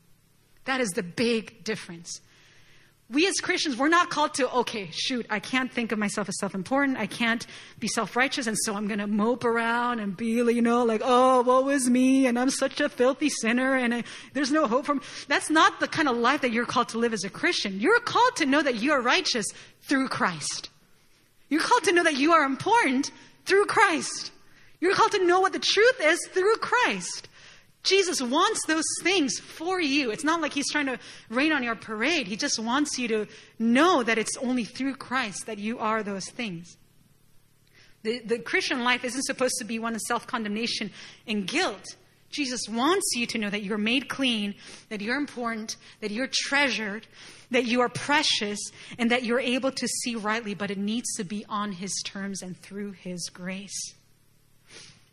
That 0.65 0.81
is 0.81 0.89
the 0.89 1.03
big 1.03 1.63
difference. 1.63 2.21
We 3.11 3.27
as 3.27 3.35
Christians, 3.41 3.75
we're 3.75 3.89
not 3.89 4.11
called 4.11 4.35
to, 4.35 4.51
okay, 4.57 4.89
shoot, 4.91 5.25
I 5.31 5.39
can't 5.39 5.71
think 5.71 5.91
of 5.91 5.97
myself 5.97 6.29
as 6.29 6.37
self 6.37 6.53
important. 6.53 6.97
I 6.97 7.07
can't 7.07 7.45
be 7.79 7.87
self 7.87 8.15
righteous. 8.15 8.45
And 8.45 8.57
so 8.57 8.75
I'm 8.75 8.87
going 8.87 8.99
to 8.99 9.07
mope 9.07 9.45
around 9.45 9.99
and 9.99 10.15
be, 10.15 10.27
you 10.27 10.61
know, 10.61 10.83
like, 10.85 11.01
oh, 11.03 11.41
woe 11.41 11.69
is 11.69 11.89
me. 11.89 12.27
And 12.27 12.37
I'm 12.37 12.51
such 12.51 12.79
a 12.81 12.87
filthy 12.87 13.29
sinner. 13.29 13.75
And 13.75 13.95
I, 13.95 14.03
there's 14.33 14.51
no 14.51 14.67
hope 14.67 14.85
for 14.85 14.95
me. 14.95 15.01
That's 15.27 15.49
not 15.49 15.79
the 15.79 15.87
kind 15.87 16.07
of 16.07 16.17
life 16.17 16.41
that 16.41 16.51
you're 16.51 16.65
called 16.65 16.89
to 16.89 16.99
live 16.99 17.13
as 17.13 17.23
a 17.23 17.29
Christian. 17.29 17.79
You're 17.79 17.99
called 17.99 18.35
to 18.37 18.45
know 18.45 18.61
that 18.61 18.75
you 18.75 18.91
are 18.91 19.01
righteous 19.01 19.47
through 19.81 20.09
Christ. 20.09 20.69
You're 21.49 21.61
called 21.61 21.85
to 21.85 21.93
know 21.93 22.03
that 22.03 22.17
you 22.17 22.33
are 22.33 22.43
important 22.43 23.11
through 23.45 23.65
Christ. 23.65 24.31
You're 24.79 24.93
called 24.93 25.13
to 25.13 25.25
know 25.25 25.39
what 25.39 25.53
the 25.53 25.59
truth 25.59 25.99
is 26.03 26.19
through 26.31 26.57
Christ. 26.57 27.27
Jesus 27.83 28.21
wants 28.21 28.65
those 28.65 28.83
things 29.03 29.39
for 29.39 29.79
you. 29.79 30.11
It's 30.11 30.23
not 30.23 30.41
like 30.41 30.53
he's 30.53 30.69
trying 30.69 30.87
to 30.87 30.99
rain 31.29 31.51
on 31.51 31.63
your 31.63 31.75
parade. 31.75 32.27
He 32.27 32.35
just 32.35 32.59
wants 32.59 32.99
you 32.99 33.07
to 33.07 33.27
know 33.57 34.03
that 34.03 34.17
it's 34.17 34.35
only 34.37 34.65
through 34.65 34.95
Christ 34.95 35.45
that 35.45 35.59
you 35.59 35.79
are 35.79 36.03
those 36.03 36.27
things. 36.29 36.77
The, 38.03 38.19
the 38.19 38.39
Christian 38.39 38.83
life 38.83 39.03
isn't 39.03 39.23
supposed 39.23 39.55
to 39.59 39.65
be 39.65 39.79
one 39.79 39.95
of 39.95 40.01
self 40.01 40.27
condemnation 40.27 40.91
and 41.27 41.47
guilt. 41.47 41.83
Jesus 42.29 42.61
wants 42.69 43.13
you 43.15 43.25
to 43.27 43.37
know 43.37 43.49
that 43.49 43.63
you're 43.63 43.77
made 43.77 44.07
clean, 44.07 44.55
that 44.89 45.01
you're 45.01 45.17
important, 45.17 45.77
that 46.01 46.11
you're 46.11 46.29
treasured, 46.31 47.07
that 47.49 47.65
you 47.65 47.81
are 47.81 47.89
precious, 47.89 48.59
and 48.99 49.09
that 49.09 49.23
you're 49.23 49.39
able 49.39 49.71
to 49.71 49.87
see 49.87 50.15
rightly, 50.15 50.53
but 50.53 50.69
it 50.69 50.77
needs 50.77 51.15
to 51.15 51.23
be 51.23 51.43
on 51.49 51.71
His 51.71 51.93
terms 52.05 52.41
and 52.41 52.55
through 52.61 52.91
His 52.91 53.29
grace. 53.33 53.95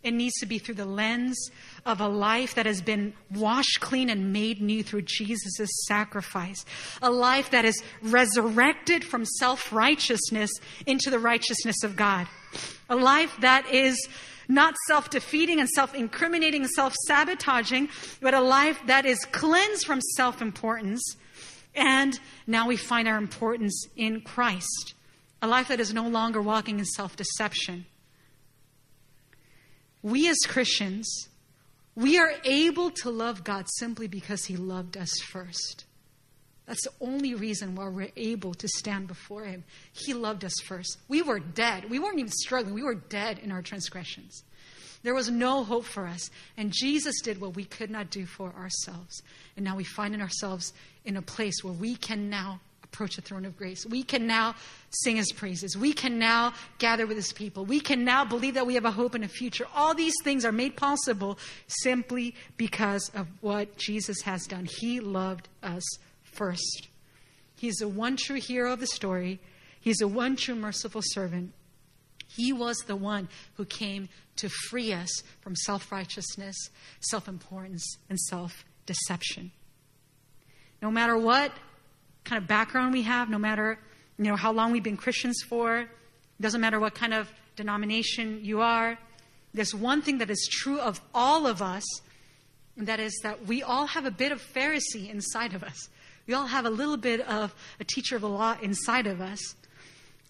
It 0.07 0.15
needs 0.15 0.37
to 0.37 0.47
be 0.47 0.61
through 0.61 0.77
the 0.77 0.87
lens 0.87 1.51
of 1.85 2.01
a 2.01 2.07
life 2.07 2.55
that 2.55 2.65
has 2.65 2.81
been 2.81 3.13
washed 3.35 3.81
clean 3.81 4.09
and 4.09 4.33
made 4.33 4.63
new 4.63 4.85
through 4.85 5.03
Jesus' 5.03 5.69
sacrifice. 5.89 6.65
A 7.03 7.11
life 7.11 7.51
that 7.51 7.65
is 7.65 7.83
resurrected 8.01 9.03
from 9.03 9.25
self 9.25 9.73
righteousness 9.73 10.53
into 10.87 11.11
the 11.11 11.19
righteousness 11.19 11.83
of 11.83 11.97
God. 11.97 12.29
A 12.89 12.95
life 12.95 13.37
that 13.41 13.69
is 13.69 13.99
not 14.47 14.77
self 14.87 15.11
defeating 15.11 15.59
and 15.59 15.69
self 15.69 15.93
incriminating 15.93 16.63
and 16.63 16.71
self 16.71 16.95
sabotaging, 17.09 17.89
but 18.21 18.33
a 18.33 18.41
life 18.41 18.79
that 18.87 19.07
is 19.07 19.19
cleansed 19.33 19.87
from 19.87 20.01
self 20.15 20.41
importance. 20.41 21.03
And 21.75 22.17
now 22.47 22.69
we 22.69 22.77
find 22.77 23.09
our 23.09 23.19
importance 23.19 23.89
in 23.97 24.21
Christ. 24.21 24.95
A 25.43 25.49
life 25.49 25.67
that 25.67 25.81
is 25.81 25.93
no 25.93 26.07
longer 26.07 26.41
walking 26.41 26.79
in 26.79 26.85
self 26.85 27.17
deception 27.17 27.87
we 30.07 30.29
as 30.29 30.39
Christians, 30.47 31.29
we 31.97 32.17
are 32.17 32.33
able 32.45 32.93
to 32.93 33.11
love 33.11 33.43
God 33.43 33.67
simply 33.69 34.07
because 34.07 34.45
He 34.45 34.57
loved 34.57 34.97
us 34.97 35.11
first. 35.19 35.85
That's 36.65 36.85
the 36.85 36.93
only 37.01 37.35
reason 37.35 37.75
why 37.75 37.89
we're 37.89 38.13
able 38.15 38.55
to 38.55 38.69
stand 38.69 39.09
before 39.09 39.43
Him. 39.43 39.65
He 39.93 40.15
loved 40.15 40.45
us 40.45 40.55
first. 40.65 40.99
We 41.09 41.23
were 41.23 41.41
dead. 41.41 41.91
We 41.91 41.99
weren't 41.99 42.21
even 42.21 42.31
struggling, 42.31 42.73
we 42.73 42.85
were 42.85 42.95
dead 42.95 43.41
in 43.41 43.51
our 43.51 43.63
transgressions. 43.63 44.45
There 45.03 45.15
was 45.15 45.29
no 45.29 45.65
hope 45.65 45.85
for 45.85 46.07
us. 46.07 46.31
And 46.57 46.73
Jesus 46.73 47.21
did 47.21 47.41
what 47.41 47.57
we 47.57 47.65
could 47.65 47.91
not 47.91 48.11
do 48.11 48.27
for 48.27 48.53
ourselves. 48.53 49.23
And 49.57 49.65
now 49.65 49.75
we 49.75 49.83
find 49.85 50.21
ourselves 50.23 50.73
in 51.05 51.17
a 51.17 51.23
place 51.23 51.65
where 51.65 51.73
we 51.73 51.97
can 51.97 52.31
now 52.31 52.61
approach 52.97 53.17
the 53.17 53.23
throne 53.23 53.45
of 53.45 53.59
grace. 53.59 53.85
We 53.85 54.03
can 54.03 54.27
now 54.27 54.55
sing 54.89 55.17
his 55.17 55.31
praises. 55.31 55.77
We 55.77 55.93
can 55.93 56.19
now 56.19 56.55
gather 56.79 57.07
with 57.07 57.19
his 57.19 57.31
people. 57.31 57.67
We 57.67 57.79
can 57.79 58.07
now 58.07 58.25
believe 58.25 58.55
that 58.55 58.67
we 58.67 58.73
have 58.75 58.87
a 58.87 58.91
hope 58.91 59.15
and 59.15 59.23
a 59.23 59.29
future. 59.29 59.67
All 59.75 59.95
these 59.95 60.15
things 60.25 60.47
are 60.47 60.53
made 60.53 60.77
possible 60.77 61.39
simply 61.67 62.35
because 62.57 63.11
of 63.15 63.27
what 63.43 63.77
Jesus 63.77 64.23
has 64.23 64.47
done. 64.47 64.65
He 64.65 65.01
loved 65.01 65.49
us 65.63 65.83
first. 66.23 66.89
He's 67.55 67.77
the 67.77 67.89
one 67.89 68.17
true 68.17 68.41
hero 68.41 68.73
of 68.73 68.81
the 68.81 68.87
story. 68.87 69.41
He's 69.79 69.99
the 69.99 70.09
one 70.09 70.35
true 70.35 70.55
merciful 70.55 71.03
servant. 71.05 71.53
He 72.29 72.51
was 72.51 72.79
the 72.79 72.97
one 72.97 73.29
who 73.57 73.67
came 73.67 74.09
to 74.37 74.49
free 74.49 74.95
us 74.95 75.23
from 75.43 75.55
self 75.55 75.93
righteousness, 75.93 76.57
self 77.01 77.29
importance, 77.29 77.99
and 78.09 78.19
self 78.19 78.65
deception. 78.87 79.53
No 80.81 80.91
matter 80.91 81.19
what 81.19 81.53
kind 82.27 82.43
of 82.43 82.47
background 82.47 82.93
we 82.93 83.03
have, 83.03 83.31
no 83.31 83.39
matter 83.39 83.79
you 84.18 84.24
know 84.24 84.37
how 84.37 84.53
long 84.53 84.72
we've 84.72 84.83
been 84.83 84.97
Christians 84.97 85.43
for, 85.49 85.87
doesn't 86.41 86.61
matter 86.61 86.81
what 86.81 86.95
kind 86.95 87.14
of 87.14 87.31
denomination 87.55 88.41
you 88.43 88.61
are. 88.61 88.99
There's 89.55 89.74
one 89.74 90.03
thing 90.03 90.18
that 90.18 90.29
is 90.29 90.49
true 90.51 90.79
of 90.79 91.01
all 91.14 91.47
of 91.47 91.62
us, 91.62 91.85
and 92.77 92.87
that 92.89 93.01
is 93.01 93.18
that 93.22 93.47
we 93.47 93.62
all 93.62 93.87
have 93.87 94.05
a 94.05 94.11
bit 94.11 94.33
of 94.33 94.43
Pharisee 94.43 95.11
inside 95.11 95.55
of 95.55 95.62
us. 95.62 95.89
We 96.27 96.35
all 96.35 96.47
have 96.47 96.66
a 96.66 96.70
little 96.70 96.97
bit 96.97 97.20
of 97.20 97.55
a 97.81 97.85
teacher 97.85 98.16
of 98.16 98.22
the 98.22 98.29
law 98.29 98.57
inside 98.61 99.07
of 99.07 99.20
us. 99.20 99.55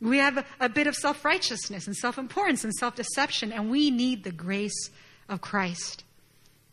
We 0.01 0.19
have 0.19 0.37
a, 0.37 0.45
a 0.61 0.69
bit 0.69 0.87
of 0.87 0.95
self 0.95 1.25
righteousness 1.25 1.87
and 1.87 1.97
self 1.97 2.19
importance 2.19 2.65
and 2.65 2.75
self 2.75 2.95
deception, 2.95 3.53
and 3.53 3.71
we 3.71 3.91
need 3.91 4.23
the 4.25 4.33
grace 4.33 4.91
of 5.29 5.41
Christ. 5.41 6.05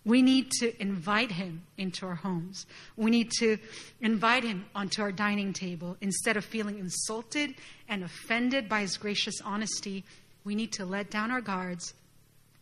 We 0.06 0.22
need 0.22 0.52
to 0.60 0.82
invite 0.82 1.32
him 1.32 1.64
into 1.78 2.06
our 2.06 2.16
homes. 2.16 2.66
We 2.98 3.10
need 3.10 3.32
to 3.40 3.58
invite 4.02 4.44
him 4.44 4.66
onto 4.76 5.02
our 5.02 5.14
dining 5.14 5.54
table. 5.54 5.96
Instead 6.02 6.36
of 6.36 6.44
feeling 6.44 6.78
insulted 6.78 7.56
and 7.88 8.04
offended 8.04 8.68
by 8.68 8.82
his 8.82 8.98
gracious 8.98 9.36
honesty, 9.44 10.04
we 10.44 10.56
need 10.56 10.74
to 10.74 10.86
let 10.86 11.10
down 11.10 11.32
our 11.32 11.40
guards. 11.40 11.94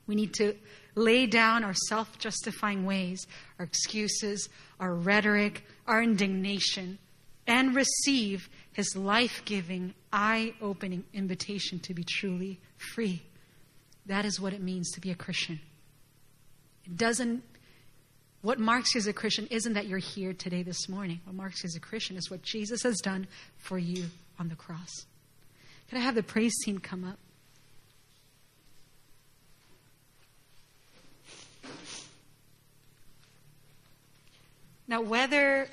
We 0.06 0.14
need 0.14 0.34
to 0.36 0.56
lay 0.94 1.26
down 1.26 1.64
our 1.64 1.74
self 1.74 2.20
justifying 2.20 2.86
ways, 2.86 3.26
our 3.58 3.66
excuses, 3.66 4.48
our 4.80 4.94
rhetoric, 4.94 5.66
our 5.88 6.04
indignation, 6.04 7.00
and 7.48 7.76
receive 7.76 8.50
his 8.74 8.96
life 8.96 9.42
giving, 9.46 9.94
eye 10.14 10.54
opening 10.62 11.06
invitation 11.14 11.80
to 11.80 11.94
be 11.94 12.04
truly 12.04 12.60
free. 12.94 13.24
That 14.06 14.26
is 14.26 14.40
what 14.40 14.54
it 14.54 14.62
means 14.62 14.92
to 14.92 15.02
be 15.02 15.12
a 15.12 15.16
Christian. 15.16 15.60
It 16.86 16.98
doesn't, 16.98 17.44
what 18.42 18.60
marks 18.60 18.94
you 18.94 19.00
as 19.00 19.08
a 19.08 19.14
Christian 19.14 19.48
isn't 19.52 19.74
that 19.74 19.88
you're 19.88 20.00
here 20.00 20.34
today 20.34 20.64
this 20.64 20.90
morning. 20.90 21.22
What 21.26 21.36
marks 21.36 21.64
you 21.64 21.68
as 21.68 21.76
a 21.76 21.80
Christian 21.80 22.18
is 22.18 22.30
what 22.30 22.42
Jesus 22.42 22.84
has 22.84 22.98
done 22.98 23.28
for 23.58 23.78
you 23.78 24.06
on 24.40 24.50
the 24.50 24.56
cross. 24.56 25.06
Can 25.90 25.98
I 25.98 26.02
have 26.02 26.16
the 26.16 26.24
praise 26.24 26.54
team 26.64 26.80
come 26.80 27.04
up? 27.04 27.18
Now, 34.88 35.02
whether 35.02 35.70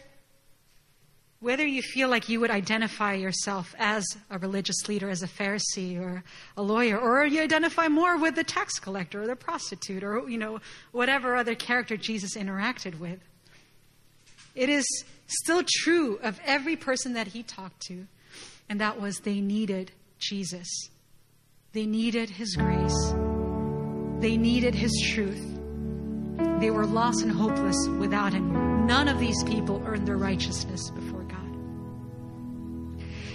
whether 1.40 1.64
you 1.64 1.82
feel 1.82 2.08
like 2.08 2.28
you 2.28 2.40
would 2.40 2.50
identify 2.50 3.14
yourself 3.14 3.74
as 3.78 4.04
a 4.30 4.38
religious 4.38 4.88
leader, 4.88 5.08
as 5.08 5.22
a 5.22 5.28
Pharisee 5.28 6.00
or 6.00 6.24
a 6.56 6.62
lawyer, 6.62 6.98
or 6.98 7.24
you 7.24 7.40
identify 7.40 7.86
more 7.86 8.16
with 8.16 8.34
the 8.34 8.42
tax 8.42 8.78
collector 8.80 9.22
or 9.22 9.26
the 9.26 9.36
prostitute 9.36 10.02
or, 10.02 10.28
you 10.28 10.38
know, 10.38 10.60
whatever 10.90 11.36
other 11.36 11.54
character 11.54 11.96
Jesus 11.96 12.36
interacted 12.36 12.98
with. 12.98 13.20
It 14.56 14.68
is 14.68 14.84
still 15.28 15.62
true 15.64 16.18
of 16.22 16.40
every 16.44 16.74
person 16.74 17.12
that 17.12 17.28
he 17.28 17.44
talked 17.44 17.80
to, 17.82 18.06
and 18.68 18.80
that 18.80 19.00
was 19.00 19.18
they 19.20 19.40
needed 19.40 19.92
Jesus. 20.18 20.68
They 21.72 21.86
needed 21.86 22.30
his 22.30 22.56
grace. 22.56 23.12
They 24.20 24.36
needed 24.36 24.74
his 24.74 24.92
truth. 25.14 25.44
They 26.60 26.72
were 26.72 26.86
lost 26.86 27.22
and 27.22 27.30
hopeless 27.30 27.76
without 28.00 28.32
him. 28.32 28.86
None 28.86 29.06
of 29.06 29.20
these 29.20 29.44
people 29.44 29.80
earned 29.86 30.08
their 30.08 30.16
righteousness 30.16 30.90
before. 30.90 31.17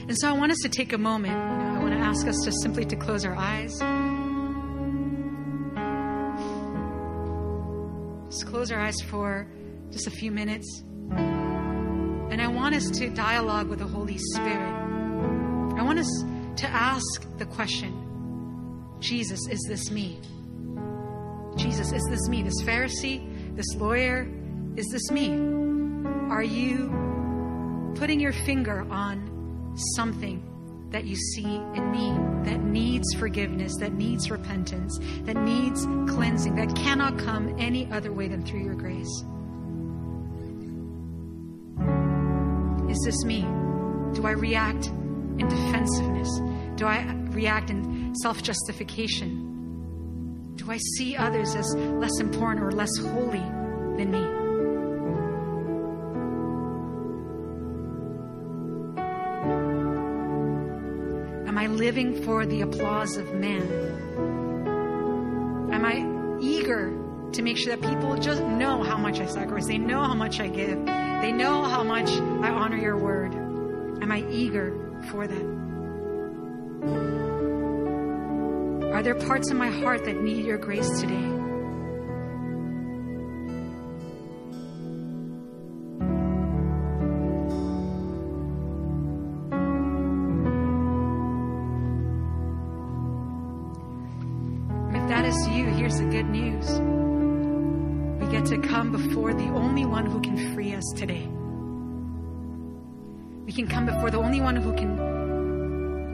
And 0.08 0.18
so 0.18 0.28
I 0.28 0.34
want 0.34 0.52
us 0.52 0.60
to 0.64 0.70
take 0.70 0.92
a 0.92 0.98
moment. 0.98 1.36
I 1.36 1.80
want 1.80 1.94
to 1.94 2.00
ask 2.00 2.28
us 2.28 2.36
just 2.44 2.62
simply 2.62 2.86
to 2.86 2.96
close 2.98 3.26
our 3.26 3.36
eyes. 3.36 3.72
Just 8.30 8.48
close 8.48 8.72
our 8.72 8.80
eyes 8.80 9.00
for 9.02 9.48
just 9.92 10.08
a 10.08 10.12
few 10.12 10.32
minutes. 10.32 10.84
And 11.12 12.42
I 12.42 12.48
want 12.48 12.76
us 12.76 12.90
to 12.92 13.10
dialogue 13.10 13.70
with 13.70 13.80
the 13.80 13.88
Holy 13.88 14.18
Spirit. 14.18 14.74
I 15.78 15.84
want 15.84 16.00
us 16.00 16.24
to 16.58 16.68
ask 16.68 17.38
the 17.38 17.46
question 17.46 18.00
Jesus, 19.00 19.48
is 19.50 19.64
this 19.70 19.90
me? 19.90 20.20
Jesus, 21.56 21.92
is 21.92 22.06
this 22.10 22.28
me? 22.28 22.42
This 22.44 22.62
Pharisee, 22.62 23.56
this 23.56 23.76
lawyer, 23.76 24.28
is 24.76 24.88
this 24.88 25.12
me? 25.12 25.30
Are 26.30 26.44
you 26.44 27.94
putting 27.96 28.20
your 28.20 28.34
finger 28.34 28.86
on 28.90 29.33
something 29.96 30.50
that 30.92 31.06
you 31.06 31.16
see 31.16 31.44
in 31.44 31.92
me 31.92 32.12
that 32.50 32.62
needs 32.62 33.14
forgiveness, 33.16 33.74
that 33.80 33.94
needs 33.94 34.30
repentance, 34.30 35.00
that 35.24 35.36
needs 35.36 35.86
cleansing, 36.08 36.56
that 36.56 36.76
cannot 36.76 37.18
come 37.18 37.56
any 37.60 37.92
other 37.92 38.14
way 38.14 38.28
than 38.28 38.46
through 38.46 38.64
your 38.64 38.76
grace? 38.76 39.24
Is 42.90 43.02
this 43.04 43.26
me? 43.26 43.42
Do 44.14 44.28
I 44.28 44.32
react 44.32 44.86
in 44.86 45.48
defensiveness? 45.48 46.30
Do 46.76 46.86
I 46.86 47.12
react 47.32 47.72
in 47.72 48.14
self 48.22 48.44
justification? 48.44 50.54
Do 50.56 50.70
I 50.70 50.78
see 50.98 51.16
others 51.16 51.56
as 51.56 51.74
less 51.76 52.20
important 52.20 52.64
or 52.64 52.72
less 52.72 52.96
holy 52.98 53.40
than 53.98 54.12
me? 54.12 54.43
Living 61.74 62.24
for 62.24 62.46
the 62.46 62.62
applause 62.62 63.18
of 63.18 63.34
man? 63.34 63.62
Am 65.72 65.84
I 65.86 66.40
eager 66.42 66.98
to 67.32 67.42
make 67.42 67.58
sure 67.58 67.76
that 67.76 67.88
people 67.90 68.16
just 68.18 68.42
know 68.42 68.84
how 68.84 68.98
much 68.98 69.20
I 69.20 69.26
sacrifice? 69.26 69.66
They 69.68 69.80
know 69.80 70.04
how 70.04 70.14
much 70.14 70.40
I 70.40 70.48
give. 70.48 70.86
They 70.86 71.32
know 71.32 71.64
how 71.64 71.84
much 71.84 72.10
I 72.10 72.50
honor 72.50 72.78
your 72.78 72.98
word. 72.98 73.34
Am 73.34 74.12
I 74.12 74.24
eager 74.30 75.02
for 75.10 75.28
that? 75.28 75.64
Are 78.94 79.02
there 79.02 79.16
parts 79.16 79.50
of 79.50 79.58
my 79.58 79.70
heart 79.70 80.06
that 80.06 80.22
need 80.22 80.46
your 80.46 80.58
grace 80.58 81.02
today? 81.02 81.43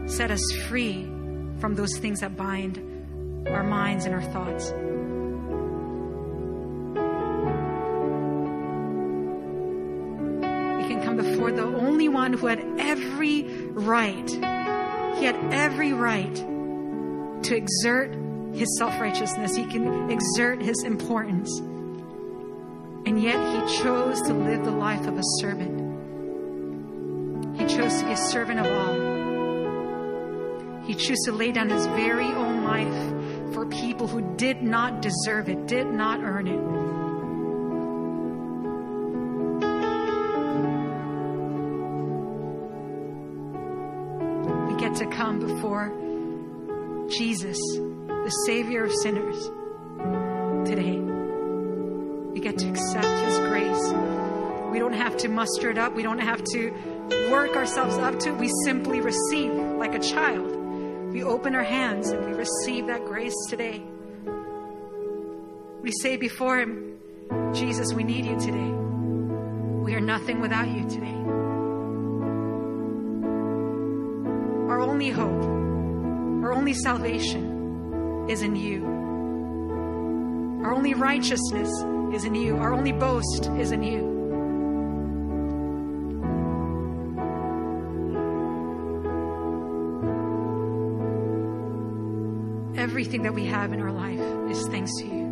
Set 0.10 0.32
us 0.32 0.42
free 0.68 1.04
from 1.60 1.76
those 1.76 1.98
things 2.00 2.22
that 2.22 2.36
bind 2.36 2.78
our 3.48 3.64
minds 3.64 4.06
and 4.06 4.16
our 4.16 4.22
thoughts. 4.22 4.72
We 10.82 10.88
can 10.88 11.02
come 11.04 11.18
before 11.18 11.52
the 11.52 11.64
only 11.64 12.10
one 12.10 12.34
who 12.34 12.48
had 12.48 12.60
every 12.80 13.44
right. 13.44 14.30
He 14.30 15.26
had 15.26 15.38
every 15.52 15.94
right 15.94 16.36
to 16.36 17.56
exert 17.56 18.16
his 18.54 18.78
self 18.78 19.00
righteousness, 19.00 19.56
he 19.56 19.66
can 19.66 20.10
exert 20.10 20.62
his 20.62 20.84
importance. 20.84 21.60
And 23.06 23.22
yet 23.22 23.38
he 23.38 23.78
chose 23.78 24.22
to 24.24 24.34
live 24.34 24.66
the 24.66 24.72
life 24.72 25.08
of 25.08 25.18
a 25.18 25.24
servant. 25.40 25.78
He 27.58 27.66
chose 27.66 28.00
to 28.00 28.06
be 28.06 28.12
a 28.12 28.18
servant 28.18 28.60
of 28.60 28.66
all. 28.66 29.09
He 30.90 30.96
chose 30.96 31.20
to 31.26 31.32
lay 31.32 31.52
down 31.52 31.70
his 31.70 31.86
very 31.86 32.26
own 32.26 32.64
life 32.64 33.54
for 33.54 33.68
people 33.68 34.08
who 34.08 34.36
did 34.38 34.64
not 34.64 35.04
deserve 35.04 35.48
it, 35.48 35.68
did 35.68 35.86
not 35.86 36.20
earn 36.24 36.48
it. 36.48 36.60
We 44.74 44.80
get 44.80 44.96
to 44.96 45.06
come 45.16 45.40
before 45.40 45.90
Jesus, 47.08 47.60
the 48.08 48.34
Savior 48.48 48.86
of 48.86 48.92
sinners, 48.92 49.46
today. 50.68 50.98
We 52.32 52.40
get 52.40 52.58
to 52.58 52.68
accept 52.68 53.06
His 53.06 53.38
grace. 53.48 53.94
We 54.72 54.80
don't 54.80 54.94
have 54.94 55.18
to 55.18 55.30
muster 55.30 55.70
it 55.70 55.78
up, 55.78 55.94
we 55.94 56.02
don't 56.02 56.18
have 56.18 56.44
to 56.46 56.72
work 57.30 57.56
ourselves 57.56 58.00
up 58.00 58.18
to 58.22 58.30
it. 58.30 58.38
We 58.38 58.50
simply 58.66 59.02
receive 59.02 59.54
like 59.54 59.94
a 59.94 60.00
child. 60.00 60.59
We 61.12 61.24
open 61.24 61.56
our 61.56 61.64
hands 61.64 62.10
and 62.10 62.24
we 62.24 62.34
receive 62.34 62.86
that 62.88 63.04
grace 63.06 63.34
today. 63.50 63.84
We 65.82 65.92
say 66.02 66.18
before 66.18 66.60
Him, 66.60 67.00
Jesus, 67.54 67.94
we 67.94 68.04
need 68.04 68.26
you 68.26 68.40
today. 68.40 68.72
We 69.84 69.96
are 69.96 70.02
nothing 70.02 70.40
without 70.40 70.68
you 70.68 70.88
today. 70.88 71.16
Our 74.70 74.82
only 74.82 75.10
hope, 75.10 75.44
our 76.44 76.54
only 76.54 76.74
salvation 76.74 78.28
is 78.30 78.44
in 78.44 78.56
you. 78.56 78.86
Our 80.64 80.74
only 80.76 80.94
righteousness 80.94 81.70
is 82.14 82.24
in 82.24 82.36
you. 82.36 82.58
Our 82.58 82.72
only 82.72 82.92
boast 82.92 83.50
is 83.58 83.72
in 83.72 83.82
you. 83.82 84.09
Everything 93.00 93.22
that 93.22 93.34
we 93.34 93.46
have 93.46 93.72
in 93.72 93.80
our 93.80 93.94
life 93.94 94.20
is 94.52 94.68
thanks 94.68 94.92
to 94.98 95.06
you. 95.06 95.24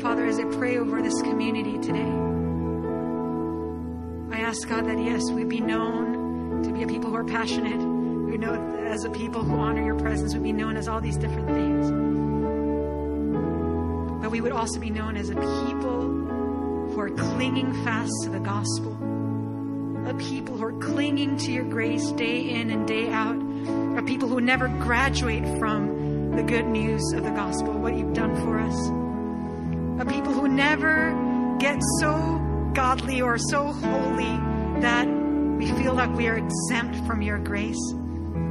Father, 0.00 0.24
as 0.24 0.38
I 0.38 0.44
pray 0.44 0.78
over 0.78 1.02
this 1.02 1.20
community 1.20 1.76
today, 1.80 2.10
I 4.34 4.40
ask 4.40 4.66
God 4.66 4.86
that 4.86 4.98
yes, 4.98 5.30
we 5.30 5.44
be 5.44 5.60
known 5.60 6.62
to 6.62 6.72
be 6.72 6.84
a 6.84 6.86
people 6.86 7.10
who 7.10 7.16
are 7.16 7.24
passionate. 7.24 7.76
We 7.76 8.38
know 8.38 8.54
as 8.86 9.04
a 9.04 9.10
people 9.10 9.42
who 9.42 9.54
honor 9.58 9.84
your 9.84 9.98
presence, 9.98 10.32
we 10.32 10.40
be 10.40 10.54
known 10.54 10.78
as 10.78 10.88
all 10.88 11.02
these 11.02 11.18
different 11.18 11.48
things. 11.48 11.90
But 14.22 14.30
we 14.30 14.40
would 14.40 14.52
also 14.52 14.80
be 14.80 14.88
known 14.88 15.18
as 15.18 15.28
a 15.28 15.34
people 15.34 16.08
who 16.90 16.98
are 16.98 17.10
clinging 17.10 17.84
fast 17.84 18.12
to 18.24 18.30
the 18.30 18.40
gospel, 18.40 18.96
a 20.10 20.14
people 20.14 20.56
who 20.56 20.64
are 20.64 20.72
clinging 20.72 21.36
to 21.36 21.52
your 21.52 21.62
grace 21.62 22.10
day 22.12 22.50
in 22.50 22.70
and 22.70 22.88
day 22.88 23.08
out, 23.10 23.36
a 23.96 24.02
people 24.02 24.28
who 24.28 24.40
never 24.40 24.66
graduate 24.66 25.44
from 25.60 26.34
the 26.34 26.42
good 26.42 26.66
news 26.66 27.12
of 27.12 27.22
the 27.22 27.30
gospel, 27.30 27.72
what 27.74 27.96
you've 27.96 28.12
done 28.12 28.34
for 28.42 28.58
us, 28.58 28.88
a 30.00 30.12
people 30.12 30.32
who 30.32 30.48
never 30.48 31.56
get 31.60 31.80
so 32.00 32.12
godly 32.74 33.20
or 33.20 33.38
so 33.38 33.66
holy 33.68 34.80
that 34.80 35.06
we 35.06 35.70
feel 35.80 35.94
like 35.94 36.12
we 36.16 36.26
are 36.26 36.38
exempt 36.38 37.06
from 37.06 37.22
your 37.22 37.38
grace. 37.38 37.94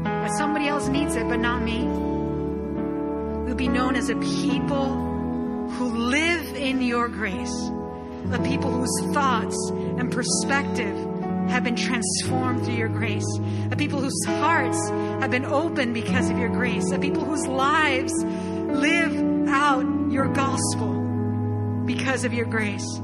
That 0.03 0.31
somebody 0.37 0.69
else 0.69 0.87
needs 0.87 1.17
it, 1.17 1.27
but 1.27 1.41
not 1.41 1.61
me. 1.61 1.83
We'll 3.43 3.55
be 3.55 3.67
known 3.67 3.97
as 3.97 4.09
a 4.09 4.15
people 4.15 5.67
who 5.71 5.89
live 5.89 6.55
in 6.55 6.81
your 6.81 7.09
grace, 7.09 7.53
a 8.31 8.41
people 8.45 8.71
whose 8.71 9.13
thoughts 9.13 9.57
and 9.71 10.09
perspective 10.09 11.08
have 11.49 11.63
been 11.63 11.75
transformed 11.75 12.63
through 12.63 12.75
your 12.75 12.89
grace, 12.89 13.25
a 13.71 13.75
people 13.75 13.99
whose 13.99 14.25
hearts 14.25 14.89
have 14.89 15.31
been 15.31 15.45
opened 15.45 15.93
because 15.93 16.29
of 16.29 16.37
your 16.37 16.49
grace, 16.49 16.91
a 16.91 16.99
people 16.99 17.23
whose 17.23 17.45
lives 17.47 18.13
live 18.23 19.47
out 19.49 19.85
your 20.11 20.27
gospel 20.27 20.93
because 21.85 22.23
of 22.23 22.33
your 22.33 22.45
grace. 22.45 22.99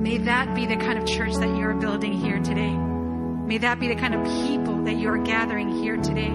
May 0.00 0.18
that 0.18 0.54
be 0.54 0.66
the 0.66 0.76
kind 0.76 0.98
of 0.98 1.06
church 1.06 1.34
that 1.34 1.56
you're 1.56 1.74
building 1.74 2.12
here 2.12 2.40
today. 2.40 2.70
May 2.70 3.58
that 3.58 3.78
be 3.78 3.88
the 3.88 3.96
kind 3.96 4.14
of 4.14 4.24
people 4.48 4.84
that 4.84 4.98
you're 4.98 5.22
gathering 5.22 5.68
here 5.82 5.96
today. 5.96 6.32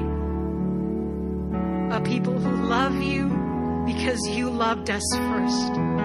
A 1.96 2.02
people 2.02 2.38
who 2.38 2.68
love 2.68 3.02
you 3.02 3.28
because 3.86 4.20
you 4.30 4.50
loved 4.50 4.90
us 4.90 5.04
first. 5.14 6.05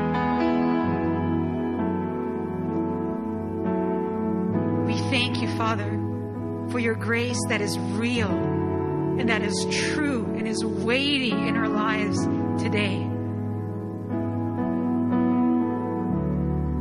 Father, 5.71 6.67
for 6.73 6.81
your 6.81 6.97
grace 6.97 7.39
that 7.49 7.61
is 7.61 7.79
real 7.79 8.29
and 8.29 9.29
that 9.29 9.41
is 9.41 9.65
true 9.71 10.25
and 10.37 10.49
is 10.49 10.65
weighty 10.65 11.31
in 11.31 11.57
our 11.57 11.69
lives 11.69 12.19
today. 12.61 12.99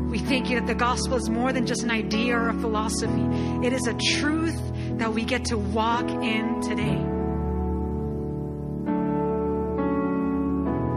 We 0.10 0.18
thank 0.18 0.50
you 0.50 0.60
that 0.60 0.66
the 0.66 0.74
gospel 0.74 1.18
is 1.18 1.30
more 1.30 1.54
than 1.54 1.68
just 1.68 1.84
an 1.84 1.92
idea 1.92 2.36
or 2.36 2.50
a 2.50 2.60
philosophy. 2.60 3.22
It 3.64 3.74
is 3.74 3.86
a 3.86 3.94
truth 3.94 4.60
that 4.98 5.14
we 5.14 5.24
get 5.24 5.46
to 5.46 5.58
walk 5.60 6.10
in 6.10 6.60
today. 6.62 6.98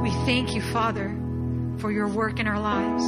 We 0.00 0.10
thank 0.24 0.54
you, 0.54 0.62
Father, 0.62 1.14
for 1.76 1.92
your 1.92 2.08
work 2.08 2.40
in 2.40 2.46
our 2.46 2.58
lives. 2.58 3.04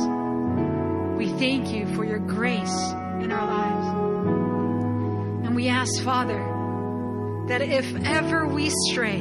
We 1.16 1.28
thank 1.39 1.72
you 1.72 1.87
for 1.95 2.05
your 2.05 2.18
grace 2.18 2.93
in 3.22 3.32
our 3.32 3.47
lives. 3.47 4.03
And 5.55 5.62
we 5.62 5.68
ask, 5.68 6.02
Father, 6.02 7.46
that 7.46 7.62
if 7.62 7.94
ever 8.05 8.44
we 8.44 8.70
stray, 8.88 9.20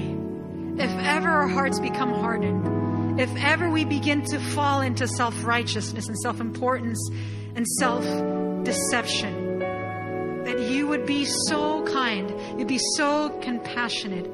if 0.80 0.90
ever 0.90 1.30
our 1.30 1.48
hearts 1.48 1.80
become 1.80 2.12
hardened, 2.12 3.22
if 3.22 3.30
ever 3.36 3.70
we 3.70 3.86
begin 3.86 4.24
to 4.24 4.40
fall 4.40 4.82
into 4.82 5.08
self 5.08 5.46
righteousness 5.46 6.08
and 6.08 6.18
self 6.18 6.42
importance 6.42 7.08
and 7.54 7.68
self 7.68 8.04
deception, 8.66 9.60
that 9.60 10.60
you 10.60 10.88
would 10.88 11.06
be 11.06 11.26
so 11.26 11.84
kind, 11.84 12.34
you'd 12.58 12.68
be 12.68 12.82
so 12.96 13.30
compassionate 13.44 14.28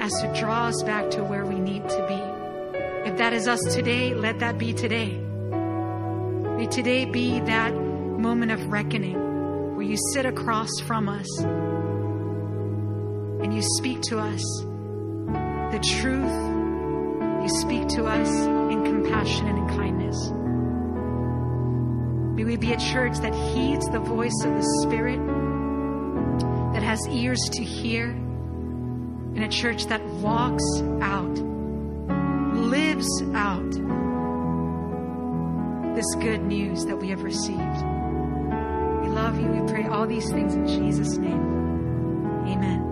as 0.00 0.18
to 0.22 0.32
draw 0.40 0.68
us 0.68 0.82
back 0.84 1.10
to 1.10 1.22
where 1.22 1.44
we 1.44 1.60
need 1.60 1.86
to 1.86 2.06
be. 2.08 3.10
If 3.10 3.18
that 3.18 3.34
is 3.34 3.46
us 3.46 3.60
today, 3.74 4.14
let 4.14 4.38
that 4.38 4.56
be 4.56 4.72
today. 4.72 5.18
May 5.18 6.66
today 6.66 7.04
be 7.04 7.40
that 7.40 7.74
moment 7.74 8.52
of 8.52 8.68
reckoning 8.68 9.25
where 9.76 9.84
you 9.84 9.98
sit 10.14 10.24
across 10.24 10.70
from 10.86 11.06
us 11.06 11.28
and 13.42 13.54
you 13.54 13.60
speak 13.76 14.00
to 14.00 14.18
us 14.18 14.42
the 15.70 15.78
truth. 16.00 16.32
You 17.42 17.48
speak 17.60 17.86
to 17.88 18.06
us 18.06 18.30
in 18.72 18.82
compassion 18.84 19.46
and 19.48 19.58
in 19.58 19.68
kindness. 19.76 20.30
May 22.36 22.44
we 22.44 22.56
be 22.56 22.72
a 22.72 22.78
church 22.78 23.18
that 23.18 23.34
heeds 23.34 23.86
the 23.90 24.00
voice 24.00 24.42
of 24.44 24.54
the 24.54 24.64
Spirit, 24.82 25.20
that 26.72 26.82
has 26.82 27.06
ears 27.08 27.42
to 27.52 27.62
hear, 27.62 28.06
and 28.08 29.44
a 29.44 29.48
church 29.48 29.88
that 29.88 30.02
walks 30.06 30.64
out, 31.02 31.36
lives 32.56 33.22
out 33.34 33.70
this 35.94 36.14
good 36.14 36.42
news 36.42 36.86
that 36.86 36.96
we 36.96 37.08
have 37.08 37.22
received. 37.22 37.95
We 39.26 39.32
love 39.32 39.40
you. 39.40 39.60
We 39.60 39.72
pray 39.72 39.86
all 39.86 40.06
these 40.06 40.30
things 40.30 40.54
in 40.54 40.68
Jesus' 40.68 41.16
name. 41.16 42.46
Amen. 42.46 42.85